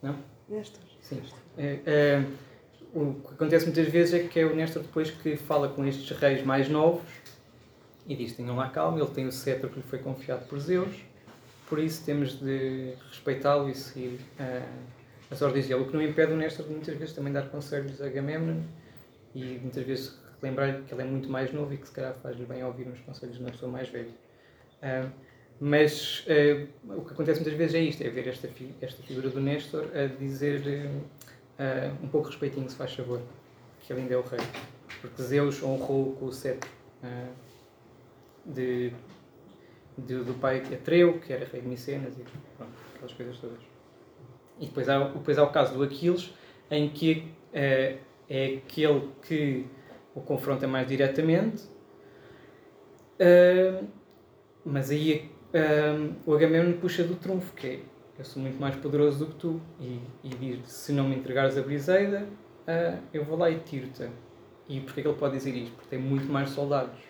Não? 0.02 0.16
Néstor. 0.48 0.82
Sim. 1.00 1.22
É, 1.56 1.78
é, 1.86 2.24
o 2.94 3.14
que 3.14 3.34
acontece 3.34 3.66
muitas 3.66 3.88
vezes 3.88 4.14
é 4.14 4.18
que 4.20 4.40
é 4.40 4.44
o 4.44 4.54
Néstor 4.54 4.82
depois 4.82 5.10
que 5.10 5.36
fala 5.36 5.68
com 5.68 5.84
estes 5.86 6.10
reis 6.16 6.42
mais 6.44 6.68
novos 6.68 7.02
e 8.06 8.16
diz: 8.16 8.34
tenham 8.34 8.56
lá 8.56 8.68
calma, 8.70 8.98
ele 8.98 9.10
tem 9.10 9.26
o 9.26 9.32
cetro 9.32 9.68
que 9.68 9.76
lhe 9.76 9.82
foi 9.82 9.98
confiado 9.98 10.46
por 10.46 10.58
Zeus 10.58 11.09
por 11.70 11.78
isso 11.78 12.04
temos 12.04 12.40
de 12.40 12.94
respeitá-lo 13.08 13.70
e 13.70 13.74
seguir 13.76 14.20
uh, 14.40 14.68
as 15.30 15.40
ordens 15.40 15.68
dele. 15.68 15.80
O 15.80 15.86
que 15.86 15.94
não 15.94 16.02
impede 16.02 16.32
o 16.32 16.36
Néstor 16.36 16.66
de 16.66 16.72
muitas 16.72 16.96
vezes 16.96 17.14
também 17.14 17.32
dar 17.32 17.48
conselhos 17.48 18.02
a 18.02 18.06
Agamemnon 18.06 18.60
e 19.32 19.58
muitas 19.62 19.86
vezes 19.86 20.18
lembrar-lhe 20.42 20.82
que 20.82 20.92
ele 20.92 21.02
é 21.02 21.04
muito 21.04 21.30
mais 21.30 21.52
novo 21.52 21.72
e 21.72 21.76
que 21.76 21.86
se 21.86 21.94
calhar 21.94 22.12
faz-lhe 22.20 22.44
bem 22.44 22.64
ouvir 22.64 22.88
uns 22.88 22.98
conselhos 23.00 23.36
de 23.36 23.40
uma 23.40 23.52
pessoa 23.52 23.70
mais 23.70 23.88
velha. 23.88 24.10
Uh, 24.82 25.10
mas 25.60 26.26
uh, 26.26 26.96
o 26.96 27.04
que 27.04 27.12
acontece 27.12 27.40
muitas 27.40 27.56
vezes 27.56 27.74
é 27.76 27.80
isto, 27.80 28.02
é 28.02 28.08
ver 28.10 28.26
esta, 28.26 28.48
fi 28.48 28.74
esta 28.80 29.00
figura 29.04 29.28
do 29.30 29.40
Néstor 29.40 29.86
a 29.94 30.06
dizer 30.06 30.90
um 32.02 32.08
pouco 32.08 32.28
respeitinho, 32.28 32.68
se 32.70 32.74
faz 32.74 32.94
favor, 32.94 33.20
que 33.82 33.92
ele 33.92 34.00
ainda 34.00 34.14
é 34.14 34.16
o 34.16 34.22
rei. 34.22 34.40
Porque 35.02 35.22
Zeus 35.22 35.62
honrou 35.62 36.12
com 36.14 36.24
o 36.24 36.32
cetro 36.32 36.70
de 38.46 38.90
de, 40.06 40.22
do 40.24 40.34
pai 40.34 40.62
Atreu, 40.72 41.18
que 41.18 41.32
era 41.32 41.44
rei 41.46 41.60
de 41.60 41.68
Micenas, 41.68 42.18
e 42.18 42.24
pronto, 42.56 42.72
aquelas 42.94 43.12
coisas 43.12 43.38
todas. 43.38 43.58
E 44.58 44.66
depois 44.66 44.88
há, 44.88 45.08
depois 45.08 45.38
há 45.38 45.44
o 45.44 45.50
caso 45.50 45.74
do 45.74 45.82
Aquiles, 45.82 46.34
em 46.70 46.88
que 46.88 47.32
é, 47.52 47.96
é 48.28 48.56
aquele 48.56 49.08
que 49.22 49.66
o 50.14 50.20
confronta 50.20 50.66
mais 50.68 50.86
diretamente. 50.86 51.64
Uh, 53.18 53.86
mas 54.64 54.90
aí 54.90 55.30
uh, 55.54 56.14
o 56.26 56.34
Agamemnon 56.34 56.74
puxa 56.74 57.04
do 57.04 57.14
trunfo, 57.14 57.52
que 57.54 57.66
é 57.66 57.80
eu 58.18 58.24
sou 58.24 58.42
muito 58.42 58.60
mais 58.60 58.76
poderoso 58.76 59.24
do 59.24 59.32
que 59.32 59.38
tu. 59.38 59.60
E, 59.80 59.98
e 60.22 60.28
diz 60.28 60.70
se 60.70 60.92
não 60.92 61.08
me 61.08 61.16
entregares 61.16 61.56
a 61.56 61.62
Briseida, 61.62 62.26
uh, 62.68 62.98
eu 63.14 63.24
vou 63.24 63.38
lá 63.38 63.50
e 63.50 63.58
tiro-te. 63.60 64.08
E 64.68 64.78
porquê 64.80 65.00
que 65.00 65.08
ele 65.08 65.16
pode 65.16 65.36
dizer 65.38 65.54
isto? 65.54 65.74
Porque 65.74 65.88
tem 65.88 65.98
muito 65.98 66.30
mais 66.30 66.50
soldados. 66.50 67.00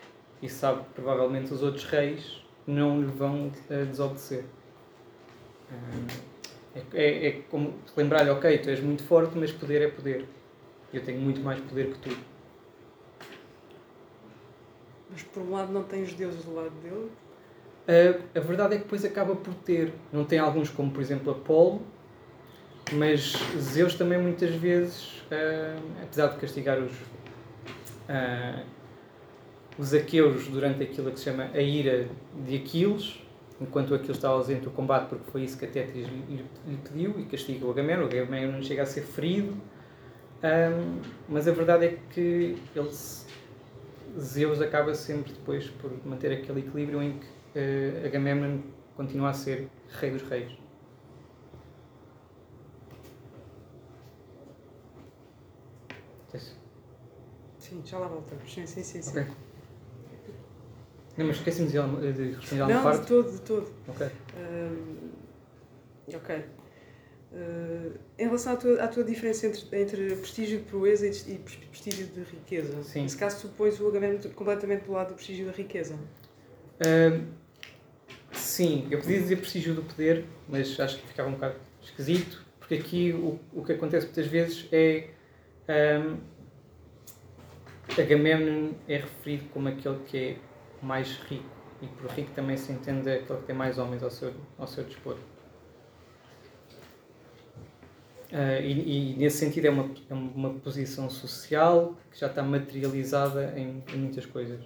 E 0.40 0.48
sabe 0.48 0.84
que 0.84 0.90
provavelmente 0.94 1.52
os 1.52 1.64
outros 1.64 1.84
reis 1.84 2.44
não 2.70 3.00
lhe 3.00 3.06
vão 3.06 3.48
uh, 3.48 3.86
desobedecer. 3.86 4.44
É, 6.74 6.82
é, 6.94 7.26
é, 7.26 7.32
como 7.50 7.74
lembrar-lhe, 7.96 8.30
ok, 8.30 8.58
tu 8.58 8.70
és 8.70 8.80
muito 8.80 9.02
forte, 9.02 9.36
mas 9.36 9.52
poder 9.52 9.82
é 9.82 9.88
poder. 9.88 10.24
Eu 10.92 11.02
tenho 11.04 11.20
muito 11.20 11.40
mais 11.40 11.60
poder 11.60 11.92
que 11.92 11.98
tu. 11.98 12.16
Mas 15.10 15.22
por 15.22 15.42
um 15.42 15.50
lado 15.50 15.72
não 15.72 15.82
tem 15.82 16.02
os 16.02 16.12
deuses 16.14 16.44
do 16.44 16.54
lado 16.54 16.70
dele? 16.82 17.10
Uh, 17.88 18.38
a 18.38 18.40
verdade 18.40 18.74
é 18.74 18.76
que 18.78 18.84
depois 18.84 19.04
acaba 19.04 19.34
por 19.34 19.54
ter. 19.54 19.92
Não 20.12 20.24
tem 20.24 20.38
alguns 20.38 20.70
como, 20.70 20.90
por 20.90 21.00
exemplo, 21.00 21.32
Apolo, 21.32 21.82
mas 22.92 23.32
Zeus 23.58 23.94
também 23.94 24.18
muitas 24.18 24.54
vezes, 24.54 25.18
uh, 25.22 26.02
apesar 26.02 26.28
de 26.28 26.36
castigar 26.38 26.78
os, 26.78 26.92
uh, 26.92 28.64
os 29.80 29.94
aqueus 29.94 30.46
durante 30.48 30.82
aquilo 30.82 31.10
que 31.10 31.18
se 31.18 31.24
chama 31.24 31.50
a 31.54 31.60
ira 31.60 32.06
de 32.46 32.56
Aquiles, 32.56 33.18
enquanto 33.58 33.94
Aquiles 33.94 34.16
está 34.16 34.28
ausente 34.28 34.64
do 34.64 34.70
combate, 34.70 35.08
porque 35.08 35.30
foi 35.30 35.42
isso 35.42 35.58
que 35.58 35.64
a 35.64 35.68
Tétis 35.68 36.06
lhe, 36.06 36.44
lhe, 36.66 36.76
pediu, 36.84 37.18
e 37.18 37.24
castiga 37.24 37.64
o 37.64 37.70
Agamemnon, 37.70 38.02
o 38.02 38.06
Agamemnon 38.06 38.52
não 38.52 38.62
chega 38.62 38.82
a 38.82 38.86
ser 38.86 39.00
ferido, 39.00 39.52
um, 39.52 41.00
mas 41.30 41.48
a 41.48 41.52
verdade 41.52 41.86
é 41.86 41.98
que 42.10 42.58
ele, 42.76 42.90
Zeus 44.18 44.60
acaba 44.60 44.94
sempre 44.94 45.32
depois 45.32 45.66
por 45.68 45.90
manter 46.04 46.30
aquele 46.32 46.60
equilíbrio 46.60 47.02
em 47.02 47.18
que 47.18 47.26
uh, 47.58 48.06
Agamemnon 48.06 48.58
continua 48.94 49.30
a 49.30 49.32
ser 49.32 49.66
rei 49.88 50.10
dos 50.10 50.22
reis. 50.22 50.60
Sim, 57.58 57.82
já 57.84 57.98
lá 57.98 58.08
voltamos. 58.08 58.52
Sim, 58.52 58.66
sim, 58.66 58.82
sim. 58.82 59.00
sim. 59.00 59.10
Okay. 59.10 59.49
Não, 61.16 61.26
mas 61.26 61.36
esqueci-me 61.36 61.68
de, 61.68 62.12
de 62.12 62.36
responder 62.36 62.62
alguma 62.62 62.82
parte? 62.82 62.96
Não, 62.96 63.02
de 63.02 63.06
todo, 63.06 63.32
de 63.32 63.40
todo. 63.42 63.72
Ok. 63.88 64.06
Uh, 64.06 65.10
ok. 66.14 66.44
Uh, 67.32 67.92
em 68.18 68.24
relação 68.24 68.54
à 68.54 68.56
tua, 68.56 68.82
à 68.82 68.88
tua 68.88 69.04
diferença 69.04 69.46
entre, 69.46 69.80
entre 69.80 70.16
prestígio 70.16 70.58
de 70.58 70.64
proeza 70.64 71.06
e, 71.06 71.10
e 71.32 71.38
prestígio 71.38 72.06
de 72.06 72.22
riqueza, 72.22 72.82
Sim. 72.82 73.02
nesse 73.02 73.16
caso 73.16 73.42
tu 73.42 73.54
pões 73.54 73.78
o 73.78 73.86
Agamemnon 73.86 74.18
completamente 74.34 74.84
do 74.84 74.92
lado 74.92 75.10
do 75.10 75.14
prestígio 75.14 75.46
da 75.46 75.52
riqueza? 75.52 75.94
Uh, 75.94 77.24
sim, 78.32 78.88
eu 78.90 78.98
podia 78.98 79.20
dizer 79.20 79.36
prestígio 79.36 79.74
do 79.74 79.82
poder, 79.82 80.24
mas 80.48 80.78
acho 80.80 80.98
que 80.98 81.06
ficava 81.06 81.28
um 81.28 81.32
bocado 81.32 81.54
esquisito, 81.80 82.44
porque 82.58 82.74
aqui 82.74 83.12
o, 83.12 83.38
o 83.52 83.64
que 83.64 83.72
acontece 83.72 84.06
muitas 84.06 84.26
vezes 84.26 84.66
é 84.72 85.10
um, 85.68 86.18
Agamemnon 87.98 88.72
é 88.88 88.96
referido 88.96 89.44
como 89.52 89.68
aquele 89.68 89.98
que 90.06 90.18
é 90.18 90.36
mais 90.82 91.16
rico, 91.28 91.48
e 91.82 91.86
por 91.86 92.10
rico 92.10 92.30
também 92.32 92.56
se 92.56 92.72
entende 92.72 93.10
aquele 93.10 93.40
que 93.40 93.46
tem 93.46 93.56
mais 93.56 93.78
homens 93.78 94.02
ao 94.02 94.10
seu, 94.10 94.34
ao 94.58 94.66
seu 94.66 94.84
dispor. 94.84 95.16
Uh, 98.32 98.62
e, 98.62 99.12
e, 99.12 99.16
nesse 99.16 99.38
sentido 99.38 99.66
é 99.66 99.70
uma, 99.70 99.90
é 100.08 100.14
uma 100.14 100.50
posição 100.54 101.10
social 101.10 101.96
que 102.12 102.20
já 102.20 102.28
está 102.28 102.44
materializada 102.44 103.52
em, 103.58 103.82
em 103.92 103.96
muitas 103.96 104.24
coisas. 104.24 104.60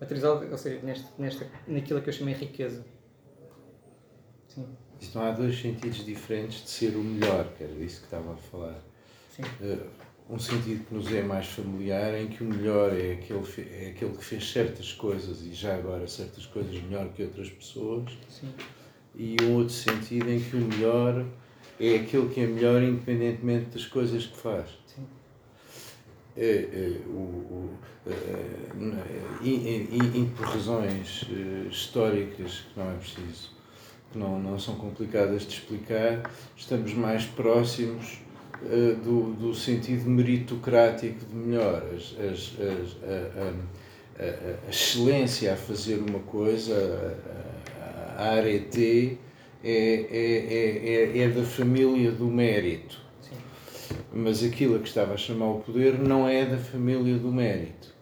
Materializada, 0.00 0.46
ou 0.50 0.58
seja, 0.58 0.80
neste, 0.82 1.06
nesta, 1.16 1.46
naquilo 1.66 2.02
que 2.02 2.08
eu 2.08 2.12
chamei 2.12 2.34
riqueza. 2.34 2.84
Sim. 4.48 4.66
Isto 5.00 5.18
não 5.18 5.26
há 5.26 5.30
dois 5.30 5.60
sentidos 5.60 6.04
diferentes 6.04 6.64
de 6.64 6.70
ser 6.70 6.96
o 6.96 7.04
melhor, 7.04 7.52
que 7.56 7.62
era 7.62 7.72
disso 7.74 8.00
que 8.00 8.06
estava 8.06 8.32
a 8.32 8.36
falar. 8.36 8.80
Sim. 9.30 9.42
Uh, 9.60 9.88
um 10.28 10.38
sentido 10.38 10.84
que 10.86 10.94
nos 10.94 11.12
é 11.12 11.22
mais 11.22 11.46
familiar, 11.46 12.14
em 12.14 12.28
que 12.28 12.42
o 12.42 12.46
melhor 12.46 12.92
é 12.92 13.12
aquele, 13.12 13.44
é 13.70 13.90
aquele 13.90 14.16
que 14.16 14.24
fez 14.24 14.50
certas 14.50 14.92
coisas 14.92 15.42
e 15.42 15.52
já 15.52 15.74
agora 15.74 16.06
certas 16.08 16.46
coisas 16.46 16.72
melhor 16.82 17.08
que 17.12 17.22
outras 17.22 17.50
pessoas. 17.50 18.10
Sim. 18.28 18.52
E 19.16 19.36
um 19.42 19.56
outro 19.56 19.74
sentido 19.74 20.30
em 20.30 20.40
que 20.40 20.56
o 20.56 20.60
melhor 20.60 21.24
é 21.78 21.96
aquele 21.96 22.28
que 22.32 22.40
é 22.40 22.46
melhor 22.46 22.82
independentemente 22.82 23.66
das 23.66 23.84
coisas 23.86 24.26
que 24.26 24.36
faz. 24.36 24.70
Sim. 24.86 25.06
É, 26.36 26.46
é, 26.46 27.00
o, 27.06 27.18
o, 27.18 27.70
é, 28.06 29.40
e, 29.42 29.88
e, 29.92 30.32
por 30.36 30.46
razões 30.46 31.24
eh, 31.30 31.68
históricas 31.70 32.66
que 32.72 32.80
não 32.80 32.90
é 32.90 32.94
preciso, 32.96 33.50
que 34.10 34.18
não, 34.18 34.40
não 34.40 34.58
são 34.58 34.74
complicadas 34.74 35.46
de 35.46 35.54
explicar, 35.54 36.28
estamos 36.56 36.92
mais 36.94 37.24
próximos 37.24 38.23
uh, 38.62 38.96
do, 38.96 39.34
do 39.34 39.54
sentido 39.54 40.08
meritocrático 40.08 41.24
de 41.26 41.34
melhor. 41.34 41.82
As, 41.94 42.14
as, 42.18 42.52
as, 42.60 42.96
a, 43.02 44.22
a, 44.22 44.66
a, 44.66 44.70
excelência 44.70 45.52
a 45.52 45.56
fazer 45.56 45.96
uma 45.96 46.20
coisa, 46.20 47.16
a, 48.18 48.22
a 48.22 48.38
é, 49.66 50.06
é, 50.10 51.14
é, 51.14 51.18
é 51.18 51.28
da 51.28 51.42
família 51.42 52.12
do 52.12 52.26
mérito. 52.26 53.00
Sim. 53.22 53.36
Mas 54.12 54.44
aquilo 54.44 54.76
a 54.76 54.78
que 54.78 54.88
estava 54.88 55.14
a 55.14 55.16
chamar 55.16 55.46
o 55.46 55.60
poder 55.60 55.98
não 55.98 56.28
é 56.28 56.44
da 56.44 56.58
família 56.58 57.16
do 57.16 57.32
mérito. 57.32 57.94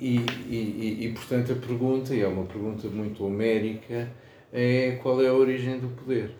E, 0.00 0.20
e, 0.48 1.06
e, 1.06 1.12
portanto, 1.12 1.52
a 1.52 1.56
pergunta, 1.56 2.14
e 2.14 2.20
é 2.20 2.28
uma 2.28 2.44
pergunta 2.44 2.88
muito 2.88 3.24
homérica, 3.24 4.08
é 4.52 4.92
qual 5.02 5.20
é 5.20 5.26
a 5.26 5.34
origem 5.34 5.80
do 5.80 5.88
poder? 5.88 6.30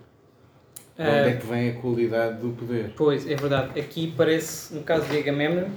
De 0.99 1.05
onde 1.05 1.28
é 1.30 1.36
que 1.36 1.46
vem 1.46 1.70
a 1.70 1.74
qualidade 1.74 2.40
do 2.40 2.51
poder? 2.51 2.92
Pois, 2.96 3.24
é 3.24 3.36
verdade. 3.36 3.78
Aqui 3.78 4.12
parece, 4.16 4.74
no 4.74 4.82
caso 4.82 5.07
de 5.07 5.16
Agamemnon, 5.16 5.68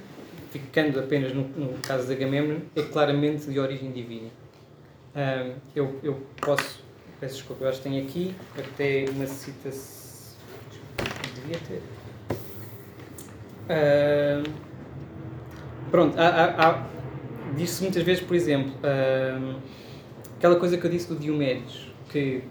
ficando 0.49 0.99
apenas 0.99 1.32
no, 1.34 1.43
no 1.49 1.78
caso 1.78 2.07
de 2.07 2.13
Agamemnon, 2.13 2.57
é 2.76 2.82
claramente 2.82 3.45
de 3.45 3.59
origem 3.59 3.91
divina. 3.91 4.30
Um, 5.15 5.53
eu, 5.76 5.99
eu 6.01 6.19
posso 6.41 6.84
peço 7.22 7.36
desculpa, 7.36 7.65
eu 7.65 7.69
acho 7.69 7.78
que 7.78 7.89
tenho 7.89 8.03
aqui 8.03 8.36
até 8.57 9.05
uma 9.11 9.28
citação. 9.28 10.36
Devia 11.36 11.59
ter. 11.67 11.84
Uh, 13.69 14.51
pronto, 15.91 16.19
há, 16.19 16.28
há, 16.28 16.69
há 16.69 16.88
diz-se 17.55 17.84
muitas 17.84 18.01
vezes, 18.01 18.24
por 18.24 18.36
exemplo, 18.36 18.72
uh, 18.78 19.55
aquela 20.38 20.55
coisa 20.55 20.78
que 20.78 20.86
eu 20.86 20.89
disse 20.89 21.07
do 21.09 21.15
Diomedes, 21.15 21.91
que 22.09 22.41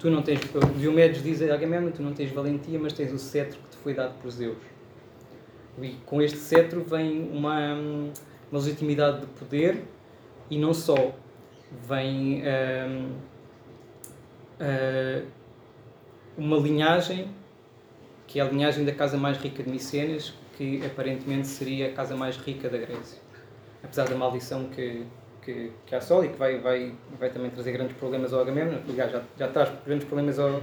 tu 0.00 0.10
não 0.10 0.22
tens. 0.22 0.40
Diomedes 0.76 1.22
diz 1.22 1.40
a 1.42 1.54
Agamemnon: 1.54 1.92
tu 1.92 2.02
não 2.02 2.12
tens 2.12 2.32
valentia, 2.32 2.78
mas 2.78 2.92
tens 2.92 3.12
o 3.12 3.18
cetro 3.18 3.58
que 3.60 3.68
te 3.70 3.76
foi 3.76 3.94
dado 3.94 4.14
por 4.20 4.30
Zeus. 4.30 4.58
E 5.80 5.90
com 6.04 6.20
este 6.20 6.38
cetro 6.38 6.82
vem 6.82 7.30
uma, 7.30 7.74
uma 8.50 8.60
legitimidade 8.60 9.20
de 9.20 9.26
poder 9.26 9.84
e 10.50 10.58
não 10.58 10.74
só. 10.74 11.14
Vem. 11.86 12.42
Uh, 12.42 13.12
uh, 14.60 15.40
uma 16.36 16.56
linhagem, 16.56 17.28
que 18.26 18.40
é 18.40 18.42
a 18.42 18.46
linhagem 18.46 18.84
da 18.84 18.92
casa 18.92 19.16
mais 19.16 19.36
rica 19.36 19.62
de 19.62 19.70
Micenas, 19.70 20.32
que 20.56 20.84
aparentemente 20.84 21.46
seria 21.46 21.88
a 21.88 21.92
casa 21.92 22.16
mais 22.16 22.36
rica 22.36 22.68
da 22.68 22.78
Grécia. 22.78 23.20
Apesar 23.82 24.08
da 24.08 24.14
maldição 24.14 24.64
que, 24.64 25.04
que, 25.42 25.72
que 25.86 25.94
há 25.94 26.00
sol 26.00 26.24
e 26.24 26.28
que 26.28 26.36
vai, 26.36 26.58
vai, 26.58 26.92
vai 27.18 27.30
também 27.30 27.50
trazer 27.50 27.72
grandes 27.72 27.96
problemas 27.96 28.32
ao 28.32 28.40
Agamemnon, 28.40 28.78
aliás, 28.88 29.12
já, 29.12 29.22
já 29.38 29.48
traz 29.48 29.70
grandes 29.84 30.06
problemas 30.06 30.38
ao, 30.38 30.60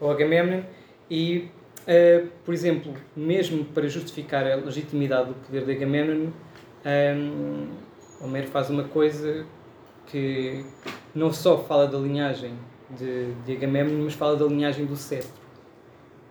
ao 0.00 0.10
Agamemnon, 0.10 0.62
e, 1.10 1.50
uh, 1.82 2.26
por 2.44 2.54
exemplo, 2.54 2.94
mesmo 3.14 3.64
para 3.66 3.88
justificar 3.88 4.46
a 4.46 4.56
legitimidade 4.56 5.28
do 5.28 5.34
poder 5.34 5.64
de 5.64 5.72
Agamemnon, 5.72 6.30
um, 7.16 7.68
Homero 8.20 8.46
faz 8.48 8.70
uma 8.70 8.84
coisa 8.84 9.44
que 10.06 10.64
não 11.14 11.32
só 11.32 11.58
fala 11.58 11.88
da 11.88 11.98
linhagem 11.98 12.54
de, 12.90 13.32
de 13.44 13.56
Agamemnon, 13.56 14.04
mas 14.04 14.14
fala 14.14 14.36
da 14.36 14.44
linhagem 14.44 14.86
do 14.86 14.96
cetro, 14.96 15.30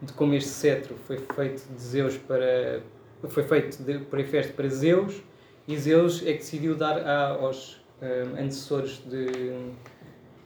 de 0.02 0.14
como 0.14 0.34
este 0.34 0.50
cetro 0.50 0.96
foi 1.06 1.18
feito 1.18 1.68
de 1.68 1.82
Zeus 1.82 2.18
para 2.18 2.82
foi 3.30 3.44
feito 3.44 3.78
por 4.10 4.20
Hefesto 4.20 4.54
para 4.54 4.68
Zeus 4.68 5.22
e 5.68 5.78
Zeus 5.78 6.22
é 6.26 6.34
que 6.34 6.40
decidiu 6.40 6.76
dar 6.76 6.98
a, 6.98 7.28
aos 7.30 7.81
um, 8.02 8.34
antecessores 8.36 9.02
de, 9.06 9.28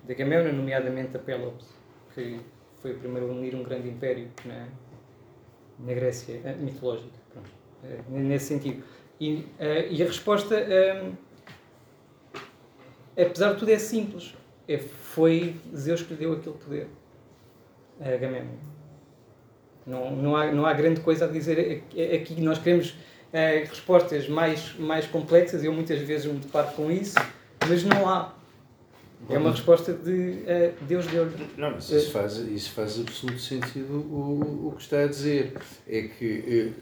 de 0.03 0.11
Agamemnon, 0.11 0.53
nomeadamente 0.53 1.15
a 1.15 1.19
Pélope, 1.19 1.63
que 2.13 2.39
foi 2.81 2.91
o 2.91 2.99
primeiro 2.99 3.29
a 3.29 3.31
unir 3.31 3.55
um 3.55 3.63
grande 3.63 3.89
império 3.89 4.29
na, 4.45 4.67
na 5.79 5.93
Grécia 5.93 6.41
eh, 6.43 6.55
mitológica, 6.59 7.17
pronto, 7.31 7.49
eh, 7.83 8.01
nesse 8.09 8.45
sentido. 8.45 8.83
E, 9.19 9.35
uh, 9.35 9.45
e 9.89 10.03
a 10.03 10.05
resposta, 10.05 10.55
um, 10.55 11.13
apesar 13.17 13.53
de 13.53 13.59
tudo, 13.59 13.71
é 13.71 13.79
simples 13.79 14.35
é, 14.67 14.77
foi 14.77 15.55
Zeus 15.75 16.01
que 16.01 16.13
lhe 16.13 16.19
deu 16.19 16.33
aquele 16.33 16.55
poder 16.57 16.87
a 18.01 18.09
Agamemnon. 18.09 18.57
Não, 19.85 20.15
não, 20.15 20.35
há, 20.35 20.51
não 20.51 20.65
há 20.65 20.73
grande 20.73 21.01
coisa 21.01 21.25
a 21.25 21.27
dizer 21.27 21.83
aqui. 22.13 22.41
Nós 22.41 22.57
queremos 22.57 22.89
uh, 22.89 23.69
respostas 23.69 24.27
mais, 24.27 24.75
mais 24.77 25.05
complexas, 25.05 25.63
eu 25.63 25.71
muitas 25.71 25.99
vezes 25.99 26.25
me 26.25 26.39
deparo 26.39 26.71
com 26.73 26.91
isso, 26.91 27.15
mas 27.67 27.83
não 27.83 28.07
há. 28.07 28.33
É 29.29 29.37
uma 29.37 29.51
resposta 29.51 29.93
de 29.93 30.11
uh, 30.11 30.73
Deus 30.87 31.07
deu-lhe. 31.07 31.47
Não, 31.57 31.71
mas 31.71 31.89
isso 31.89 32.11
faz, 32.11 32.37
isso 32.37 32.71
faz 32.71 32.99
absoluto 32.99 33.39
sentido 33.39 33.93
o, 33.93 34.67
o 34.67 34.73
que 34.75 34.83
está 34.83 35.03
a 35.03 35.07
dizer. 35.07 35.53
É 35.87 36.03
que 36.03 36.73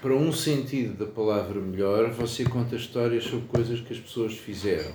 para 0.00 0.14
um 0.14 0.32
sentido 0.32 1.04
da 1.04 1.10
palavra 1.10 1.60
melhor, 1.60 2.10
você 2.10 2.44
conta 2.44 2.74
histórias 2.76 3.24
sobre 3.24 3.46
coisas 3.48 3.80
que 3.80 3.92
as 3.92 3.98
pessoas 3.98 4.36
fizeram. 4.36 4.90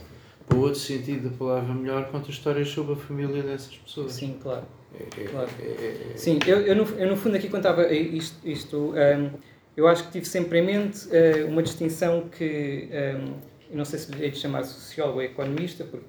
Para 0.48 0.58
outro 0.58 0.80
sentido 0.80 1.30
da 1.30 1.38
palavra 1.38 1.74
melhor, 1.74 2.06
conta 2.12 2.30
histórias 2.30 2.70
sobre 2.70 2.94
a 2.94 2.96
família 2.96 3.42
dessas 3.42 3.76
pessoas. 3.78 4.14
Sim, 4.14 4.38
claro. 4.42 4.66
É, 4.94 5.22
é, 5.22 5.28
claro. 5.28 5.50
É, 5.60 5.66
é, 5.66 6.12
é. 6.14 6.18
Sim, 6.18 6.40
eu, 6.46 6.62
eu, 6.62 6.76
no, 6.76 6.84
eu 6.84 7.08
no 7.10 7.18
fundo 7.18 7.36
aqui 7.36 7.50
contava 7.50 7.92
isto, 7.92 8.38
isto 8.48 8.94
um, 8.94 9.30
eu 9.76 9.88
acho 9.88 10.06
que 10.06 10.12
tive 10.12 10.26
sempre 10.26 10.60
em 10.60 10.66
mente 10.66 11.08
uh, 11.08 11.48
uma 11.48 11.62
distinção 11.62 12.30
que, 12.30 12.90
um, 12.92 13.34
eu 13.70 13.78
não 13.78 13.86
sei 13.86 14.00
se 14.00 14.12
lhe 14.12 14.24
hei 14.24 14.32
de 14.32 14.38
chamar 14.38 14.64
sociólogo 14.64 15.20
ou 15.20 15.24
economista, 15.24 15.84
porque 15.84 16.06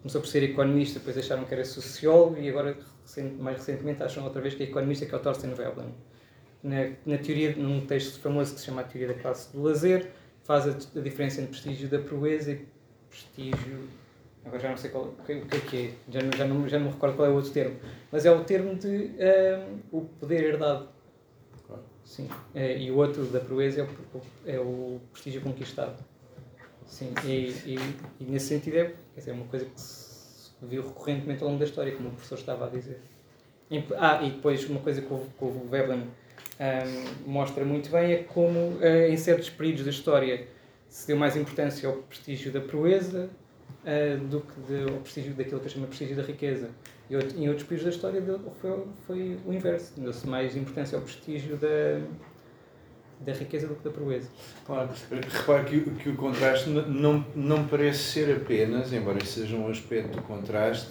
começou 0.00 0.20
por 0.20 0.26
ser 0.26 0.42
economista, 0.42 0.98
depois 0.98 1.18
acharam 1.18 1.44
que 1.44 1.54
era 1.54 1.64
sociólogo 1.64 2.38
e 2.38 2.48
agora, 2.48 2.76
mais 3.38 3.58
recentemente, 3.58 4.02
acham 4.02 4.24
outra 4.24 4.40
vez 4.40 4.54
que 4.54 4.62
é 4.62 4.66
economista, 4.66 5.06
que 5.06 5.14
é 5.14 5.18
o 5.18 5.20
Thorsten 5.20 5.54
Veblen. 5.54 5.94
Na, 6.62 6.90
na 7.06 7.18
teoria, 7.18 7.54
num 7.56 7.86
texto 7.86 8.20
famoso 8.20 8.54
que 8.54 8.60
se 8.60 8.66
chama 8.66 8.80
a 8.80 8.84
Teoria 8.84 9.14
da 9.14 9.20
Classe 9.20 9.52
do 9.52 9.62
Lazer, 9.62 10.10
faz 10.44 10.66
a, 10.66 10.70
a 10.70 11.02
diferença 11.02 11.40
entre 11.40 11.52
prestígio 11.52 11.88
da 11.88 11.98
proeza 11.98 12.52
e 12.52 12.66
prestígio 13.08 13.88
agora 14.48 14.60
já 14.60 14.70
não 14.70 14.76
sei 14.76 14.90
qual, 14.90 15.04
o 15.04 15.24
que, 15.24 15.32
é 15.32 15.60
que 15.60 15.76
é, 15.76 15.92
já, 16.08 16.20
já, 16.36 16.44
não, 16.46 16.68
já 16.68 16.78
não 16.78 16.86
me 16.86 16.92
recordo 16.92 17.16
qual 17.16 17.28
é 17.28 17.30
o 17.30 17.34
outro 17.34 17.50
termo, 17.50 17.76
mas 18.10 18.26
é 18.26 18.32
o 18.32 18.44
termo 18.44 18.74
de 18.74 19.10
um, 19.92 19.98
o 19.98 20.00
poder 20.02 20.44
herdado. 20.44 20.88
Claro. 21.66 21.82
Sim. 22.04 22.28
É, 22.54 22.78
e 22.78 22.90
o 22.90 22.96
outro 22.96 23.24
da 23.26 23.40
proeza 23.40 23.82
é 23.82 23.84
o, 23.84 24.20
é 24.46 24.58
o 24.58 25.00
prestígio 25.12 25.40
conquistado. 25.42 26.02
Sim, 26.88 27.12
e, 27.24 27.28
e, 27.28 27.78
e, 28.18 28.24
nesse 28.24 28.46
sentido 28.46 28.78
é, 28.78 28.94
dizer, 29.14 29.30
é 29.30 29.34
uma 29.34 29.44
coisa 29.44 29.66
que 29.66 29.80
se 29.80 30.50
viu 30.62 30.82
recorrentemente 30.82 31.42
ao 31.42 31.48
longo 31.48 31.60
da 31.60 31.66
história, 31.66 31.94
como 31.94 32.08
o 32.08 32.12
professor 32.12 32.38
estava 32.38 32.66
a 32.66 32.68
dizer. 32.70 32.98
Ah, 33.98 34.22
e 34.22 34.30
depois 34.30 34.68
uma 34.68 34.80
coisa 34.80 35.02
que 35.02 35.12
o, 35.12 35.18
que 35.18 35.44
o 35.44 35.48
um, 35.48 37.30
mostra 37.30 37.64
muito 37.64 37.90
bem 37.90 38.12
é 38.12 38.22
como 38.22 38.58
uh, 38.58 39.06
em 39.08 39.16
certos 39.16 39.50
períodos 39.50 39.84
da 39.84 39.90
história 39.90 40.48
se 40.88 41.06
deu 41.06 41.16
mais 41.18 41.36
importância 41.36 41.86
ao 41.86 41.96
prestígio 41.96 42.50
da 42.50 42.62
proeza 42.62 43.28
uh, 43.84 44.24
do 44.26 44.40
que 44.40 44.60
de, 44.62 44.90
ao 44.90 45.00
prestígio 45.00 45.34
daquilo 45.34 45.60
que 45.60 45.66
eu 45.66 45.70
chamo 45.70 45.84
de 45.84 45.88
prestígio 45.90 46.16
da 46.16 46.22
riqueza. 46.22 46.70
E 47.10 47.14
em 47.14 47.48
outros 47.48 47.66
períodos 47.66 47.84
da 47.84 47.90
história 47.90 48.22
foi, 48.60 48.84
foi 49.06 49.38
o 49.46 49.52
inverso, 49.52 50.00
deu-se 50.00 50.26
mais 50.26 50.56
importância 50.56 50.96
ao 50.96 51.04
prestígio 51.04 51.56
da, 51.56 52.00
da 53.20 53.32
riqueza 53.32 53.66
do 53.66 53.74
que 53.74 53.84
da 53.84 53.90
proeza. 53.90 54.28
Claro, 54.66 54.90
repare 55.10 55.64
que, 55.64 55.90
que 55.90 56.08
o 56.08 56.16
contraste 56.16 56.70
não, 56.70 57.24
não 57.34 57.66
parece 57.66 57.98
ser 57.98 58.36
apenas, 58.36 58.92
embora 58.92 59.22
seja 59.24 59.56
um 59.56 59.68
aspecto 59.68 60.16
do 60.16 60.22
contraste, 60.22 60.88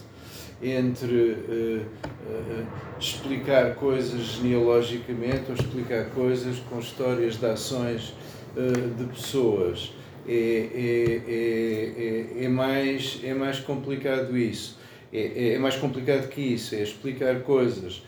entre 0.62 1.16
uh, 1.16 1.82
uh, 1.82 2.68
explicar 3.00 3.76
coisas 3.76 4.22
genealogicamente 4.22 5.44
ou 5.50 5.56
explicar 5.56 6.10
coisas 6.10 6.58
com 6.70 6.80
histórias 6.80 7.38
de 7.38 7.46
ações 7.46 8.14
uh, 8.56 8.96
de 8.96 9.06
pessoas 9.06 9.94
é, 10.28 10.34
é, 10.34 12.42
é, 12.42 12.46
é, 12.46 12.50
mais, 12.50 13.22
é 13.24 13.34
mais 13.34 13.60
complicado 13.60 14.38
isso. 14.38 14.78
É, 15.14 15.54
é 15.54 15.60
mais 15.60 15.78
complicado 15.78 16.28
que 16.28 16.42
isso, 16.42 16.76
é 16.76 16.82
explicar 16.82 17.42
coisas, 17.44 18.04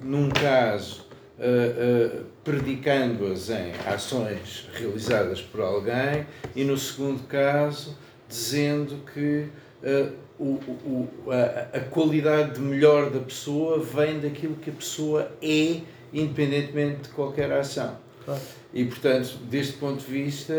num 0.00 0.28
caso, 0.28 1.04
uh, 1.40 2.20
uh, 2.20 2.24
predicando-as 2.44 3.48
em 3.50 3.72
ações 3.86 4.68
realizadas 4.74 5.40
por 5.40 5.62
alguém, 5.62 6.26
e 6.54 6.62
no 6.64 6.76
segundo 6.76 7.26
caso, 7.26 7.96
dizendo 8.28 8.98
que 9.12 9.46
uh, 9.82 10.12
o, 10.38 10.60
o, 10.84 11.08
a, 11.30 11.78
a 11.78 11.80
qualidade 11.80 12.54
de 12.54 12.60
melhor 12.60 13.10
da 13.10 13.20
pessoa 13.20 13.78
vem 13.80 14.20
daquilo 14.20 14.56
que 14.56 14.70
a 14.70 14.72
pessoa 14.72 15.32
é, 15.42 15.80
independentemente 16.12 17.02
de 17.02 17.08
qualquer 17.10 17.50
ação. 17.52 17.96
Claro. 18.24 18.40
E, 18.72 18.84
portanto, 18.84 19.38
deste 19.50 19.74
ponto 19.74 19.98
de 19.98 20.10
vista, 20.10 20.54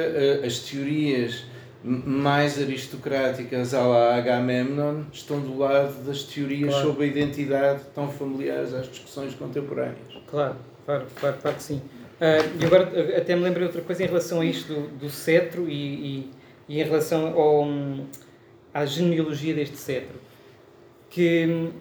as 0.46 0.60
teorias 0.60 1.46
mais 1.84 2.62
aristocráticas 2.62 3.74
à 3.74 3.82
la 3.82 4.16
Agamemnon 4.16 5.04
estão 5.12 5.40
do 5.40 5.58
lado 5.58 6.04
das 6.04 6.24
teorias 6.24 6.70
claro. 6.70 6.88
sobre 6.88 7.06
a 7.06 7.08
identidade 7.08 7.82
tão 7.96 8.08
familiares 8.08 8.74
às 8.74 8.88
discussões 8.88 9.34
contemporâneas. 9.34 9.98
Claro, 10.28 10.58
claro, 10.92 11.08
claro, 11.16 11.38
claro 11.42 11.58
que 11.58 11.64
sim. 11.64 11.82
Uh, 12.20 12.62
e 12.62 12.66
agora 12.66 13.18
até 13.18 13.36
me 13.36 13.42
lembrei 13.42 13.66
outra 13.66 13.82
coisa 13.82 14.04
em 14.04 14.08
relação 14.08 14.42
a 14.42 14.46
isto 14.46 14.74
do, 14.74 14.88
do 14.98 15.10
cetro 15.10 15.68
e, 15.68 15.74
e, 15.74 16.32
e, 16.70 16.82
em 16.82 16.84
relação 16.84 17.34
ao, 17.40 17.68
à 18.74 18.86
genealogia 18.86 19.54
deste 19.54 19.78
cetro, 19.78 20.20
que 21.10 21.48
hum, 21.48 21.72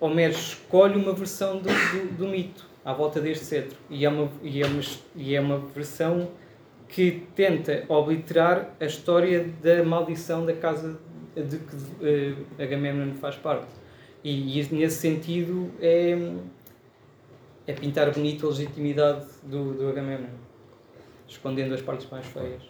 Homero 0.00 0.32
escolhe 0.32 0.96
uma 0.96 1.12
versão 1.12 1.58
do, 1.58 1.68
do, 1.68 2.16
do 2.16 2.26
mito 2.26 2.66
à 2.84 2.92
volta 2.92 3.20
deste 3.20 3.44
cetro. 3.44 3.76
E 3.90 4.04
é 4.04 4.08
uma, 4.08 4.30
e 4.42 4.62
é 4.62 4.66
uma, 4.66 4.82
e 5.14 5.34
é 5.36 5.40
uma 5.40 5.58
versão 5.58 6.28
que 6.88 7.22
tenta 7.34 7.84
obliterar 7.88 8.74
a 8.80 8.84
história 8.84 9.48
da 9.62 9.82
maldição 9.84 10.44
da 10.44 10.52
casa 10.54 10.98
de 11.34 11.58
que 11.58 11.76
uh, 11.76 12.62
Agamemnon 12.62 13.14
faz 13.14 13.36
parte. 13.36 13.72
E, 14.24 14.60
e, 14.60 14.74
nesse 14.74 14.96
sentido 14.96 15.70
é, 15.80 16.16
é 17.66 17.72
pintar 17.72 18.12
bonito 18.12 18.46
a 18.46 18.50
legitimidade 18.50 19.26
do, 19.42 19.74
do 19.74 19.88
Agamemnon, 19.88 20.28
escondendo 21.28 21.74
as 21.74 21.82
partes 21.82 22.08
mais 22.10 22.26
feias. 22.26 22.62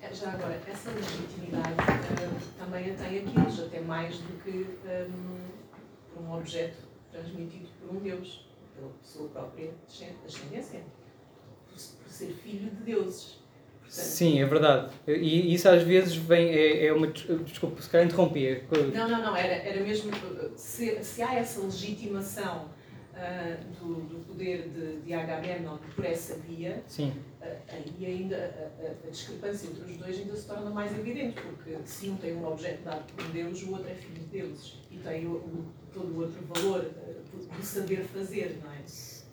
É, 0.00 0.14
já 0.14 0.32
agora, 0.32 0.60
essa 0.66 0.90
legitimidade 0.90 1.72
uh, 1.72 2.58
também 2.58 2.90
a 2.90 2.94
tem 2.94 3.18
Aquiles, 3.18 3.60
até 3.60 3.80
mais 3.80 4.18
do 4.18 4.42
que 4.42 4.78
um, 5.10 6.22
um 6.22 6.36
objeto 6.36 6.78
transmitido 7.10 7.68
por 7.80 7.96
um 7.96 8.00
Deus, 8.00 8.46
pela 8.76 8.90
sua 9.02 9.28
própria 9.28 9.72
descendência, 9.86 10.82
por 11.68 11.78
ser 11.78 12.32
filho 12.32 12.70
de 12.70 12.76
deuses. 12.84 13.40
Sim, 13.88 14.40
é 14.40 14.46
verdade. 14.46 14.92
E 15.06 15.54
isso 15.54 15.68
às 15.68 15.82
vezes 15.82 16.14
vem. 16.14 16.48
É, 16.48 16.86
é 16.86 16.92
uma. 16.92 17.06
Desculpa, 17.06 17.80
se 17.80 17.88
calhar 17.88 18.06
interrompi. 18.06 18.62
Não, 18.94 19.08
não, 19.08 19.22
não. 19.22 19.36
Era, 19.36 19.54
era 19.54 19.82
mesmo. 19.82 20.12
Se, 20.56 21.02
se 21.02 21.22
há 21.22 21.34
essa 21.34 21.60
legitimação 21.60 22.68
uh, 23.18 23.78
do, 23.78 23.94
do 24.02 24.26
poder 24.26 24.68
de, 24.68 25.00
de 25.00 25.14
Agamemnon 25.14 25.78
por 25.94 26.04
essa 26.04 26.36
via, 26.36 26.82
Sim. 26.86 27.12
Uh, 27.40 27.46
aí 27.68 28.06
ainda 28.06 28.36
a, 28.80 29.06
a, 29.06 29.10
discrepância 29.10 29.68
entre 29.68 29.92
os 29.92 29.96
dois 29.96 30.18
ainda 30.18 30.36
se 30.36 30.46
torna 30.46 30.70
mais 30.70 30.96
evidente, 30.96 31.40
porque 31.40 31.76
se 31.84 32.10
um 32.10 32.16
tem 32.16 32.34
um 32.34 32.46
objeto 32.46 32.82
dado 32.84 33.04
por 33.12 33.24
Deus, 33.28 33.62
o 33.62 33.72
outro 33.72 33.88
é 33.88 33.94
filho 33.94 34.20
de 34.20 34.26
deuses 34.26 34.74
e 34.90 34.98
tem 34.98 35.26
o, 35.26 35.36
o 35.36 35.64
todo 35.92 36.14
o 36.14 36.20
outro 36.20 36.40
valor 36.54 36.84
uh, 36.84 37.56
do 37.56 37.62
saber 37.62 38.02
fazer, 38.04 38.60
não 38.62 38.70
é? 38.72 38.78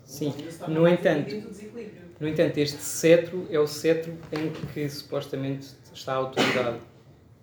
Sim, 0.05 0.33
no 0.67 0.87
entanto, 0.87 1.35
no 2.19 2.27
entanto, 2.27 2.57
este 2.57 2.77
cetro 2.77 3.45
é 3.49 3.59
o 3.59 3.67
cetro 3.67 4.13
em 4.31 4.51
que 4.73 4.87
supostamente 4.87 5.67
está 5.93 6.13
a 6.13 6.17
autoridade. 6.17 6.77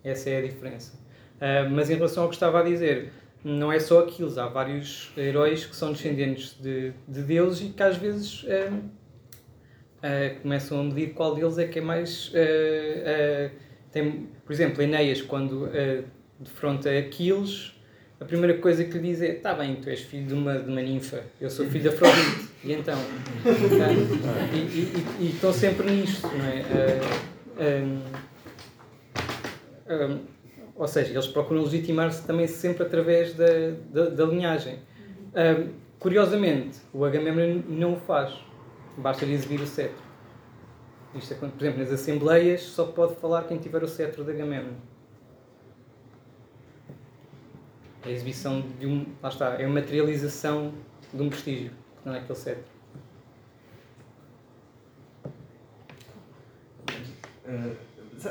Essa 0.03 0.29
é 0.31 0.37
a 0.39 0.41
diferença. 0.41 0.93
Uh, 1.35 1.69
mas 1.69 1.89
em 1.89 1.95
relação 1.95 2.23
ao 2.23 2.29
que 2.29 2.35
estava 2.35 2.59
a 2.59 2.63
dizer, 2.63 3.11
não 3.43 3.71
é 3.71 3.79
só 3.79 3.99
aquilo, 3.99 4.39
há 4.39 4.47
vários 4.47 5.11
heróis 5.15 5.65
que 5.65 5.75
são 5.75 5.91
descendentes 5.91 6.57
de, 6.59 6.93
de 7.07 7.21
deuses 7.21 7.69
e 7.69 7.71
que 7.71 7.83
às 7.83 7.97
vezes 7.97 8.43
uh, 8.43 8.73
uh, 8.73 10.41
começam 10.41 10.79
a 10.79 10.83
medir 10.83 11.13
qual 11.13 11.35
deles 11.35 11.57
é 11.57 11.67
que 11.67 11.79
é 11.79 11.81
mais. 11.81 12.31
tem, 13.91 14.29
por 14.45 14.53
exemplo, 14.53 14.81
Enéas, 14.81 15.21
quando 15.21 15.69
defronta 16.39 16.89
Aquiles, 16.97 17.73
a 18.19 18.25
primeira 18.25 18.57
coisa 18.57 18.83
que 18.83 18.97
lhe 18.97 19.09
diz 19.09 19.21
é: 19.21 19.33
Está 19.33 19.53
bem, 19.53 19.75
tu 19.75 19.89
és 19.89 19.99
filho 20.01 20.27
de 20.27 20.33
uma, 20.33 20.57
de 20.57 20.69
uma 20.69 20.81
ninfa, 20.81 21.23
eu 21.39 21.49
sou 21.49 21.65
filho 21.67 21.83
da 21.83 21.89
Afrodite. 21.91 22.52
E 22.63 22.73
então? 22.73 22.97
e, 25.19 25.29
estão 25.29 25.51
sempre 25.51 25.91
nisto, 25.91 26.27
não 26.27 26.45
é? 26.45 27.01
Um, 27.59 28.01
um, 29.89 30.19
ou 30.75 30.87
seja, 30.87 31.11
eles 31.11 31.27
procuram 31.27 31.63
legitimar-se 31.63 32.25
também 32.25 32.47
sempre 32.47 32.83
através 32.83 33.33
da, 33.33 33.45
da, 33.91 34.09
da 34.09 34.25
linhagem. 34.25 34.79
Um, 35.35 35.73
curiosamente, 35.99 36.79
o 36.93 37.03
Agamemnon 37.03 37.61
não 37.67 37.93
o 37.93 37.99
faz, 37.99 38.33
basta-lhe 38.97 39.33
exibir 39.33 39.59
o 39.59 39.67
cetro. 39.67 40.03
Isto 41.15 41.33
é 41.33 41.37
quando, 41.37 41.51
por 41.53 41.63
exemplo, 41.63 41.83
nas 41.83 41.91
assembleias 41.91 42.61
só 42.61 42.85
pode 42.85 43.15
falar 43.17 43.43
quem 43.43 43.57
tiver 43.57 43.83
o 43.83 43.87
cetro 43.87 44.23
de 44.23 44.31
Agamemnon 44.31 44.73
a 48.05 48.09
exibição 48.11 48.61
de 48.79 48.85
um. 48.85 49.05
Lá 49.21 49.29
está, 49.29 49.55
é 49.59 49.65
a 49.65 49.69
materialização 49.69 50.73
de 51.13 51.21
um 51.21 51.29
prestígio, 51.29 51.71
não 52.05 52.13
é. 52.15 52.19
Uh, 57.45 57.75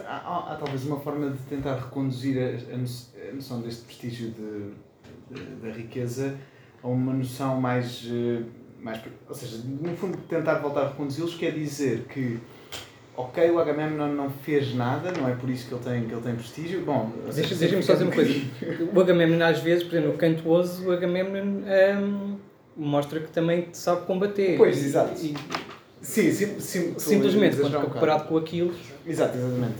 há, 0.07 0.17
há, 0.17 0.53
há, 0.53 0.57
talvez 0.57 0.85
uma 0.87 0.99
forma 1.01 1.31
de 1.31 1.39
tentar 1.45 1.77
reconduzir 1.77 2.39
a, 2.39 2.75
a 2.75 3.35
noção 3.35 3.61
deste 3.61 3.85
prestígio 3.85 4.31
de, 4.31 4.73
de, 5.35 5.45
da 5.57 5.71
riqueza 5.71 6.39
a 6.83 6.89
uma 6.89 7.13
noção 7.13 7.61
mais, 7.61 8.05
uh, 8.05 8.45
mais. 8.81 9.01
Ou 9.29 9.35
seja, 9.35 9.63
no 9.65 9.97
fundo, 9.97 10.19
tentar 10.29 10.55
voltar 10.55 10.83
a 10.83 10.89
reconduzi-los 10.89 11.35
quer 11.37 11.53
dizer 11.53 12.05
que. 12.09 12.39
Ok, 13.15 13.51
o 13.51 13.59
Agamemnon 13.59 14.09
não 14.09 14.31
fez 14.31 14.75
nada, 14.75 15.13
não 15.13 15.29
é 15.29 15.35
por 15.35 15.51
isso 15.51 15.69
que 15.69 15.75
ele 15.75 15.85
tem, 15.85 16.07
que 16.07 16.15
ele 16.15 16.23
tem 16.23 16.35
prestígio. 16.35 16.83
Bom, 16.83 17.13
deixa-me 17.27 17.61
deixa 17.61 17.83
só 17.83 17.93
dizer 17.93 18.05
uma 18.05 18.15
coisa. 18.15 18.33
O 18.91 18.99
Agamemnon, 18.99 19.45
às 19.45 19.61
vezes, 19.61 19.85
por 19.85 19.97
exemplo, 19.97 20.13
no 20.13 20.19
Cantuoso, 20.19 20.89
o 20.89 20.93
Agamemnon 20.93 21.63
um, 21.63 22.39
mostra 22.77 23.21
que 23.21 23.31
também 23.31 23.69
sabe 23.73 24.07
combater. 24.07 24.57
Pois, 24.57 24.85
exato. 24.85 25.15
E, 25.25 25.35
sim, 26.01 26.33
sim, 26.33 26.61
sim, 26.61 26.95
simplesmente, 26.99 27.57
quando 27.57 27.81
comparado 27.81 28.29
com 28.29 28.37
aquilo. 28.37 28.75
Exato, 29.07 29.37
exatamente. 29.37 29.79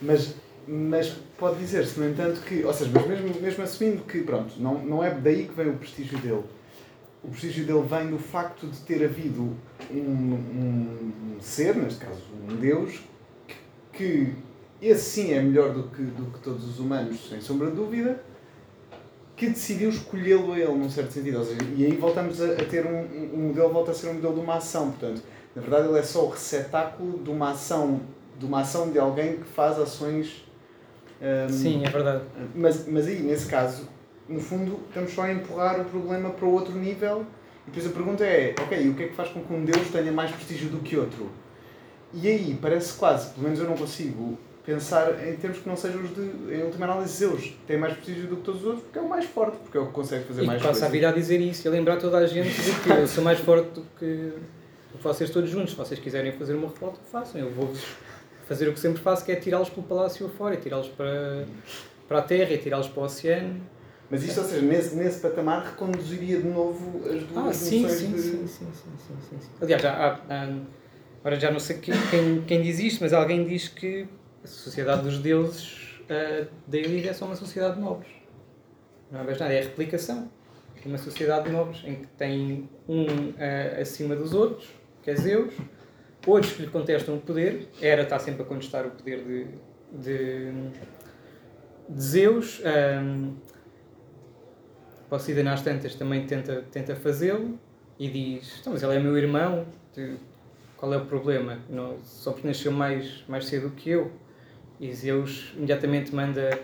Mas, 0.00 0.34
mas 0.66 1.08
pode 1.38 1.58
dizer-se, 1.58 1.98
no 1.98 2.08
entanto, 2.08 2.40
que. 2.42 2.64
Ou 2.64 2.72
seja, 2.72 2.90
mas 2.94 3.06
mesmo, 3.06 3.40
mesmo 3.40 3.64
assumindo 3.64 4.02
que, 4.02 4.20
pronto, 4.22 4.54
não, 4.58 4.78
não 4.84 5.04
é 5.04 5.10
daí 5.10 5.44
que 5.46 5.54
vem 5.54 5.68
o 5.68 5.74
prestígio 5.74 6.18
dele 6.18 6.44
o 7.24 7.28
prestígio 7.28 7.64
dele 7.64 7.82
vem 7.88 8.10
do 8.10 8.18
facto 8.18 8.66
de 8.66 8.76
ter 8.80 9.02
havido 9.02 9.56
um, 9.90 9.96
um, 9.96 11.36
um 11.36 11.40
ser, 11.40 11.74
neste 11.74 12.04
caso 12.04 12.22
um 12.46 12.56
Deus, 12.56 13.00
que, 13.48 13.56
que, 13.92 14.32
esse 14.82 15.10
sim 15.10 15.32
é 15.32 15.40
melhor 15.40 15.72
do 15.72 15.84
que, 15.84 16.02
do 16.02 16.30
que 16.30 16.38
todos 16.40 16.68
os 16.68 16.78
humanos, 16.78 17.28
sem 17.30 17.40
sombra 17.40 17.70
de 17.70 17.76
dúvida, 17.76 18.22
que 19.36 19.48
decidiu 19.48 19.90
escolhê-lo 19.90 20.52
a 20.52 20.58
ele, 20.58 20.72
num 20.72 20.90
certo 20.90 21.12
sentido. 21.12 21.44
Seja, 21.44 21.60
e 21.76 21.84
aí 21.84 21.96
voltamos 21.96 22.40
a, 22.40 22.52
a 22.52 22.64
ter 22.64 22.86
um, 22.86 23.00
um 23.34 23.48
modelo, 23.48 23.70
volta 23.70 23.90
a 23.90 23.94
ser 23.94 24.08
um 24.08 24.14
modelo 24.14 24.34
de 24.34 24.40
uma 24.40 24.56
ação. 24.56 24.90
Portanto, 24.90 25.22
na 25.54 25.62
verdade, 25.62 25.88
ele 25.88 25.98
é 25.98 26.02
só 26.02 26.24
o 26.24 26.30
receptáculo 26.30 27.22
de 27.22 27.30
uma 27.30 27.50
ação, 27.50 28.00
de 28.38 28.46
uma 28.46 28.60
ação 28.60 28.90
de 28.90 28.98
alguém 28.98 29.36
que 29.36 29.44
faz 29.44 29.78
ações. 29.78 30.44
Um, 31.20 31.48
Sim, 31.48 31.84
é 31.84 31.90
verdade. 31.90 32.24
Mas, 32.54 32.86
mas 32.86 33.06
aí, 33.06 33.20
nesse 33.20 33.46
caso, 33.46 33.88
no 34.28 34.40
fundo, 34.40 34.80
estamos 34.88 35.12
só 35.12 35.22
a 35.22 35.32
empurrar 35.32 35.80
o 35.80 35.84
problema 35.84 36.30
para 36.30 36.46
outro 36.46 36.74
nível. 36.74 37.26
E 37.66 37.70
depois 37.70 37.86
a 37.86 37.90
pergunta 37.90 38.24
é: 38.24 38.54
ok, 38.60 38.88
o 38.88 38.94
que 38.94 39.02
é 39.04 39.08
que 39.08 39.14
faz 39.14 39.30
com 39.30 39.42
que 39.42 39.52
um 39.52 39.64
Deus 39.64 39.88
tenha 39.90 40.12
mais 40.12 40.30
prestígio 40.30 40.68
do 40.68 40.78
que 40.78 40.96
outro? 40.96 41.30
E 42.12 42.28
aí 42.28 42.58
parece 42.60 42.94
quase, 42.94 43.30
pelo 43.30 43.44
menos 43.44 43.58
eu 43.58 43.66
não 43.66 43.76
consigo 43.76 44.38
pensar 44.64 45.26
em 45.26 45.36
termos 45.36 45.58
que 45.58 45.68
não 45.68 45.76
sejam 45.76 46.02
os 46.02 46.14
de, 46.14 46.54
em 46.54 46.62
última 46.62 46.86
análise, 46.86 47.12
Zeus 47.12 47.54
tem 47.66 47.76
mais 47.76 47.94
prestígio 47.94 48.28
do 48.28 48.36
que 48.36 48.42
todos 48.42 48.60
os 48.62 48.66
outros 48.66 48.84
porque 48.84 48.98
é 48.98 49.02
o 49.02 49.08
mais 49.08 49.24
forte, 49.26 49.56
porque 49.58 49.76
é 49.76 49.80
o 49.80 49.86
que 49.86 49.92
consegue 49.92 50.24
fazer 50.24 50.42
e 50.42 50.46
mais. 50.46 50.60
E 50.60 50.64
passa 50.64 50.86
a 50.86 50.88
vir 50.88 51.04
a 51.04 51.12
dizer 51.12 51.40
isso 51.40 51.66
e 51.66 51.68
a 51.68 51.70
lembrar 51.70 51.98
toda 51.98 52.18
a 52.18 52.26
gente 52.26 52.50
de 52.50 52.80
que 52.80 52.90
eu 52.90 53.06
sou 53.06 53.22
mais 53.22 53.38
forte 53.38 53.68
do 53.70 53.86
que, 53.98 54.32
vocês 55.00 55.28
todos 55.30 55.50
juntos. 55.50 55.72
Se 55.72 55.76
vocês 55.76 56.00
quiserem 56.00 56.32
fazer 56.32 56.54
uma 56.54 56.68
revolta, 56.68 56.98
façam. 57.12 57.40
Eu 57.40 57.50
vou 57.50 57.72
fazer 58.48 58.68
o 58.68 58.72
que 58.72 58.80
sempre 58.80 59.02
faço, 59.02 59.24
que 59.24 59.32
é 59.32 59.36
tirá-los 59.36 59.68
para 59.68 59.80
o 59.80 59.82
palácio 59.82 60.26
afora, 60.26 60.56
tirá-los 60.56 60.88
para, 60.88 61.44
para 62.08 62.18
a 62.18 62.22
terra 62.22 62.52
e 62.52 62.58
tirá-los 62.58 62.88
para 62.88 63.02
o 63.02 63.04
oceano 63.04 63.60
mas 64.10 64.22
isto, 64.22 64.40
ou 64.40 64.46
seja, 64.46 64.64
nesse, 64.64 64.94
nesse 64.94 65.20
patamar 65.20 65.64
reconduziria 65.64 66.38
de 66.38 66.46
novo 66.46 67.00
as 67.08 67.22
duas 67.24 67.46
ah, 67.46 67.52
sim, 67.52 67.88
sim, 67.88 68.12
de... 68.12 68.20
sim, 68.20 68.46
sim, 68.46 68.46
sim, 68.46 68.66
sim, 68.72 69.14
sim, 69.30 69.36
sim. 69.40 69.48
Aliás, 69.60 69.82
já, 69.82 69.92
há, 69.92 70.12
há, 70.28 70.48
agora 71.20 71.40
já 71.40 71.50
não 71.50 71.58
sei 71.58 71.78
quem, 71.78 71.94
quem, 72.10 72.42
quem 72.42 72.62
diz 72.62 72.78
isto, 72.78 73.00
mas 73.00 73.12
alguém 73.12 73.44
diz 73.46 73.68
que 73.68 74.06
a 74.44 74.46
sociedade 74.46 75.02
dos 75.02 75.18
deuses 75.18 75.98
uh, 76.02 76.46
da 76.66 76.78
Ilíria 76.78 77.10
é 77.10 77.14
só 77.14 77.24
uma 77.24 77.34
sociedade 77.34 77.76
de 77.76 77.80
nobres. 77.80 78.12
Não 79.10 79.20
é 79.20 79.24
nada, 79.24 79.52
é 79.52 79.60
a 79.60 79.62
replicação 79.62 80.30
de 80.80 80.86
uma 80.88 80.98
sociedade 80.98 81.46
de 81.46 81.50
nobres, 81.50 81.82
em 81.84 81.96
que 81.96 82.06
tem 82.18 82.68
um 82.86 83.04
uh, 83.04 83.80
acima 83.80 84.14
dos 84.14 84.34
outros, 84.34 84.68
que 85.02 85.10
é 85.10 85.16
Zeus, 85.16 85.54
outros 86.26 86.52
que 86.52 86.62
lhe 86.62 86.68
contestam 86.68 87.16
o 87.16 87.20
poder, 87.20 87.68
Hera 87.80 88.02
está 88.02 88.18
sempre 88.18 88.42
a 88.42 88.44
contestar 88.44 88.86
o 88.86 88.90
poder 88.90 89.24
de, 89.24 89.46
de, 89.92 90.52
de 91.88 92.02
Zeus. 92.02 92.60
Um, 92.64 93.36
Poseidon 95.08 95.48
às 95.48 95.62
tantas 95.62 95.94
também 95.94 96.26
tenta, 96.26 96.64
tenta 96.72 96.96
fazê-lo 96.96 97.58
e 97.98 98.08
diz, 98.08 98.58
então, 98.60 98.72
mas 98.72 98.82
ele 98.82 98.96
é 98.96 98.98
meu 98.98 99.16
irmão, 99.16 99.66
qual 100.76 100.92
é 100.92 100.96
o 100.96 101.06
problema? 101.06 101.60
Não, 101.68 101.98
só 102.02 102.32
porque 102.32 102.48
nasceu 102.48 102.72
mais, 102.72 103.22
mais 103.28 103.46
cedo 103.46 103.70
que 103.70 103.90
eu. 103.90 104.10
E 104.80 104.92
Zeus 104.92 105.52
imediatamente 105.56 106.14
manda 106.14 106.60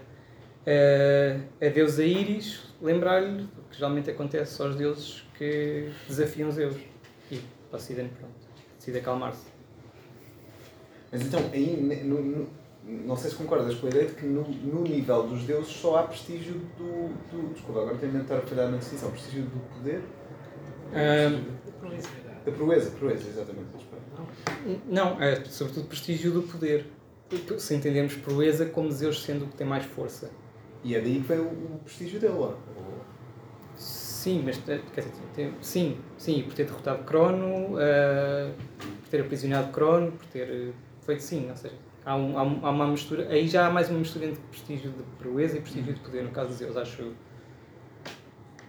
a, 0.67 1.65
a 1.67 1.69
deusa 1.69 2.05
Íris 2.05 2.61
lembrar-lhe 2.83 3.45
o 3.45 3.71
que 3.71 3.77
geralmente 3.77 4.11
acontece 4.11 4.61
aos 4.61 4.77
deuses 4.77 5.25
que 5.37 5.91
desafiam 6.09 6.51
Zeus. 6.51 6.77
E 7.31 7.41
Poseidon, 7.71 8.09
pronto, 8.09 8.35
decide 8.77 8.99
acalmar-se. 8.99 9.47
Mas 11.13 11.23
então, 11.23 11.41
aí, 11.53 11.77
no, 12.05 12.23
no 12.23 12.61
não 12.85 13.17
sei 13.17 13.31
se 13.31 13.37
concordas 13.37 13.75
com 13.77 13.87
a 13.87 13.91
ideia 13.91 14.07
de 14.07 14.15
que 14.15 14.27
no, 14.27 14.43
no 14.43 14.83
nível 14.83 15.27
dos 15.27 15.45
deuses 15.45 15.73
só 15.73 15.99
há 15.99 16.03
prestígio 16.05 16.55
do. 16.79 17.09
do 17.31 17.53
desculpa, 17.53 17.83
agora 17.83 17.97
tenho 17.99 18.13
de 18.13 18.19
tentar 18.19 18.41
falhar 18.41 18.71
na 18.71 18.79
definição. 18.79 19.11
Prestígio 19.11 19.43
do 19.45 19.61
poder? 19.75 20.03
Um, 20.91 21.61
da 22.45 22.53
proeza, 22.53 22.91
proeza, 22.91 23.29
exatamente. 23.29 23.69
Não, 24.89 25.23
é 25.23 25.45
sobretudo 25.45 25.87
prestígio 25.87 26.33
do 26.33 26.43
poder. 26.43 26.87
Se 27.59 27.74
entendemos 27.74 28.16
proeza 28.16 28.66
como 28.66 28.91
Zeus 28.91 29.22
sendo 29.22 29.45
o 29.45 29.49
que 29.49 29.57
tem 29.57 29.66
mais 29.66 29.85
força. 29.85 30.31
E 30.83 30.95
é 30.95 31.01
daí 31.01 31.20
que 31.20 31.28
vem 31.28 31.39
o, 31.39 31.49
o 31.49 31.81
prestígio 31.85 32.18
dele 32.18 32.39
lá. 32.39 32.55
Sim, 33.76 34.43
mas 34.45 34.59
quer 34.59 34.83
dizer, 34.83 35.12
tem, 35.35 35.55
sim, 35.62 35.99
sim, 36.18 36.43
por 36.43 36.53
ter 36.53 36.66
derrotado 36.66 37.05
Crono, 37.05 37.76
uh, 37.76 38.53
por 39.01 39.09
ter 39.11 39.22
aprisionado 39.22 39.72
Crono, 39.72 40.12
por 40.12 40.26
ter 40.26 40.74
feito 41.01 41.22
sim, 41.22 41.49
ou 41.49 41.57
seja, 41.57 41.74
há, 42.05 42.14
um, 42.14 42.39
há, 42.39 42.70
uma 42.70 42.87
mistura, 42.87 43.28
aí 43.28 43.49
já 43.49 43.66
há 43.66 43.70
mais 43.70 43.89
uma 43.89 43.99
mistura 43.99 44.26
entre 44.26 44.43
prestígio 44.51 44.91
de 44.91 45.03
proeza 45.18 45.57
e 45.57 45.61
prestígio 45.62 45.95
de 45.95 46.01
poder, 46.01 46.24
no 46.24 46.31
caso 46.33 46.51
de 46.51 46.57
Zeus, 46.57 46.76
acho 46.76 47.01
eu. 47.01 47.14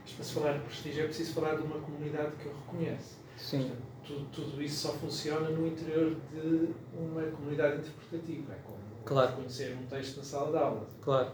Mas 0.03 0.13
para 0.13 0.23
se 0.23 0.33
falar 0.33 0.53
de 0.53 0.59
prestígio 0.59 1.03
é 1.03 1.05
preciso 1.07 1.33
falar 1.33 1.55
de 1.55 1.63
uma 1.63 1.79
comunidade 1.79 2.31
que 2.41 2.45
eu 2.45 2.53
reconhece. 2.53 3.15
Sim. 3.35 3.59
Portanto, 3.59 3.90
tudo, 4.11 4.25
tudo 4.31 4.61
isso 4.61 4.87
só 4.87 4.93
funciona 4.93 5.49
no 5.49 5.67
interior 5.67 6.15
de 6.31 6.69
uma 6.93 7.23
comunidade 7.23 7.79
interpretativa. 7.79 8.53
É 8.53 8.57
como 8.65 8.79
claro. 9.05 9.33
conhecer 9.33 9.77
um 9.81 9.85
texto 9.85 10.17
na 10.17 10.23
sala 10.23 10.51
de 10.51 10.57
aula. 10.57 10.87
Claro. 11.01 11.31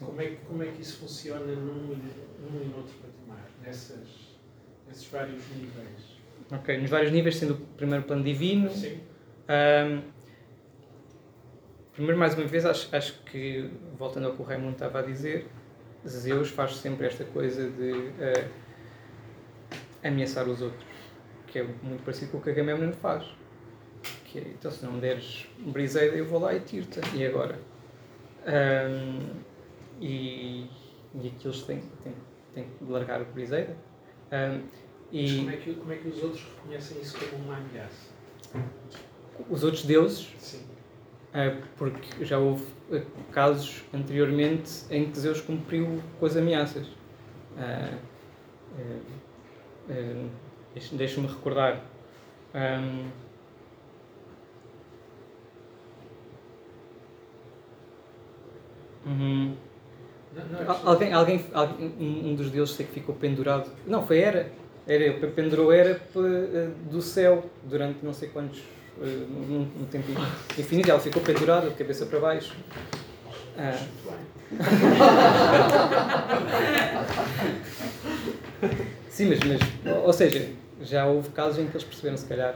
como, 0.00 0.20
é 0.20 0.26
que, 0.26 0.36
como 0.46 0.62
é 0.62 0.66
que 0.66 0.82
isso 0.82 0.98
funciona 0.98 1.46
num, 1.46 1.88
num 1.88 2.62
e 2.62 2.66
noutro 2.66 2.94
patamar, 2.94 3.48
nessas, 3.62 4.38
nesses 4.88 5.06
vários 5.08 5.42
níveis? 5.50 6.14
Ok, 6.50 6.78
nos 6.78 6.90
vários 6.90 7.12
níveis, 7.12 7.36
sendo 7.36 7.54
o 7.54 7.60
primeiro 7.76 8.04
plano 8.04 8.22
divino. 8.22 8.70
Sim. 8.70 9.00
Um, 9.48 10.14
Primeiro, 11.94 12.18
mais 12.18 12.34
uma 12.34 12.44
vez, 12.44 12.66
acho, 12.66 12.94
acho 12.94 13.22
que, 13.22 13.70
voltando 13.96 14.26
ao 14.26 14.34
que 14.34 14.42
o 14.42 14.44
Raimundo 14.44 14.72
estava 14.72 14.98
a 14.98 15.02
dizer, 15.02 15.46
Zeus 16.04 16.50
faz 16.50 16.74
sempre 16.78 17.06
esta 17.06 17.24
coisa 17.24 17.70
de 17.70 17.92
uh, 17.92 18.50
ameaçar 20.02 20.48
os 20.48 20.60
outros, 20.60 20.84
que 21.54 21.60
é 21.60 21.62
muito 21.62 22.02
parecido 22.02 22.32
com 22.32 22.38
o 22.38 22.42
que 22.42 22.50
Agamemnon 22.50 22.92
faz. 22.94 23.24
Que 24.24 24.40
é, 24.40 24.42
então, 24.42 24.68
se 24.72 24.84
não 24.84 24.94
me 24.94 25.00
deres 25.00 25.46
briseida, 25.58 26.16
eu 26.16 26.26
vou 26.26 26.40
lá 26.40 26.52
e 26.52 26.58
tiro-te. 26.58 27.00
E 27.14 27.24
agora? 27.24 27.56
Um, 28.44 29.20
e, 30.00 30.68
e 31.14 31.28
aqueles 31.28 31.62
têm, 31.62 31.80
têm, 32.02 32.14
têm 32.54 32.64
que 32.64 32.92
largar 32.92 33.22
o 33.22 33.24
briseida. 33.26 33.76
Um, 34.32 34.62
e 35.12 35.22
Mas 35.22 35.36
como 35.36 35.50
é, 35.50 35.56
que, 35.56 35.74
como 35.74 35.92
é 35.92 35.96
que 35.96 36.08
os 36.08 36.22
outros 36.24 36.44
reconhecem 36.56 37.00
isso 37.00 37.16
como 37.30 37.44
uma 37.44 37.56
ameaça? 37.56 38.12
Os 39.48 39.62
outros 39.62 39.84
deuses? 39.84 40.34
Sim 40.38 40.74
é, 41.34 41.50
porque 41.76 42.24
já 42.24 42.38
houve 42.38 42.64
eh, 42.92 43.02
casos 43.32 43.82
anteriormente 43.92 44.84
em 44.88 45.10
que 45.10 45.18
Zeus 45.18 45.40
cumpriu 45.40 46.00
com 46.20 46.26
as 46.26 46.36
ameaças. 46.36 46.86
Deixa-me 50.74 51.26
recordar. 51.26 51.80
Um, 52.54 53.10
uhum. 59.06 59.56
não, 60.34 60.64
não 60.64 60.90
alguém, 60.90 61.12
alguém, 61.12 61.44
alguém, 61.52 61.94
um 61.98 62.34
dos 62.34 62.50
deuses 62.50 62.74
sei 62.74 62.86
que 62.86 62.92
ficou 62.92 63.14
pendurado. 63.14 63.70
Não, 63.86 64.06
foi 64.06 64.18
Era. 64.18 64.50
Era 64.86 65.14
pendurou 65.28 65.72
Era 65.72 65.98
do 66.90 67.00
céu 67.00 67.48
durante 67.64 68.04
não 68.04 68.12
sei 68.12 68.28
quantos 68.28 68.62
num, 68.98 69.66
num 69.78 69.86
tempo 69.86 70.12
infinito, 70.58 70.90
ela 70.90 71.00
ficou 71.00 71.22
pendurada, 71.22 71.68
de 71.68 71.74
cabeça 71.74 72.06
para 72.06 72.20
baixo. 72.20 72.54
Ah. 73.56 73.78
Sim, 79.08 79.26
mas, 79.26 79.38
mas, 79.40 79.60
ou 80.04 80.12
seja, 80.12 80.48
já 80.84 81.06
houve 81.06 81.30
casos 81.30 81.58
em 81.58 81.66
que 81.66 81.72
eles 81.72 81.84
perceberam, 81.84 82.16
se 82.16 82.26
calhar, 82.26 82.54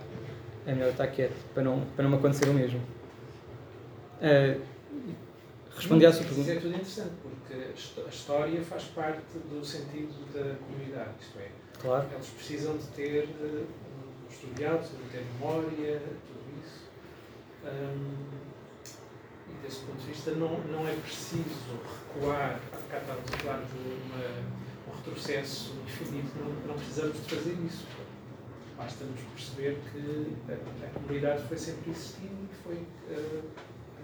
é 0.66 0.72
melhor 0.72 0.90
estar 0.90 1.06
quieto 1.08 1.34
para 1.54 1.62
não, 1.62 1.80
para 1.96 2.04
não 2.04 2.10
me 2.10 2.16
acontecer 2.16 2.48
o 2.48 2.54
mesmo. 2.54 2.80
Uh, 4.20 4.60
respondi 5.74 6.04
à 6.04 6.12
sua 6.12 6.24
pergunta. 6.24 6.50
Isso 6.50 6.58
é 6.58 6.60
tudo 6.60 6.74
interessante, 6.74 7.12
porque 7.22 8.00
a 8.00 8.08
história 8.08 8.62
faz 8.62 8.84
parte 8.84 9.22
do 9.50 9.64
sentido 9.64 10.12
da 10.32 10.56
comunidade, 10.56 11.10
isto 11.20 11.38
é, 11.38 11.48
claro. 11.80 12.06
eles 12.12 12.28
precisam 12.28 12.76
de 12.76 12.84
ter 12.88 13.24
uh, 13.24 13.66
estudiado, 14.30 14.78
precisam 14.78 15.04
de 15.04 15.10
ter 15.10 15.24
memória, 15.34 16.02
e 19.48 19.62
desse 19.62 19.80
ponto 19.80 20.00
de 20.00 20.06
vista 20.06 20.30
não, 20.32 20.58
não 20.64 20.86
é 20.86 20.94
preciso 20.94 21.80
recuar, 22.14 22.60
cá 22.90 22.98
estamos 22.98 23.32
a 23.32 23.36
falar 23.38 23.64
de 23.64 23.78
uma, 23.78 24.92
um 24.92 24.96
retrocesso 24.96 25.74
infinito, 25.84 26.30
não, 26.38 26.50
não 26.66 26.74
precisamos 26.74 27.14
de 27.14 27.34
fazer 27.34 27.56
isso. 27.66 27.86
Basta-nos 28.78 29.20
perceber 29.34 29.76
que 29.90 30.52
a, 30.52 30.86
a, 30.86 30.90
comunidade 30.90 31.42
foi 31.48 31.58
sempre 31.58 31.90
existindo 31.90 32.48
e 32.50 32.54
foi 32.62 32.76
uh, 32.76 33.44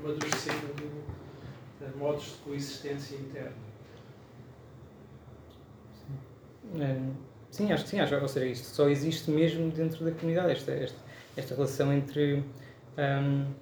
amadurecendo 0.01 1.05
modos 1.97 2.25
de 2.25 2.37
coexistência 2.39 3.17
interna. 3.17 3.53
É, 6.81 6.99
sim, 7.51 7.73
acho 7.73 7.85
que 7.85 7.91
sim, 7.91 8.01
acho, 8.01 8.15
ou 8.17 8.29
seja, 8.29 8.47
isto 8.47 8.67
só 8.67 8.89
existe 8.89 9.31
mesmo 9.31 9.71
dentro 9.71 10.05
da 10.05 10.11
comunidade, 10.11 10.53
esta, 10.53 10.73
esta, 10.73 10.99
esta 11.37 11.55
relação 11.55 11.93
entre. 11.93 12.43
Um, 12.99 13.53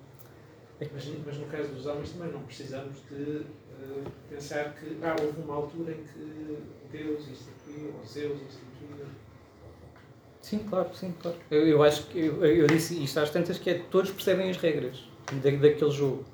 mas, 0.81 1.13
mas, 1.25 1.39
no 1.39 1.47
caso 1.47 1.69
dos 1.69 1.87
homens 1.87 2.11
também 2.11 2.33
não 2.33 2.43
precisamos 2.43 2.97
de 3.09 3.15
uh, 3.15 4.05
pensar 4.29 4.75
que 4.75 4.99
ah, 5.03 5.15
houve 5.23 5.41
uma 5.43 5.55
altura 5.55 5.93
em 5.93 6.03
que 6.05 6.59
Deus 6.91 7.29
instituiu, 7.29 7.95
ou 7.99 8.05
Zeus 8.05 8.41
instituiu. 8.41 8.72
Sim, 10.43 10.59
claro, 10.69 10.91
sim, 10.93 11.15
claro. 11.23 11.37
Eu, 11.51 11.67
eu 11.67 11.83
acho 11.83 12.07
que 12.07 12.19
eu, 12.19 12.45
eu, 12.45 12.67
disse 12.67 13.03
isto 13.03 13.19
às 13.19 13.31
tantas 13.31 13.59
que 13.59 13.71
é 13.71 13.75
todos 13.91 14.11
percebem 14.11 14.51
as 14.51 14.57
regras 14.57 15.05
da, 15.33 15.51
daquele 15.51 15.91
jogo. 15.91 16.25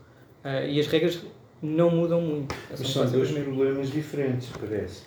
Uh, 0.45 0.67
e 0.67 0.81
as 0.81 0.87
regras 0.87 1.21
não 1.63 1.91
mudam 1.91 2.21
muito. 2.21 2.55
Mas 2.71 2.89
são 2.89 3.09
dois 3.11 3.31
problemas 3.31 3.91
diferentes, 3.91 4.49
parece. 4.59 5.03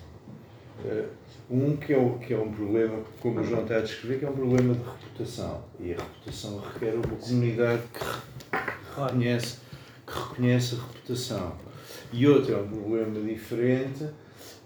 Uh, 0.86 1.08
um 1.50 1.76
que 1.76 1.94
é, 1.94 1.98
o, 1.98 2.18
que 2.20 2.34
é 2.34 2.38
um 2.38 2.52
problema, 2.52 3.00
como 3.20 3.42
o 3.42 3.44
João 3.44 3.64
está 3.64 3.78
a 3.78 3.82
descrever, 3.82 4.20
que 4.20 4.26
é 4.26 4.30
um 4.30 4.34
problema 4.34 4.74
de 4.74 4.84
reputação. 4.84 5.64
E 5.80 5.94
a 5.94 5.98
reputação 5.98 6.60
requer 6.60 6.94
uma 6.94 7.18
comunidade 7.18 7.82
que 7.94 9.02
reconhece, 9.02 9.58
que 10.06 10.14
reconhece 10.14 10.76
a 10.76 10.78
reputação. 10.78 11.56
E 12.14 12.28
outro 12.28 12.54
é 12.54 12.58
um 12.58 12.68
problema 12.68 13.20
diferente, 13.20 14.06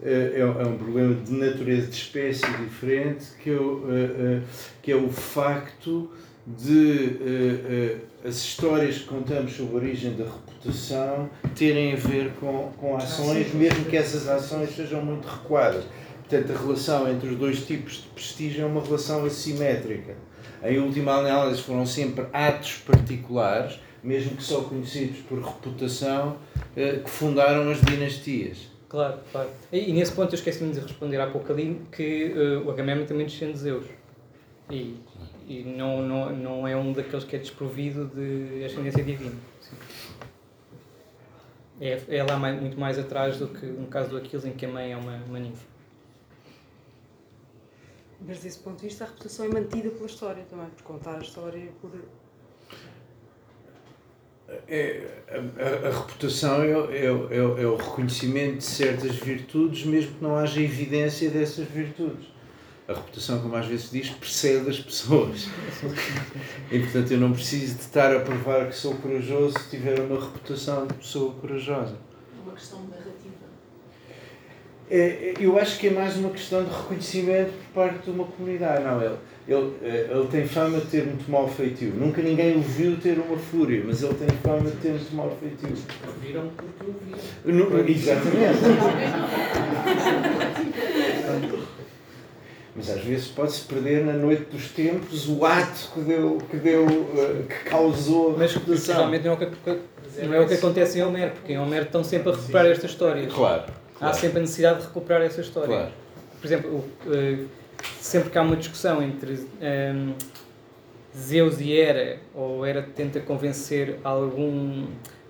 é, 0.03 0.39
é 0.39 0.45
um 0.45 0.77
problema 0.77 1.15
de 1.15 1.31
natureza 1.31 1.87
de 1.87 1.95
espécie 1.95 2.45
diferente, 2.57 3.25
que 3.41 3.49
é 3.49 3.53
o, 3.53 3.83
eh, 3.89 4.41
que 4.81 4.91
é 4.91 4.95
o 4.95 5.09
facto 5.09 6.11
de 6.45 8.01
as 8.23 8.37
histórias 8.37 8.99
que 8.99 9.05
contamos 9.05 9.53
sobre 9.53 9.73
a 9.73 9.77
origem 9.77 10.15
da 10.15 10.25
reputação 10.25 11.29
terem 11.55 11.93
a 11.93 11.95
ver 11.95 12.31
com, 12.39 12.71
com 12.77 12.95
ações, 12.97 13.53
mesmo 13.53 13.85
que 13.85 13.95
essas 13.95 14.27
ações 14.27 14.75
sejam 14.75 15.03
muito 15.03 15.27
recuadas. 15.27 15.85
Portanto, 16.27 16.51
a 16.51 16.59
relação 16.59 17.11
entre 17.11 17.29
os 17.29 17.37
dois 17.37 17.65
tipos 17.65 17.97
de 17.97 18.07
prestígio 18.09 18.63
é 18.63 18.65
uma 18.65 18.81
relação 18.81 19.23
assimétrica. 19.25 20.15
Em 20.63 20.79
última 20.79 21.13
análise, 21.13 21.61
foram 21.61 21.85
sempre 21.85 22.25
atos 22.33 22.77
particulares, 22.85 23.79
mesmo 24.03 24.35
que 24.35 24.43
só 24.43 24.61
conhecidos 24.61 25.19
por 25.19 25.39
reputação, 25.39 26.37
que 26.73 27.09
fundaram 27.09 27.69
as 27.69 27.79
dinastias. 27.81 28.74
Claro, 28.95 29.19
claro. 29.29 29.49
E, 29.73 29.89
e 29.89 29.93
nesse 29.93 30.13
ponto 30.13 30.31
eu 30.31 30.37
esqueci-me 30.37 30.71
de 30.71 30.79
responder 30.79 31.19
há 31.19 31.27
pouco 31.29 31.51
ali 31.51 31.81
que 31.91 32.31
uh, 32.31 32.65
o 32.65 32.71
Agamemnon 32.71 33.05
também 33.05 33.25
descende 33.25 33.51
de 33.51 33.59
Zeus. 33.59 33.85
E, 34.71 34.97
e 35.45 35.63
não, 35.63 36.01
não, 36.01 36.33
não 36.33 36.67
é 36.67 36.77
um 36.77 36.93
daqueles 36.93 37.25
que 37.25 37.35
é 37.35 37.39
desprovido 37.39 38.05
de 38.05 38.63
ascendência 38.63 39.03
divina. 39.03 39.35
É, 41.81 42.01
é 42.07 42.23
lá 42.23 42.37
mais, 42.37 42.61
muito 42.61 42.79
mais 42.79 42.97
atrás 42.97 43.37
do 43.37 43.49
que 43.49 43.65
no 43.65 43.87
caso 43.87 44.11
do 44.11 44.17
Aquiles, 44.17 44.45
em 44.45 44.53
que 44.53 44.65
a 44.65 44.69
mãe 44.69 44.93
é 44.93 44.95
uma, 44.95 45.17
uma 45.27 45.39
ninfa. 45.39 45.67
Mas 48.25 48.39
desse 48.39 48.59
ponto 48.59 48.77
de 48.77 48.87
vista 48.87 49.03
a 49.03 49.07
reputação 49.07 49.45
é 49.45 49.49
mantida 49.49 49.89
pela 49.89 50.05
história 50.05 50.45
também, 50.49 50.67
por 50.67 50.83
contar 50.83 51.17
a 51.17 51.21
história 51.21 51.69
por. 51.81 51.91
É, 54.67 55.07
a, 55.27 55.35
a, 55.35 55.89
a 55.89 55.99
reputação 55.99 56.61
é, 56.61 56.69
é, 56.69 57.05
é, 57.05 57.63
é 57.63 57.67
o 57.67 57.75
reconhecimento 57.75 58.57
de 58.57 58.63
certas 58.63 59.15
virtudes, 59.15 59.85
mesmo 59.85 60.15
que 60.15 60.23
não 60.23 60.35
haja 60.35 60.61
evidência 60.61 61.29
dessas 61.29 61.67
virtudes 61.67 62.35
a 62.87 62.93
reputação, 62.93 63.39
como 63.41 63.55
às 63.55 63.65
vezes 63.65 63.89
diz, 63.89 64.09
precede 64.09 64.69
as 64.69 64.79
pessoas. 64.79 65.47
E 66.71 66.79
portanto 66.79 67.11
eu 67.11 67.19
não 67.19 67.31
preciso 67.33 67.75
de 67.75 67.81
estar 67.81 68.15
a 68.15 68.19
provar 68.19 68.67
que 68.67 68.75
sou 68.75 68.95
corajoso 68.95 69.57
se 69.57 69.69
tiver 69.71 69.99
uma 69.99 70.19
reputação 70.19 70.85
de 70.85 70.93
pessoa 70.93 71.33
corajosa. 71.33 71.95
É 71.95 72.43
uma 72.43 72.53
questão 72.53 72.81
de 72.81 72.91
narrativa. 72.91 73.33
É, 74.89 74.99
é, 74.99 75.33
eu 75.39 75.57
acho 75.57 75.79
que 75.79 75.87
é 75.87 75.89
mais 75.89 76.15
uma 76.15 76.29
questão 76.29 76.63
de 76.63 76.69
reconhecimento 76.69 77.51
por 77.53 77.83
parte 77.83 78.03
de 78.03 78.11
uma 78.11 78.25
comunidade. 78.25 78.83
Não, 78.83 79.01
ele, 79.01 79.17
ele, 79.47 79.73
eh, 79.83 80.07
ele 80.09 80.27
tem 80.27 80.47
fama 80.47 80.79
de 80.79 80.87
ter 80.87 81.05
muito 81.05 81.29
mau 81.29 81.47
feitio. 81.47 81.93
Nunca 81.95 82.21
ninguém 82.21 82.57
o 82.57 82.61
viu 82.61 82.97
ter 82.97 83.19
uma 83.19 83.37
fúria, 83.37 83.83
mas 83.85 84.01
ele 84.01 84.15
tem 84.15 84.27
fama 84.37 84.69
de 84.69 84.77
ter 84.77 84.91
muito 84.91 85.15
mau 85.15 85.37
feitio. 85.39 85.69
Viram 86.21 86.49
porque 86.49 86.91
o 86.91 87.83
viram. 87.83 87.87
Exatamente. 87.87 88.59
Mas 92.75 92.89
às 92.89 93.01
vezes 93.03 93.27
pode-se 93.27 93.61
perder 93.61 94.03
na 94.03 94.13
noite 94.13 94.45
dos 94.51 94.69
tempos 94.69 95.29
o 95.29 95.45
ato 95.45 95.91
que 95.93 96.01
deu, 96.01 96.37
que, 96.49 96.57
deu, 96.57 96.85
eh, 96.85 97.43
que 97.47 97.69
causou 97.69 98.35
Mas 98.37 98.53
realmente 98.87 99.23
não 99.23 99.31
é 99.31 99.35
o 99.35 99.37
que, 99.37 100.25
não 100.25 100.33
é 100.33 100.39
o 100.41 100.47
que 100.47 100.55
acontece 100.55 100.99
em 100.99 101.03
Homero, 101.03 101.31
porque 101.31 101.53
em 101.53 101.57
Homero 101.57 101.85
estão 101.85 102.03
sempre 102.03 102.31
a 102.31 102.35
recuperar 102.35 102.65
estas 102.65 102.91
histórias. 102.91 103.31
Claro. 103.31 103.63
Há 104.01 104.11
sempre 104.11 104.39
a 104.39 104.41
necessidade 104.41 104.79
de 104.79 104.87
recuperar 104.87 105.21
essa 105.21 105.39
história. 105.39 105.67
Claro. 105.67 105.91
Por 106.41 106.47
exemplo, 106.47 106.85
eh, 107.07 107.37
sempre 107.99 108.29
que 108.29 108.37
há 108.37 108.41
uma 108.41 108.55
discussão 108.55 109.01
entre 109.01 109.33
um, 109.33 109.47
ehm, 109.61 110.13
Zeus 111.15 111.59
e 111.61 111.71
Hera, 111.71 112.19
ou 112.33 112.65
Hera 112.65 112.81
tenta 112.81 113.19
convencer 113.19 113.99
algum, 114.03 114.87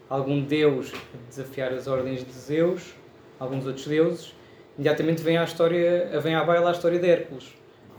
algum 0.10 0.42
deus 0.42 0.92
a 0.94 1.30
desafiar 1.30 1.72
as 1.74 1.88
ordens 1.88 2.26
de 2.26 2.34
Zeus, 2.34 2.96
alguns 3.40 3.68
outros 3.68 3.86
deuses, 3.86 4.36
imediatamente 4.78 5.22
vem 5.22 5.38
à 5.38 5.44
história, 5.44 6.20
vem 6.22 6.36
à 6.36 6.44
baila 6.44 6.70
a 6.70 6.72
história 6.72 7.00
de 7.00 7.08
Hércules. 7.08 7.54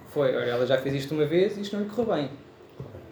Foi, 0.09 0.35
olha, 0.35 0.51
ela 0.51 0.67
já 0.67 0.79
fez 0.79 0.95
isto 0.95 1.15
uma 1.15 1.25
vez 1.27 1.57
e 1.57 1.61
isto 1.61 1.77
não 1.77 1.85
lhe 1.85 1.89
correu 1.89 2.15
bem. 2.15 2.31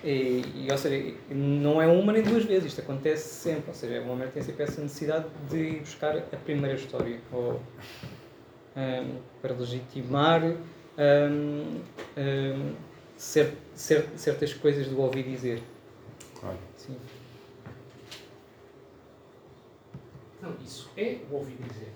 E, 0.02 0.44
e, 0.54 0.68
ou 0.70 0.76
seja, 0.76 1.14
não 1.30 1.80
é 1.80 1.86
uma 1.86 2.12
nem 2.12 2.22
duas 2.22 2.44
vezes, 2.44 2.66
isto 2.66 2.80
acontece 2.80 3.26
sempre. 3.26 3.64
Ou 3.68 3.74
seja, 3.74 4.02
o 4.02 4.10
Homer 4.10 4.28
tem 4.28 4.42
sempre 4.42 4.64
essa 4.64 4.80
necessidade 4.80 5.24
de 5.48 5.56
ir 5.56 5.80
buscar 5.80 6.16
a 6.16 6.36
primeira 6.36 6.74
história 6.74 7.18
ou, 7.32 7.60
um, 8.76 9.18
para 9.40 9.54
legitimar 9.54 10.42
um, 10.98 11.80
um, 12.16 12.74
cert, 13.16 13.54
cert, 13.74 14.08
certas 14.16 14.54
coisas 14.54 14.86
do 14.86 15.00
ouvir 15.00 15.24
dizer. 15.24 15.62
Claro. 16.38 16.58
Sim. 16.76 16.96
Não, 20.42 20.54
isso 20.64 20.90
é 20.96 21.18
o 21.30 21.34
ouvir 21.34 21.56
dizer 21.56 21.92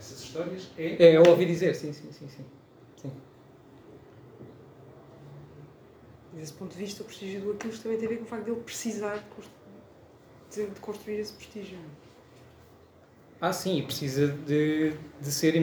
essas 0.00 0.22
histórias 0.22 0.68
é. 0.76 1.10
É, 1.10 1.16
eu 1.16 1.22
ouvi 1.28 1.44
dizer, 1.44 1.74
sim, 1.74 1.92
sim, 1.92 2.10
sim. 2.10 2.26
sim. 2.28 2.44
sim. 2.96 3.12
Desse 6.32 6.52
ponto 6.54 6.72
de 6.72 6.78
vista, 6.78 7.02
o 7.02 7.04
prestígio 7.04 7.42
do 7.42 7.52
Aquiles 7.52 7.78
também 7.80 7.98
tem 7.98 8.06
a 8.06 8.10
ver 8.10 8.16
com 8.18 8.24
o 8.24 8.26
facto 8.26 8.44
de 8.44 8.50
ele 8.50 8.60
precisar 8.60 9.22
de, 10.50 10.66
construir 10.80 11.18
esse 11.18 11.32
prestígio. 11.34 11.78
Ah, 13.40 13.52
sim, 13.52 13.78
e 13.78 13.82
precisa 13.82 14.28
de, 14.28 14.92
de, 15.20 15.32
ser, 15.32 15.54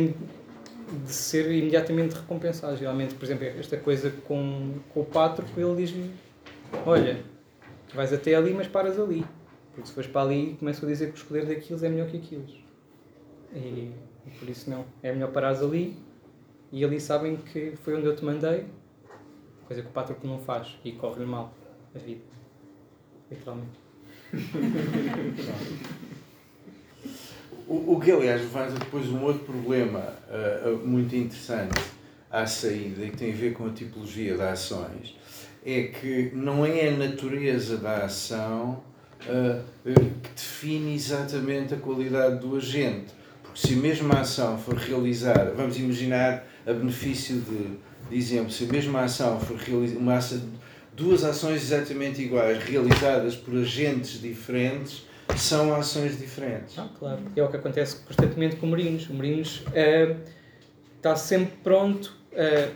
de 1.06 1.12
ser 1.12 1.52
imediatamente 1.52 2.16
recompensado. 2.16 2.78
Geralmente, 2.78 3.16
por 3.16 3.26
exemplo, 3.26 3.46
esta 3.46 3.78
coisa 3.78 4.12
com, 4.28 4.76
com 4.94 5.02
o 5.02 5.06
Pátroco, 5.06 5.60
ele 5.60 5.76
diz-lhe: 5.76 6.12
Olha, 6.86 7.24
vais 7.94 8.14
até 8.14 8.36
ali, 8.36 8.54
mas 8.54 8.68
paras 8.68 9.00
ali. 9.00 9.26
Porque 9.74 9.88
se 9.88 9.94
fores 9.94 10.10
para 10.10 10.22
ali, 10.22 10.56
começo 10.60 10.86
a 10.86 10.88
dizer 10.88 11.08
que 11.08 11.14
o 11.14 11.16
escolher 11.16 11.46
daquilo 11.46 11.86
é 11.86 11.90
melhor 11.90 12.08
que 12.08 12.18
aquilo. 12.18 12.46
E 13.54 13.92
e 14.28 14.32
por 14.32 14.50
isso 14.50 14.70
não. 14.70 14.86
É 15.02 15.14
melhor 15.14 15.32
parares 15.32 15.62
ali 15.62 15.98
e 16.72 16.84
ali 16.84 17.00
sabem 17.00 17.38
que 17.38 17.76
foi 17.78 17.96
onde 17.96 18.06
eu 18.06 18.16
te 18.16 18.26
mandei, 18.26 18.66
coisa 19.66 19.82
que 19.82 19.88
o 19.88 19.92
Patrick 19.92 20.28
não 20.28 20.40
faz 20.40 20.78
e 20.84 20.92
corre-lhe 20.92 21.26
mal 21.26 21.54
a 21.96 22.00
vida. 22.00 22.22
Literalmente. 23.32 23.80
o, 27.68 27.96
o 27.96 28.00
que, 28.00 28.12
aliás, 28.12 28.42
levanta 28.42 28.80
depois 28.80 29.08
um 29.10 29.22
outro 29.24 29.44
problema 29.44 30.14
uh, 30.30 30.88
muito 30.88 31.16
interessante 31.16 31.82
à 32.32 32.46
saída 32.46 33.04
e 33.04 33.10
que 33.10 33.18
tem 33.18 33.34
a 33.34 33.36
ver 33.36 33.54
com 33.54 33.66
a 33.66 33.70
tipologia 33.70 34.38
das 34.38 34.72
ações 34.72 35.16
é 35.66 35.84
que 35.84 36.32
não 36.34 36.66
é 36.66 36.88
a 36.88 36.92
natureza 36.92 37.78
da 37.78 38.06
ação 38.06 38.82
uh, 39.24 39.62
que 39.84 40.30
define 40.34 40.96
exatamente 40.96 41.74
a 41.74 41.78
qualidade 41.78 42.40
do 42.40 42.56
agente. 42.56 43.14
Se 43.54 43.74
a 43.74 43.78
mesma 43.78 44.22
ação 44.22 44.58
for 44.58 44.76
realizada, 44.76 45.52
vamos 45.52 45.78
imaginar 45.78 46.48
a 46.66 46.72
benefício 46.72 47.42
de, 47.42 47.78
de 48.10 48.18
exemplo, 48.18 48.52
se 48.52 48.64
a 48.64 48.68
mesma 48.68 49.02
ação 49.02 49.40
for 49.42 49.58
realizada, 49.58 50.00
uma 50.00 50.16
ação, 50.16 50.40
duas 50.96 51.24
ações 51.26 51.64
exatamente 51.64 52.22
iguais 52.22 52.64
realizadas 52.64 53.36
por 53.36 53.58
agentes 53.58 54.22
diferentes, 54.22 55.06
são 55.36 55.74
ações 55.76 56.18
diferentes. 56.18 56.78
Ah, 56.78 56.90
claro. 56.98 57.20
É 57.36 57.44
o 57.44 57.48
que 57.48 57.58
acontece 57.58 57.98
constantemente 57.98 58.56
com 58.56 58.66
o 58.66 58.70
Morinos. 58.70 59.10
O 59.10 59.14
uh, 59.14 60.18
está 60.96 61.16
sempre 61.16 61.58
pronto. 61.64 62.16
Uh, 62.32 62.72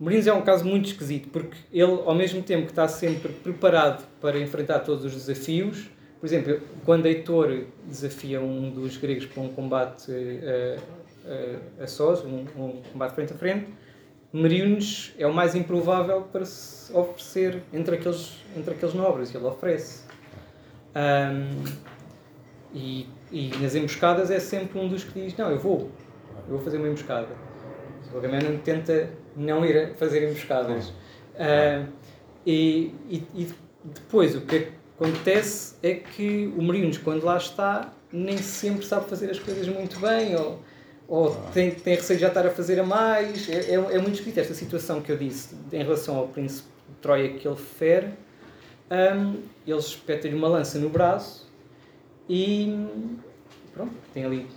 o 0.00 0.04
Morinos 0.04 0.26
é 0.26 0.32
um 0.32 0.42
caso 0.42 0.64
muito 0.64 0.86
esquisito, 0.86 1.28
porque 1.28 1.56
ele, 1.72 2.02
ao 2.04 2.14
mesmo 2.14 2.42
tempo 2.42 2.64
que 2.64 2.72
está 2.72 2.88
sempre 2.88 3.32
preparado 3.32 4.04
para 4.20 4.38
enfrentar 4.38 4.80
todos 4.80 5.04
os 5.04 5.12
desafios, 5.12 5.90
por 6.20 6.26
exemplo, 6.26 6.60
quando 6.84 7.06
Heitor 7.06 7.64
desafia 7.86 8.40
um 8.42 8.70
dos 8.70 8.98
gregos 8.98 9.24
para 9.24 9.42
um 9.42 9.48
combate 9.48 10.10
uh, 10.10 10.80
uh, 11.24 11.82
a 11.82 11.86
sós, 11.86 12.22
um, 12.24 12.44
um, 12.56 12.82
combate 12.92 13.14
frente 13.14 13.32
a 13.32 13.36
frente, 13.36 13.68
Meriones 14.32 15.12
é 15.18 15.26
o 15.26 15.32
mais 15.32 15.54
improvável 15.54 16.22
para 16.22 16.44
se 16.44 16.92
oferecer 16.92 17.62
entre 17.72 17.96
aqueles, 17.96 18.36
entre 18.56 18.74
aqueles 18.74 18.94
nobres, 18.94 19.34
ele 19.34 19.44
oferece. 19.44 20.04
Um, 20.94 21.64
e, 22.72 23.08
e 23.30 23.50
nas 23.58 23.74
emboscadas 23.74 24.30
é 24.30 24.40
sempre 24.40 24.78
um 24.78 24.88
dos 24.88 25.04
que 25.04 25.20
diz: 25.20 25.36
Não, 25.36 25.50
eu 25.50 25.58
vou, 25.58 25.90
eu 26.48 26.56
vou 26.56 26.58
fazer 26.60 26.78
uma 26.78 26.88
emboscada. 26.88 27.28
O 28.12 28.18
Agamemnon 28.18 28.58
tenta 28.58 29.10
não 29.36 29.64
ir 29.64 29.76
a 29.76 29.94
fazer 29.94 30.28
emboscadas. 30.28 30.88
Uh, 30.88 31.86
e, 32.44 32.94
e, 33.08 33.22
e, 33.34 33.48
depois 33.84 34.34
o 34.34 34.40
que 34.42 34.68
acontece 34.96 35.76
é 35.82 35.94
que 35.94 36.52
o 36.56 36.62
Meriones, 36.62 36.98
quando 36.98 37.24
lá 37.24 37.36
está, 37.36 37.92
nem 38.12 38.36
sempre 38.38 38.84
sabe 38.84 39.08
fazer 39.08 39.30
as 39.30 39.38
coisas 39.38 39.66
muito 39.68 39.98
bem, 40.00 40.34
ou, 40.36 40.60
ou 41.08 41.30
tem, 41.52 41.70
tem 41.70 41.94
receio 41.94 42.18
de 42.18 42.22
já 42.22 42.28
estar 42.28 42.46
a 42.46 42.50
fazer 42.50 42.80
a 42.80 42.84
mais. 42.84 43.48
É, 43.48 43.70
é, 43.70 43.74
é 43.74 43.98
muito 43.98 44.14
escrito 44.14 44.38
esta 44.38 44.54
situação 44.54 45.00
que 45.00 45.10
eu 45.10 45.16
disse 45.16 45.54
em 45.72 45.82
relação 45.82 46.16
ao 46.16 46.28
príncipe 46.28 46.68
de 46.88 46.94
Troia 46.96 47.28
que 47.30 47.46
ele 47.46 47.56
fere. 47.56 48.08
Um, 48.90 49.42
eles 49.66 49.86
espetam-lhe 49.86 50.36
uma 50.36 50.48
lança 50.48 50.78
no 50.78 50.88
braço 50.88 51.48
e 52.28 52.88
pronto, 53.72 53.92
tem 54.12 54.24
ali, 54.24 54.48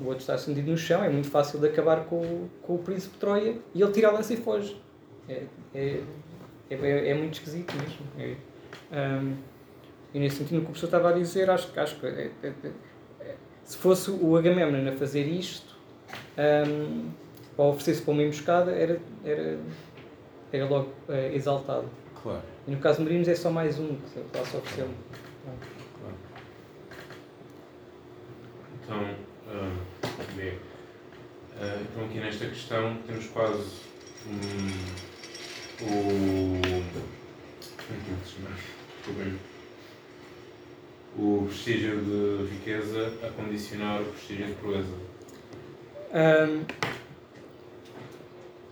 o 0.00 0.04
outro 0.04 0.18
está 0.18 0.34
acendido 0.34 0.70
no 0.70 0.76
chão, 0.76 1.02
é 1.02 1.08
muito 1.08 1.30
fácil 1.30 1.58
de 1.58 1.68
acabar 1.68 2.04
com, 2.04 2.48
com 2.62 2.74
o 2.74 2.78
príncipe 2.78 3.16
Troia 3.18 3.56
e 3.74 3.80
ele 3.80 3.92
tira 3.92 4.08
a 4.08 4.12
lança 4.12 4.34
e 4.34 4.36
foge. 4.36 4.78
É, 5.28 5.44
é, 5.74 6.02
é, 6.70 7.10
é 7.10 7.14
muito 7.14 7.34
esquisito 7.34 7.74
mesmo. 7.76 8.06
É, 8.18 8.36
um, 8.92 9.36
e 10.12 10.20
nesse 10.20 10.36
sentido, 10.36 10.58
o 10.58 10.60
que 10.60 10.66
o 10.66 10.70
professor 10.70 10.86
estava 10.86 11.10
a 11.10 11.12
dizer, 11.12 11.50
acho, 11.50 11.68
acho 11.78 11.98
que 11.98 12.06
é, 12.06 12.30
é, 12.42 12.52
é, 13.20 13.34
se 13.64 13.76
fosse 13.76 14.10
o 14.10 14.36
Agamemnon 14.36 14.88
a 14.88 14.92
fazer 14.92 15.26
isto, 15.26 15.76
um, 16.38 17.10
ou 17.56 17.70
oferecer-se 17.70 18.02
para 18.02 18.12
uma 18.12 18.22
emboscada, 18.22 18.70
era, 18.70 19.00
era, 19.24 19.58
era 20.52 20.66
logo 20.66 20.88
uh, 21.08 21.34
exaltado. 21.34 21.88
Claro. 22.22 22.42
E 22.68 22.70
no 22.70 22.80
caso 22.80 22.98
de 22.98 23.04
Marinos 23.04 23.28
é 23.28 23.34
só 23.34 23.50
mais 23.50 23.78
um 23.78 23.96
que 23.96 24.10
só 24.44 24.58
oferecer. 24.58 24.86
Claro. 25.96 26.16
Então, 28.82 29.02
uh, 29.46 30.36
bem, 30.36 30.50
uh, 30.50 31.80
então 31.80 32.04
aqui 32.04 32.18
nesta 32.18 32.46
questão 32.46 32.98
temos 33.06 33.26
quase 33.28 33.70
um, 34.26 34.68
o. 35.80 36.60
Como 37.86 37.98
é 37.98 38.26
se 38.26 38.34
chama? 38.34 39.38
O 41.16 41.46
prestígio 41.46 42.02
de 42.04 42.50
riqueza 42.52 43.14
a 43.26 43.30
condicionar 43.30 44.02
o 44.02 44.04
prestígio 44.04 44.46
de 44.46 44.52
proeza? 44.56 44.94
Um, 46.12 46.66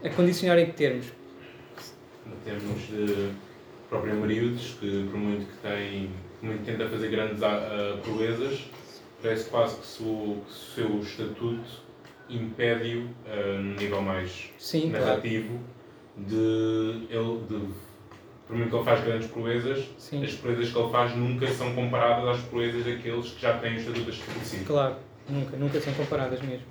a 0.05 0.11
condicionar 0.11 0.59
em 0.59 0.67
que 0.67 0.73
termos? 0.73 1.07
Em 2.27 2.45
termos 2.45 2.89
de 2.89 3.46
próprio 3.89 4.17
Mariudes, 4.17 4.77
que 4.81 5.09
por 5.11 5.19
muito 5.19 5.47
que 5.47 5.57
tem, 5.59 6.11
muito 6.43 6.65
tenta 6.65 6.89
fazer 6.89 7.09
grandes 7.09 7.41
uh, 7.41 7.99
proezas, 8.03 8.65
parece 9.23 9.49
quase 9.49 9.77
que, 9.77 10.03
o 10.03 10.43
seu 10.49 11.01
estatuto 11.01 11.87
impede-o, 12.29 13.03
uh, 13.03 13.63
no 13.63 13.75
nível 13.75 14.03
mais 14.03 14.51
Sim, 14.59 14.91
narrativo, 14.91 15.59
claro. 16.15 16.29
de, 16.29 17.15
ele, 17.15 17.41
de 17.49 17.69
por 18.47 18.57
muito 18.57 18.71
que 18.71 18.77
ele 18.77 18.85
faz 18.85 19.05
grandes 19.05 19.29
proezas, 19.29 19.89
Sim. 19.99 20.25
as 20.25 20.35
proezas 20.35 20.71
que 20.71 20.79
ele 20.79 20.91
faz 20.91 21.17
nunca 21.17 21.49
são 21.49 21.75
comparadas 21.75 22.39
às 22.39 22.45
proezas 22.45 22.85
daqueles 22.85 23.31
que 23.31 23.43
já 23.43 23.59
têm 23.59 23.75
o 23.75 23.79
estatuto 23.79 24.11
estabelecido. 24.11 24.65
Claro, 24.65 24.97
nunca, 25.29 25.57
nunca 25.57 25.81
são 25.81 25.93
comparadas 25.95 26.41
mesmo. 26.43 26.67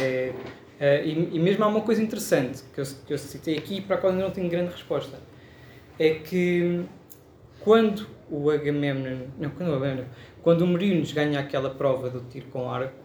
É, 0.00 0.32
é, 0.78 1.04
e, 1.04 1.36
e, 1.36 1.38
mesmo 1.38 1.64
há 1.64 1.66
uma 1.68 1.80
coisa 1.80 2.00
interessante 2.02 2.62
que 2.72 2.80
eu, 2.80 2.84
que 3.06 3.12
eu 3.12 3.18
citei 3.18 3.58
aqui 3.58 3.80
para 3.80 3.96
a 3.96 3.98
qual 3.98 4.12
ainda 4.12 4.24
não 4.24 4.30
tenho 4.30 4.48
grande 4.48 4.70
resposta. 4.70 5.18
É 6.00 6.14
que 6.14 6.82
quando 7.60 8.06
o 8.30 8.50
Agamemnon, 8.50 9.26
não, 9.38 9.50
quando 9.50 9.68
o 9.68 9.74
Agamemnon, 9.74 10.04
quando 10.42 10.62
o 10.62 10.66
Meriones 10.66 11.12
ganha 11.12 11.38
aquela 11.38 11.70
prova 11.70 12.08
do 12.08 12.20
tiro 12.30 12.46
com 12.46 12.70
arco, 12.70 12.98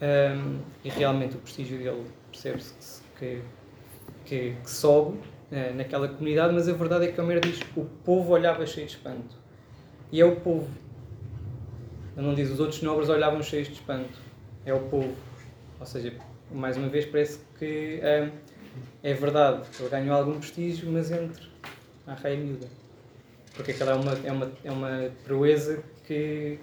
um, 0.00 0.58
e 0.82 0.88
realmente 0.88 1.36
o 1.36 1.38
prestígio 1.38 1.78
dele 1.78 2.06
percebe-se 2.32 3.02
que, 3.18 3.42
que, 4.24 4.56
que 4.62 4.70
sobe, 4.70 5.18
eh, 5.52 5.72
naquela 5.72 6.08
comunidade, 6.08 6.52
mas 6.52 6.68
a 6.68 6.72
verdade 6.72 7.06
é 7.06 7.12
que 7.12 7.20
Homero 7.20 7.40
diz 7.40 7.60
o 7.76 7.84
povo 7.84 8.32
olhava 8.32 8.66
cheio 8.66 8.86
de 8.86 8.94
espanto. 8.94 9.36
E 10.10 10.20
é 10.20 10.24
o 10.24 10.36
povo. 10.36 10.68
Ele 12.16 12.26
não 12.26 12.34
diz 12.34 12.50
os 12.50 12.58
outros 12.58 12.82
nobres 12.82 13.08
olhavam 13.08 13.42
cheios 13.42 13.68
de 13.68 13.74
espanto. 13.74 14.18
É 14.66 14.74
o 14.74 14.80
povo. 14.80 15.14
Ou 15.78 15.86
seja, 15.86 16.12
mais 16.50 16.76
uma 16.76 16.88
vez 16.88 17.06
parece 17.06 17.38
que 17.58 18.00
é, 18.02 18.30
é 19.02 19.14
verdade. 19.14 19.62
Ele 19.78 19.88
ganhou 19.88 20.16
algum 20.16 20.38
prestígio, 20.38 20.90
mas 20.90 21.10
entre 21.12 21.46
a 22.06 22.14
rei 22.14 22.36
miúda. 22.36 22.66
Porque 23.54 23.72
aquela 23.72 23.92
é 23.92 23.94
uma, 23.94 24.12
é 24.12 24.32
uma, 24.32 24.52
é 24.64 24.72
uma 24.72 25.10
proeza 25.24 25.82
que 26.06 26.58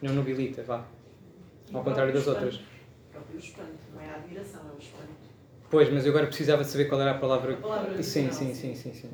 não 0.00 0.14
nobilita, 0.14 0.62
vá. 0.62 0.84
Ao 1.72 1.82
contrário 1.82 2.12
das 2.12 2.26
outras. 2.26 2.56
O 2.56 2.60
próprio 3.12 3.38
espanto, 3.38 3.70
não 3.94 4.00
é 4.00 4.10
a 4.10 4.14
admiração, 4.16 4.60
é 4.60 4.74
o 4.74 4.78
espanto. 4.78 5.24
Pois, 5.70 5.92
mas 5.92 6.04
eu 6.04 6.12
agora 6.12 6.26
precisava 6.26 6.62
de 6.62 6.70
saber 6.70 6.86
qual 6.86 7.00
era 7.00 7.12
a 7.12 7.18
palavra. 7.18 7.54
A 7.54 7.56
palavra 7.56 8.02
sim, 8.02 8.30
sim, 8.30 8.54
sim, 8.54 8.74
sim, 8.74 8.94
sim. 8.94 9.10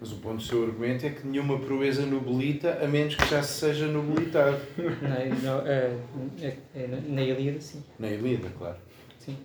Mas 0.00 0.10
o 0.10 0.16
ponto 0.16 0.38
do 0.38 0.42
seu 0.42 0.64
argumento 0.64 1.06
é 1.06 1.10
que 1.10 1.24
nenhuma 1.24 1.60
proeza 1.60 2.04
nobilita, 2.04 2.76
a 2.82 2.88
menos 2.88 3.14
que 3.14 3.24
já 3.26 3.40
se 3.40 3.60
seja 3.60 3.86
nobilitado. 3.86 4.58
Na, 5.00 5.60
na, 5.60 5.68
é, 5.68 5.96
é, 6.40 6.56
é, 6.74 6.86
na 7.06 7.22
Ilíada, 7.22 7.60
sim. 7.60 7.84
Na 8.00 8.08
Ilíada, 8.08 8.50
claro. 8.58 8.78
Sim. 9.20 9.38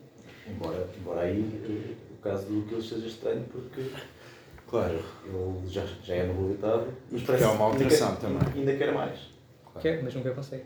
Embora, 0.49 0.89
embora 0.99 1.21
aí 1.21 1.45
eh, 1.63 2.07
o 2.18 2.22
caso 2.22 2.45
do 2.47 2.68
que 2.68 2.74
ele 2.74 2.84
seja 2.84 3.07
estranho, 3.07 3.45
porque 3.51 3.91
claro. 4.68 4.99
ele 5.26 5.68
já, 5.68 5.86
já 6.03 6.15
é 6.15 6.26
nobilitado. 6.26 6.88
Mas 7.11 7.22
porque 7.22 7.43
é 7.43 7.47
uma 7.47 7.65
alteração 7.65 8.09
ainda 8.09 8.20
também. 8.22 8.53
Ainda 8.55 8.76
quer 8.76 8.93
mais. 8.93 9.20
Claro. 9.63 9.82
Quer, 9.82 10.03
mas 10.03 10.15
nunca 10.15 10.32
consegue. 10.32 10.65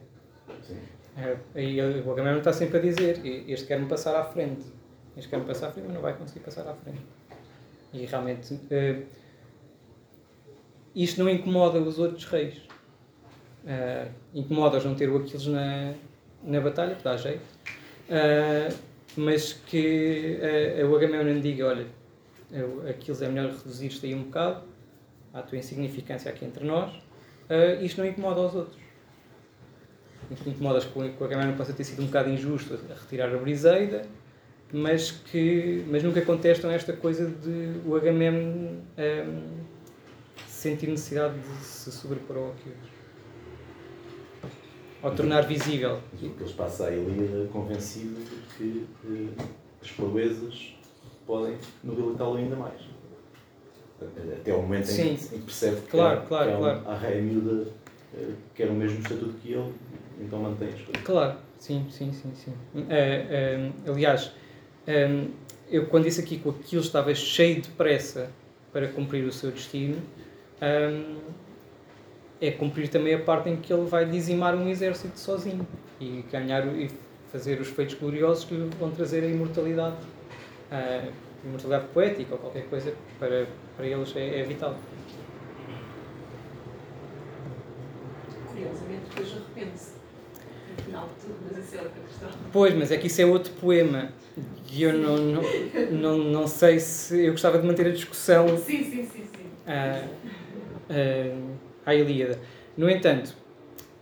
Sim. 0.64 0.78
É, 1.18 1.62
e 1.62 1.82
o 1.82 2.12
Agamemnon 2.12 2.38
está 2.38 2.54
sempre 2.54 2.78
a 2.78 2.82
dizer: 2.82 3.22
Este 3.48 3.68
quer-me 3.68 3.88
passar 3.88 4.16
à 4.16 4.24
frente. 4.24 4.66
Este 5.18 5.30
quer-me 5.30 5.46
passar 5.46 5.68
à 5.68 5.72
frente, 5.72 5.86
mas 5.86 5.96
não 5.96 6.02
vai 6.02 6.16
conseguir 6.16 6.40
passar 6.40 6.68
à 6.68 6.74
frente. 6.74 7.02
E 7.94 8.06
realmente. 8.06 8.54
Uh, 8.54 9.06
isto 10.96 11.24
não 11.24 11.30
incomoda 11.30 11.80
os 11.80 12.00
outros 12.00 12.26
reis. 12.26 12.58
Uh, 13.64 14.12
incomoda-os 14.34 14.84
não 14.84 14.96
ter 14.96 15.10
o 15.10 15.18
Aquiles 15.18 15.48
na, 15.48 15.94
na 16.44 16.60
batalha, 16.60 16.96
que 16.96 17.04
dá 17.04 17.16
jeito. 17.16 17.44
Uh, 18.10 18.91
mas 19.18 19.54
que 19.54 20.40
uh, 20.82 20.88
o 20.88 20.96
Agamemnon 20.96 21.40
diga: 21.40 21.68
Olha, 21.68 21.86
Aquiles 22.90 23.22
é 23.22 23.30
melhor 23.30 23.52
reduzir-te 23.52 24.06
aí 24.06 24.16
um 24.16 24.24
bocado, 24.24 24.64
à 25.34 25.42
tua 25.42 25.58
insignificância 25.58 26.30
aqui 26.30 26.46
entre 26.46 26.66
nós. 26.66 26.92
isto 27.82 28.02
não 28.02 28.08
incomoda 28.08 28.42
os 28.42 28.56
outros 28.56 28.82
incomodas 30.46 30.86
com, 30.86 31.08
com 31.14 31.26
a 31.26 31.28
Câmara 31.28 31.52
possa 31.54 31.74
ter 31.74 31.84
sido 31.84 32.02
um 32.02 32.06
bocado 32.06 32.30
injusto 32.30 32.74
a 32.74 32.94
retirar 32.94 33.34
a 33.34 33.38
Briseida, 33.38 34.04
mas 34.72 35.12
que 35.12 35.84
mas 35.90 36.04
nunca 36.04 36.22
contestam 36.22 36.72
esta 36.72 36.94
coisa 36.94 37.28
de 37.28 37.82
o 37.86 37.96
Agamemnon 37.96 38.78
um, 38.98 39.62
sentir 40.48 40.88
necessidade 40.88 41.36
de 41.40 41.64
se 41.64 41.92
sobrepor 41.92 42.38
ao 42.38 42.52
Aquiles. 42.52 42.91
Ou 45.04 45.12
tornar 45.12 45.42
visível. 45.42 46.00
Mas 46.14 46.24
o 46.24 46.30
que 46.30 46.44
eles 46.44 46.54
passam 46.54 46.88
a 46.88 46.92
Ilíada 46.92 47.48
convencido 47.52 48.16
de 48.24 48.56
que 48.56 48.86
eh, 49.06 49.44
as 49.82 49.92
proezas 49.92 50.76
podem 51.26 51.58
nobilitá-lo 51.84 52.38
ainda 52.38 52.56
mais. 52.56 52.82
Até 54.40 54.54
o 54.54 54.62
momento 54.62 54.90
em 54.90 55.16
que 55.16 55.40
percebe 55.40 55.82
que, 55.82 55.88
claro, 55.90 56.22
é, 56.22 56.26
claro, 56.26 56.50
que 56.50 56.54
é 56.54 56.58
claro. 56.58 56.90
a 56.90 56.96
raia 56.96 57.22
miúda 57.22 57.68
eh, 58.16 58.34
quer 58.56 58.70
o 58.70 58.74
mesmo 58.74 59.00
estatuto 59.00 59.34
que 59.42 59.54
ele 59.54 59.72
então 60.20 60.40
mantém 60.40 60.70
as 60.70 60.82
coisas. 60.82 61.04
Claro, 61.04 61.38
sim, 61.58 61.88
sim, 61.90 62.12
sim. 62.14 62.32
sim. 62.36 62.52
Uh, 62.76 63.92
aliás, 63.92 64.32
um, 64.88 65.30
eu 65.70 65.88
quando 65.88 66.06
disse 66.06 66.22
aqui 66.22 66.38
que 66.38 66.48
o 66.48 66.52
Aquiles 66.52 66.86
estava 66.86 67.14
cheio 67.16 67.62
de 67.62 67.70
pressa 67.70 68.30
para 68.72 68.88
cumprir 68.88 69.24
o 69.26 69.32
seu 69.32 69.52
destino, 69.52 69.98
um, 70.62 71.18
é 72.42 72.52
cumprir 72.52 72.90
também 72.90 73.14
a 73.14 73.20
parte 73.20 73.50
em 73.50 73.56
que 73.56 73.72
ele 73.72 73.86
vai 73.86 74.06
dizimar 74.06 74.56
um 74.56 74.68
exército 74.68 75.20
sozinho 75.20 75.66
e 76.00 76.26
ganhar 76.32 76.66
e 76.68 76.90
fazer 77.32 77.62
os 77.62 77.68
feitos 77.68 77.94
gloriosos 77.96 78.46
que 78.46 78.56
vão 78.80 78.90
trazer 78.92 79.24
a 79.24 79.28
imortalidade, 79.28 79.98
a 80.72 81.04
imortalidade 81.46 81.86
poética 81.94 82.34
ou 82.34 82.40
qualquer 82.40 82.66
coisa 82.66 82.94
para, 83.20 83.46
para 83.78 83.86
eles 83.86 84.14
é, 84.16 84.40
é 84.40 84.44
vital. 84.44 84.76
Curiosamente, 88.48 89.02
depois 89.10 89.32
arrepende-se 89.32 89.92
final 90.84 91.08
de 91.08 91.26
tudo, 91.26 91.38
mas 91.48 91.64
isso 91.64 91.76
é 91.76 91.82
outra 91.82 92.02
questão. 92.02 92.30
Pois, 92.52 92.74
mas 92.76 92.92
é 92.92 92.98
que 92.98 93.08
isso 93.08 93.22
é 93.22 93.26
outro 93.26 93.54
poema. 93.54 94.10
E 94.72 94.84
eu 94.84 94.94
não, 94.94 95.18
não, 95.18 95.42
não, 95.92 96.18
não 96.18 96.48
sei 96.48 96.80
se. 96.80 97.26
Eu 97.26 97.32
gostava 97.32 97.60
de 97.60 97.68
manter 97.68 97.88
a 97.88 97.92
discussão. 97.92 98.58
Sim, 98.58 98.84
sim, 98.84 99.06
sim. 99.06 99.26
sim. 99.26 99.46
À, 99.68 100.04
à, 100.90 101.61
à 101.92 101.96
Ilíada. 101.96 102.40
No 102.78 102.90
entanto, 102.90 103.36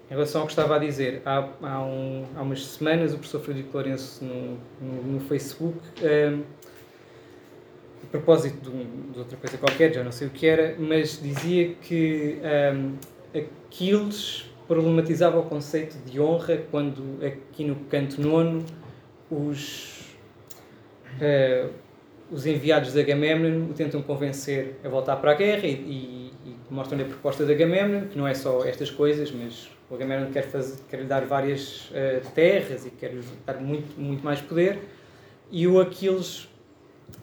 em 0.09 0.13
relação 0.13 0.41
ao 0.41 0.47
que 0.47 0.53
estava 0.53 0.75
a 0.75 0.79
dizer, 0.79 1.21
há, 1.25 1.47
há, 1.61 1.83
um, 1.83 2.25
há 2.35 2.41
umas 2.41 2.65
semanas 2.65 3.13
o 3.13 3.17
professor 3.17 3.41
Frederico 3.41 3.73
Lourenço 3.73 4.23
no, 4.23 4.57
no, 4.81 5.03
no 5.13 5.19
Facebook, 5.19 5.77
um, 6.01 6.41
a 8.03 8.07
propósito 8.09 8.71
de, 8.71 8.83
de, 9.13 9.19
outra 9.19 9.37
coisa 9.37 9.57
qualquer, 9.57 9.93
já 9.93 10.03
não 10.03 10.11
sei 10.11 10.27
o 10.27 10.31
que 10.31 10.47
era, 10.47 10.75
mas 10.79 11.21
dizia 11.21 11.75
que 11.75 12.39
um, 12.73 12.95
Aquiles 13.37 14.49
problematizava 14.67 15.39
o 15.39 15.43
conceito 15.43 15.95
de 16.05 16.19
honra 16.19 16.57
quando 16.71 17.19
aqui 17.23 17.63
no 17.63 17.75
canto 17.75 18.19
nono 18.19 18.65
os, 19.29 20.15
uh, 21.21 21.69
os 22.31 22.47
enviados 22.47 22.93
de 22.93 22.99
Agamemnon 22.99 23.69
o 23.69 23.73
tentam 23.73 24.01
convencer 24.01 24.79
a 24.83 24.89
voltar 24.89 25.17
para 25.17 25.31
a 25.31 25.35
guerra 25.35 25.67
e, 25.67 25.73
e 25.73 26.18
mostram-lhe 26.69 27.03
a 27.03 27.07
proposta 27.07 27.45
de 27.45 27.51
Agamemnon, 27.51 28.07
que 28.07 28.17
não 28.17 28.27
é 28.27 28.33
só 28.33 28.63
estas 28.63 28.89
coisas, 28.89 29.31
mas 29.31 29.69
o 29.89 29.95
Agamemnon 29.95 30.31
quer, 30.31 30.47
quer 30.89 30.97
lhe 30.97 31.05
dar 31.05 31.25
várias 31.25 31.89
uh, 31.89 32.29
terras 32.33 32.85
e 32.85 32.91
quer 32.91 33.13
lhe 33.13 33.23
dar 33.45 33.59
muito, 33.59 33.99
muito 33.99 34.23
mais 34.23 34.41
poder. 34.41 34.79
E 35.51 35.67
o 35.67 35.79
Aquiles 35.79 36.47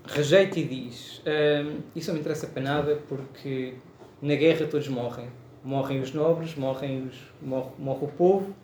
rejeita 0.07 0.59
e 0.59 0.65
diz: 0.65 1.19
uh, 1.19 1.83
Isso 1.95 2.09
não 2.09 2.15
me 2.15 2.21
interessa 2.21 2.47
para 2.47 2.63
nada 2.63 2.99
porque 3.09 3.75
na 4.21 4.35
guerra 4.35 4.67
todos 4.67 4.89
morrem. 4.89 5.29
Morrem 5.63 6.01
os 6.01 6.13
nobres, 6.13 6.55
morrem 6.55 7.07
os, 7.07 7.17
morre, 7.43 7.71
morre 7.79 8.05
o 8.05 8.09
povo. 8.09 8.55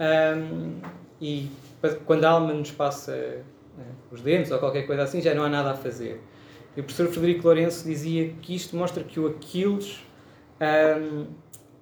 Um, 0.00 0.80
e 1.20 1.48
quando 2.06 2.24
a 2.24 2.30
alma 2.30 2.52
nos 2.52 2.70
passa 2.72 3.12
uh, 3.12 4.14
os 4.14 4.20
dentes 4.20 4.50
ou 4.50 4.58
qualquer 4.58 4.86
coisa 4.86 5.02
assim, 5.02 5.20
já 5.20 5.34
não 5.34 5.44
há 5.44 5.48
nada 5.48 5.72
a 5.72 5.74
fazer. 5.74 6.20
E 6.76 6.80
o 6.80 6.84
professor 6.84 7.08
Frederico 7.08 7.44
Lourenço 7.44 7.84
dizia 7.84 8.32
que 8.42 8.54
isto 8.54 8.76
mostra 8.76 9.02
que 9.04 9.20
o 9.20 9.26
Aquiles. 9.26 10.00
Um, 10.60 11.26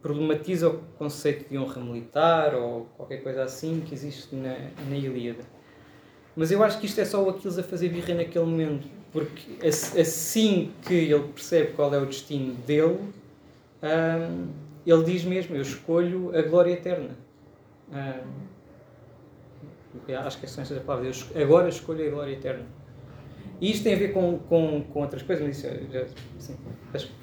problematiza 0.02 0.68
o 0.68 0.78
conceito 0.98 1.48
de 1.48 1.56
honra 1.56 1.80
militar 1.80 2.54
ou 2.56 2.86
qualquer 2.96 3.22
coisa 3.22 3.44
assim 3.44 3.80
que 3.86 3.94
existe 3.94 4.34
na, 4.34 4.56
na 4.88 4.96
Ilíada. 4.96 5.44
Mas 6.34 6.50
eu 6.50 6.62
acho 6.64 6.80
que 6.80 6.86
isto 6.86 7.00
é 7.00 7.04
só 7.04 7.22
o 7.22 7.30
Aquiles 7.30 7.56
a 7.58 7.62
fazer 7.62 7.88
birra 7.88 8.14
naquele 8.14 8.44
momento, 8.44 8.88
porque 9.12 9.64
assim 9.64 10.72
que 10.82 10.94
ele 10.94 11.28
percebe 11.28 11.72
qual 11.72 11.94
é 11.94 11.98
o 11.98 12.06
destino 12.06 12.54
dele, 12.66 12.98
hum, 13.82 14.48
ele 14.84 15.04
diz 15.04 15.24
mesmo: 15.24 15.54
Eu 15.54 15.62
escolho 15.62 16.36
a 16.36 16.42
glória 16.42 16.72
eterna. 16.72 17.10
Hum, 17.92 18.42
acho 20.18 20.40
que 20.40 20.46
são 20.48 20.62
estas 20.62 20.78
as 20.78 20.82
palavras. 20.82 21.26
Eu 21.34 21.44
agora 21.44 21.68
escolho 21.68 22.06
a 22.08 22.10
glória 22.10 22.32
eterna. 22.32 22.64
E 23.60 23.70
isto 23.70 23.84
tem 23.84 23.94
a 23.94 23.98
ver 23.98 24.12
com, 24.12 24.38
com, 24.40 24.82
com 24.82 25.00
outras 25.00 25.22
coisas, 25.22 25.46
mas 25.46 25.56
isso 25.56 25.68
já, 25.92 26.06
sim, 26.38 26.56
acho 26.92 27.22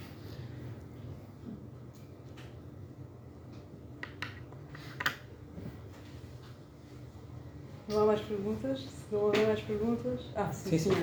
Não 7.90 8.04
há 8.04 8.06
mais 8.06 8.22
perguntas? 8.22 8.82
Se 8.82 9.12
não 9.12 9.22
houver 9.22 9.48
mais 9.48 9.62
perguntas. 9.62 10.22
Ah, 10.36 10.52
sim, 10.54 10.78
sim. 10.78 10.92
sim. 10.92 11.02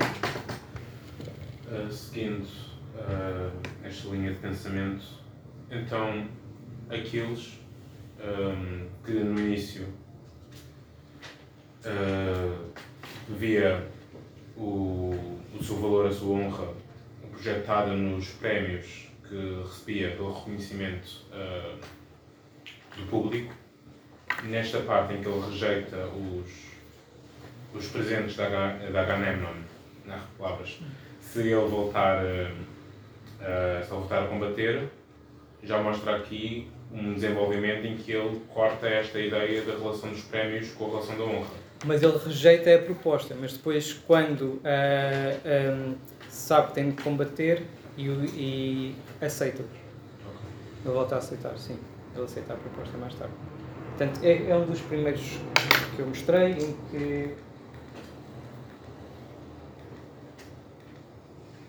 Uh, 1.68 1.90
seguindo 1.92 2.44
uh, 2.94 3.50
esta 3.82 4.08
linha 4.08 4.32
de 4.32 4.38
pensamento, 4.38 5.04
então 5.68 6.28
Aquiles, 6.88 7.58
um, 8.20 8.86
que 9.04 9.12
no 9.12 9.40
início 9.40 9.88
uh, 11.84 12.70
via 13.36 13.84
o, 14.56 15.38
o 15.58 15.62
seu 15.62 15.76
valor, 15.76 16.06
a 16.06 16.12
sua 16.12 16.36
honra 16.38 16.74
projetada 17.30 17.92
nos 17.94 18.28
prémios 18.28 19.08
que 19.28 19.62
recebia 19.62 20.10
pelo 20.12 20.32
reconhecimento 20.32 21.26
do 22.96 23.06
público, 23.10 23.52
nesta 24.44 24.80
parte 24.80 25.14
em 25.14 25.20
que 25.20 25.28
ele 25.28 25.40
rejeita 25.50 26.06
os 26.06 26.76
os 27.76 27.88
presentes 27.88 28.36
da, 28.36 28.48
da 28.48 29.00
Agamemnon, 29.02 29.54
nas 30.04 30.22
palavras, 30.38 30.78
se 31.20 31.40
ele 31.40 31.54
voltar, 31.54 32.24
uh, 32.24 32.48
uh, 32.48 33.84
se 33.84 33.90
ele 33.90 34.00
voltar 34.00 34.24
a 34.24 34.26
combater, 34.26 34.88
já 35.62 35.82
mostra 35.82 36.16
aqui 36.16 36.70
um 36.92 37.14
desenvolvimento 37.14 37.86
em 37.86 37.96
que 37.96 38.12
ele 38.12 38.40
corta 38.52 38.86
esta 38.86 39.18
ideia 39.18 39.62
da 39.62 39.72
relação 39.72 40.10
dos 40.10 40.22
prémios 40.22 40.72
com 40.72 40.86
a 40.86 40.88
relação 40.90 41.18
da 41.18 41.24
honra. 41.24 41.65
Mas 41.84 42.02
ele 42.02 42.18
rejeita 42.18 42.74
a 42.74 42.78
proposta, 42.78 43.36
mas 43.38 43.52
depois, 43.52 43.92
quando 43.92 44.42
uh, 44.42 44.60
eh, 44.64 45.74
um, 45.74 45.94
sabe 46.28 46.68
que 46.68 46.74
tem 46.74 46.90
de 46.90 47.02
combater, 47.02 47.62
e, 47.96 48.08
e 48.36 49.24
aceita. 49.24 49.62
Ele 50.84 50.94
volta 50.94 51.16
a 51.16 51.18
aceitar, 51.18 51.56
sim. 51.58 51.78
Ele 52.14 52.24
aceita 52.24 52.52
a 52.52 52.56
proposta 52.56 52.96
mais 52.98 53.14
tarde. 53.14 53.34
Portanto, 53.96 54.20
é, 54.22 54.50
é 54.50 54.56
um 54.56 54.66
dos 54.66 54.80
primeiros 54.82 55.22
que 55.94 56.00
eu 56.00 56.06
mostrei 56.06 56.52
em 56.52 56.76
que 56.90 57.34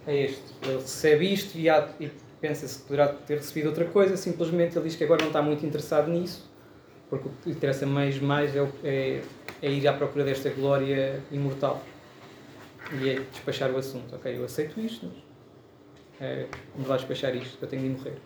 é 0.05 0.23
este. 0.25 0.43
Ele 0.63 0.75
recebe 0.75 1.33
isto 1.33 1.57
e, 1.57 1.69
há, 1.69 1.89
e 1.99 2.11
pensa-se 2.41 2.79
que 2.79 2.85
poderá 2.85 3.07
ter 3.07 3.37
recebido 3.37 3.67
outra 3.67 3.85
coisa, 3.85 4.15
simplesmente 4.17 4.77
ele 4.77 4.87
diz 4.87 4.95
que 4.95 5.03
agora 5.03 5.21
não 5.21 5.29
está 5.29 5.41
muito 5.41 5.65
interessado 5.65 6.09
nisso, 6.09 6.49
porque 7.09 7.27
o 7.27 7.31
que 7.43 7.49
interessa 7.49 7.85
mais, 7.85 8.19
mais 8.19 8.55
é, 8.55 8.67
é, 8.83 9.21
é 9.61 9.69
ir 9.69 9.87
à 9.87 9.93
procura 9.93 10.23
desta 10.23 10.49
glória 10.49 11.21
imortal 11.31 11.83
e 13.01 13.09
é 13.09 13.19
despachar 13.31 13.71
o 13.71 13.77
assunto. 13.77 14.15
Ok, 14.15 14.37
eu 14.37 14.45
aceito 14.45 14.79
isto, 14.79 15.05
mas 15.05 15.15
é, 16.19 16.47
me 16.75 16.85
vai 16.85 16.97
despachar 16.97 17.35
isto, 17.35 17.57
eu 17.61 17.67
tenho 17.67 17.83
de 17.83 17.89
morrer. 17.89 18.17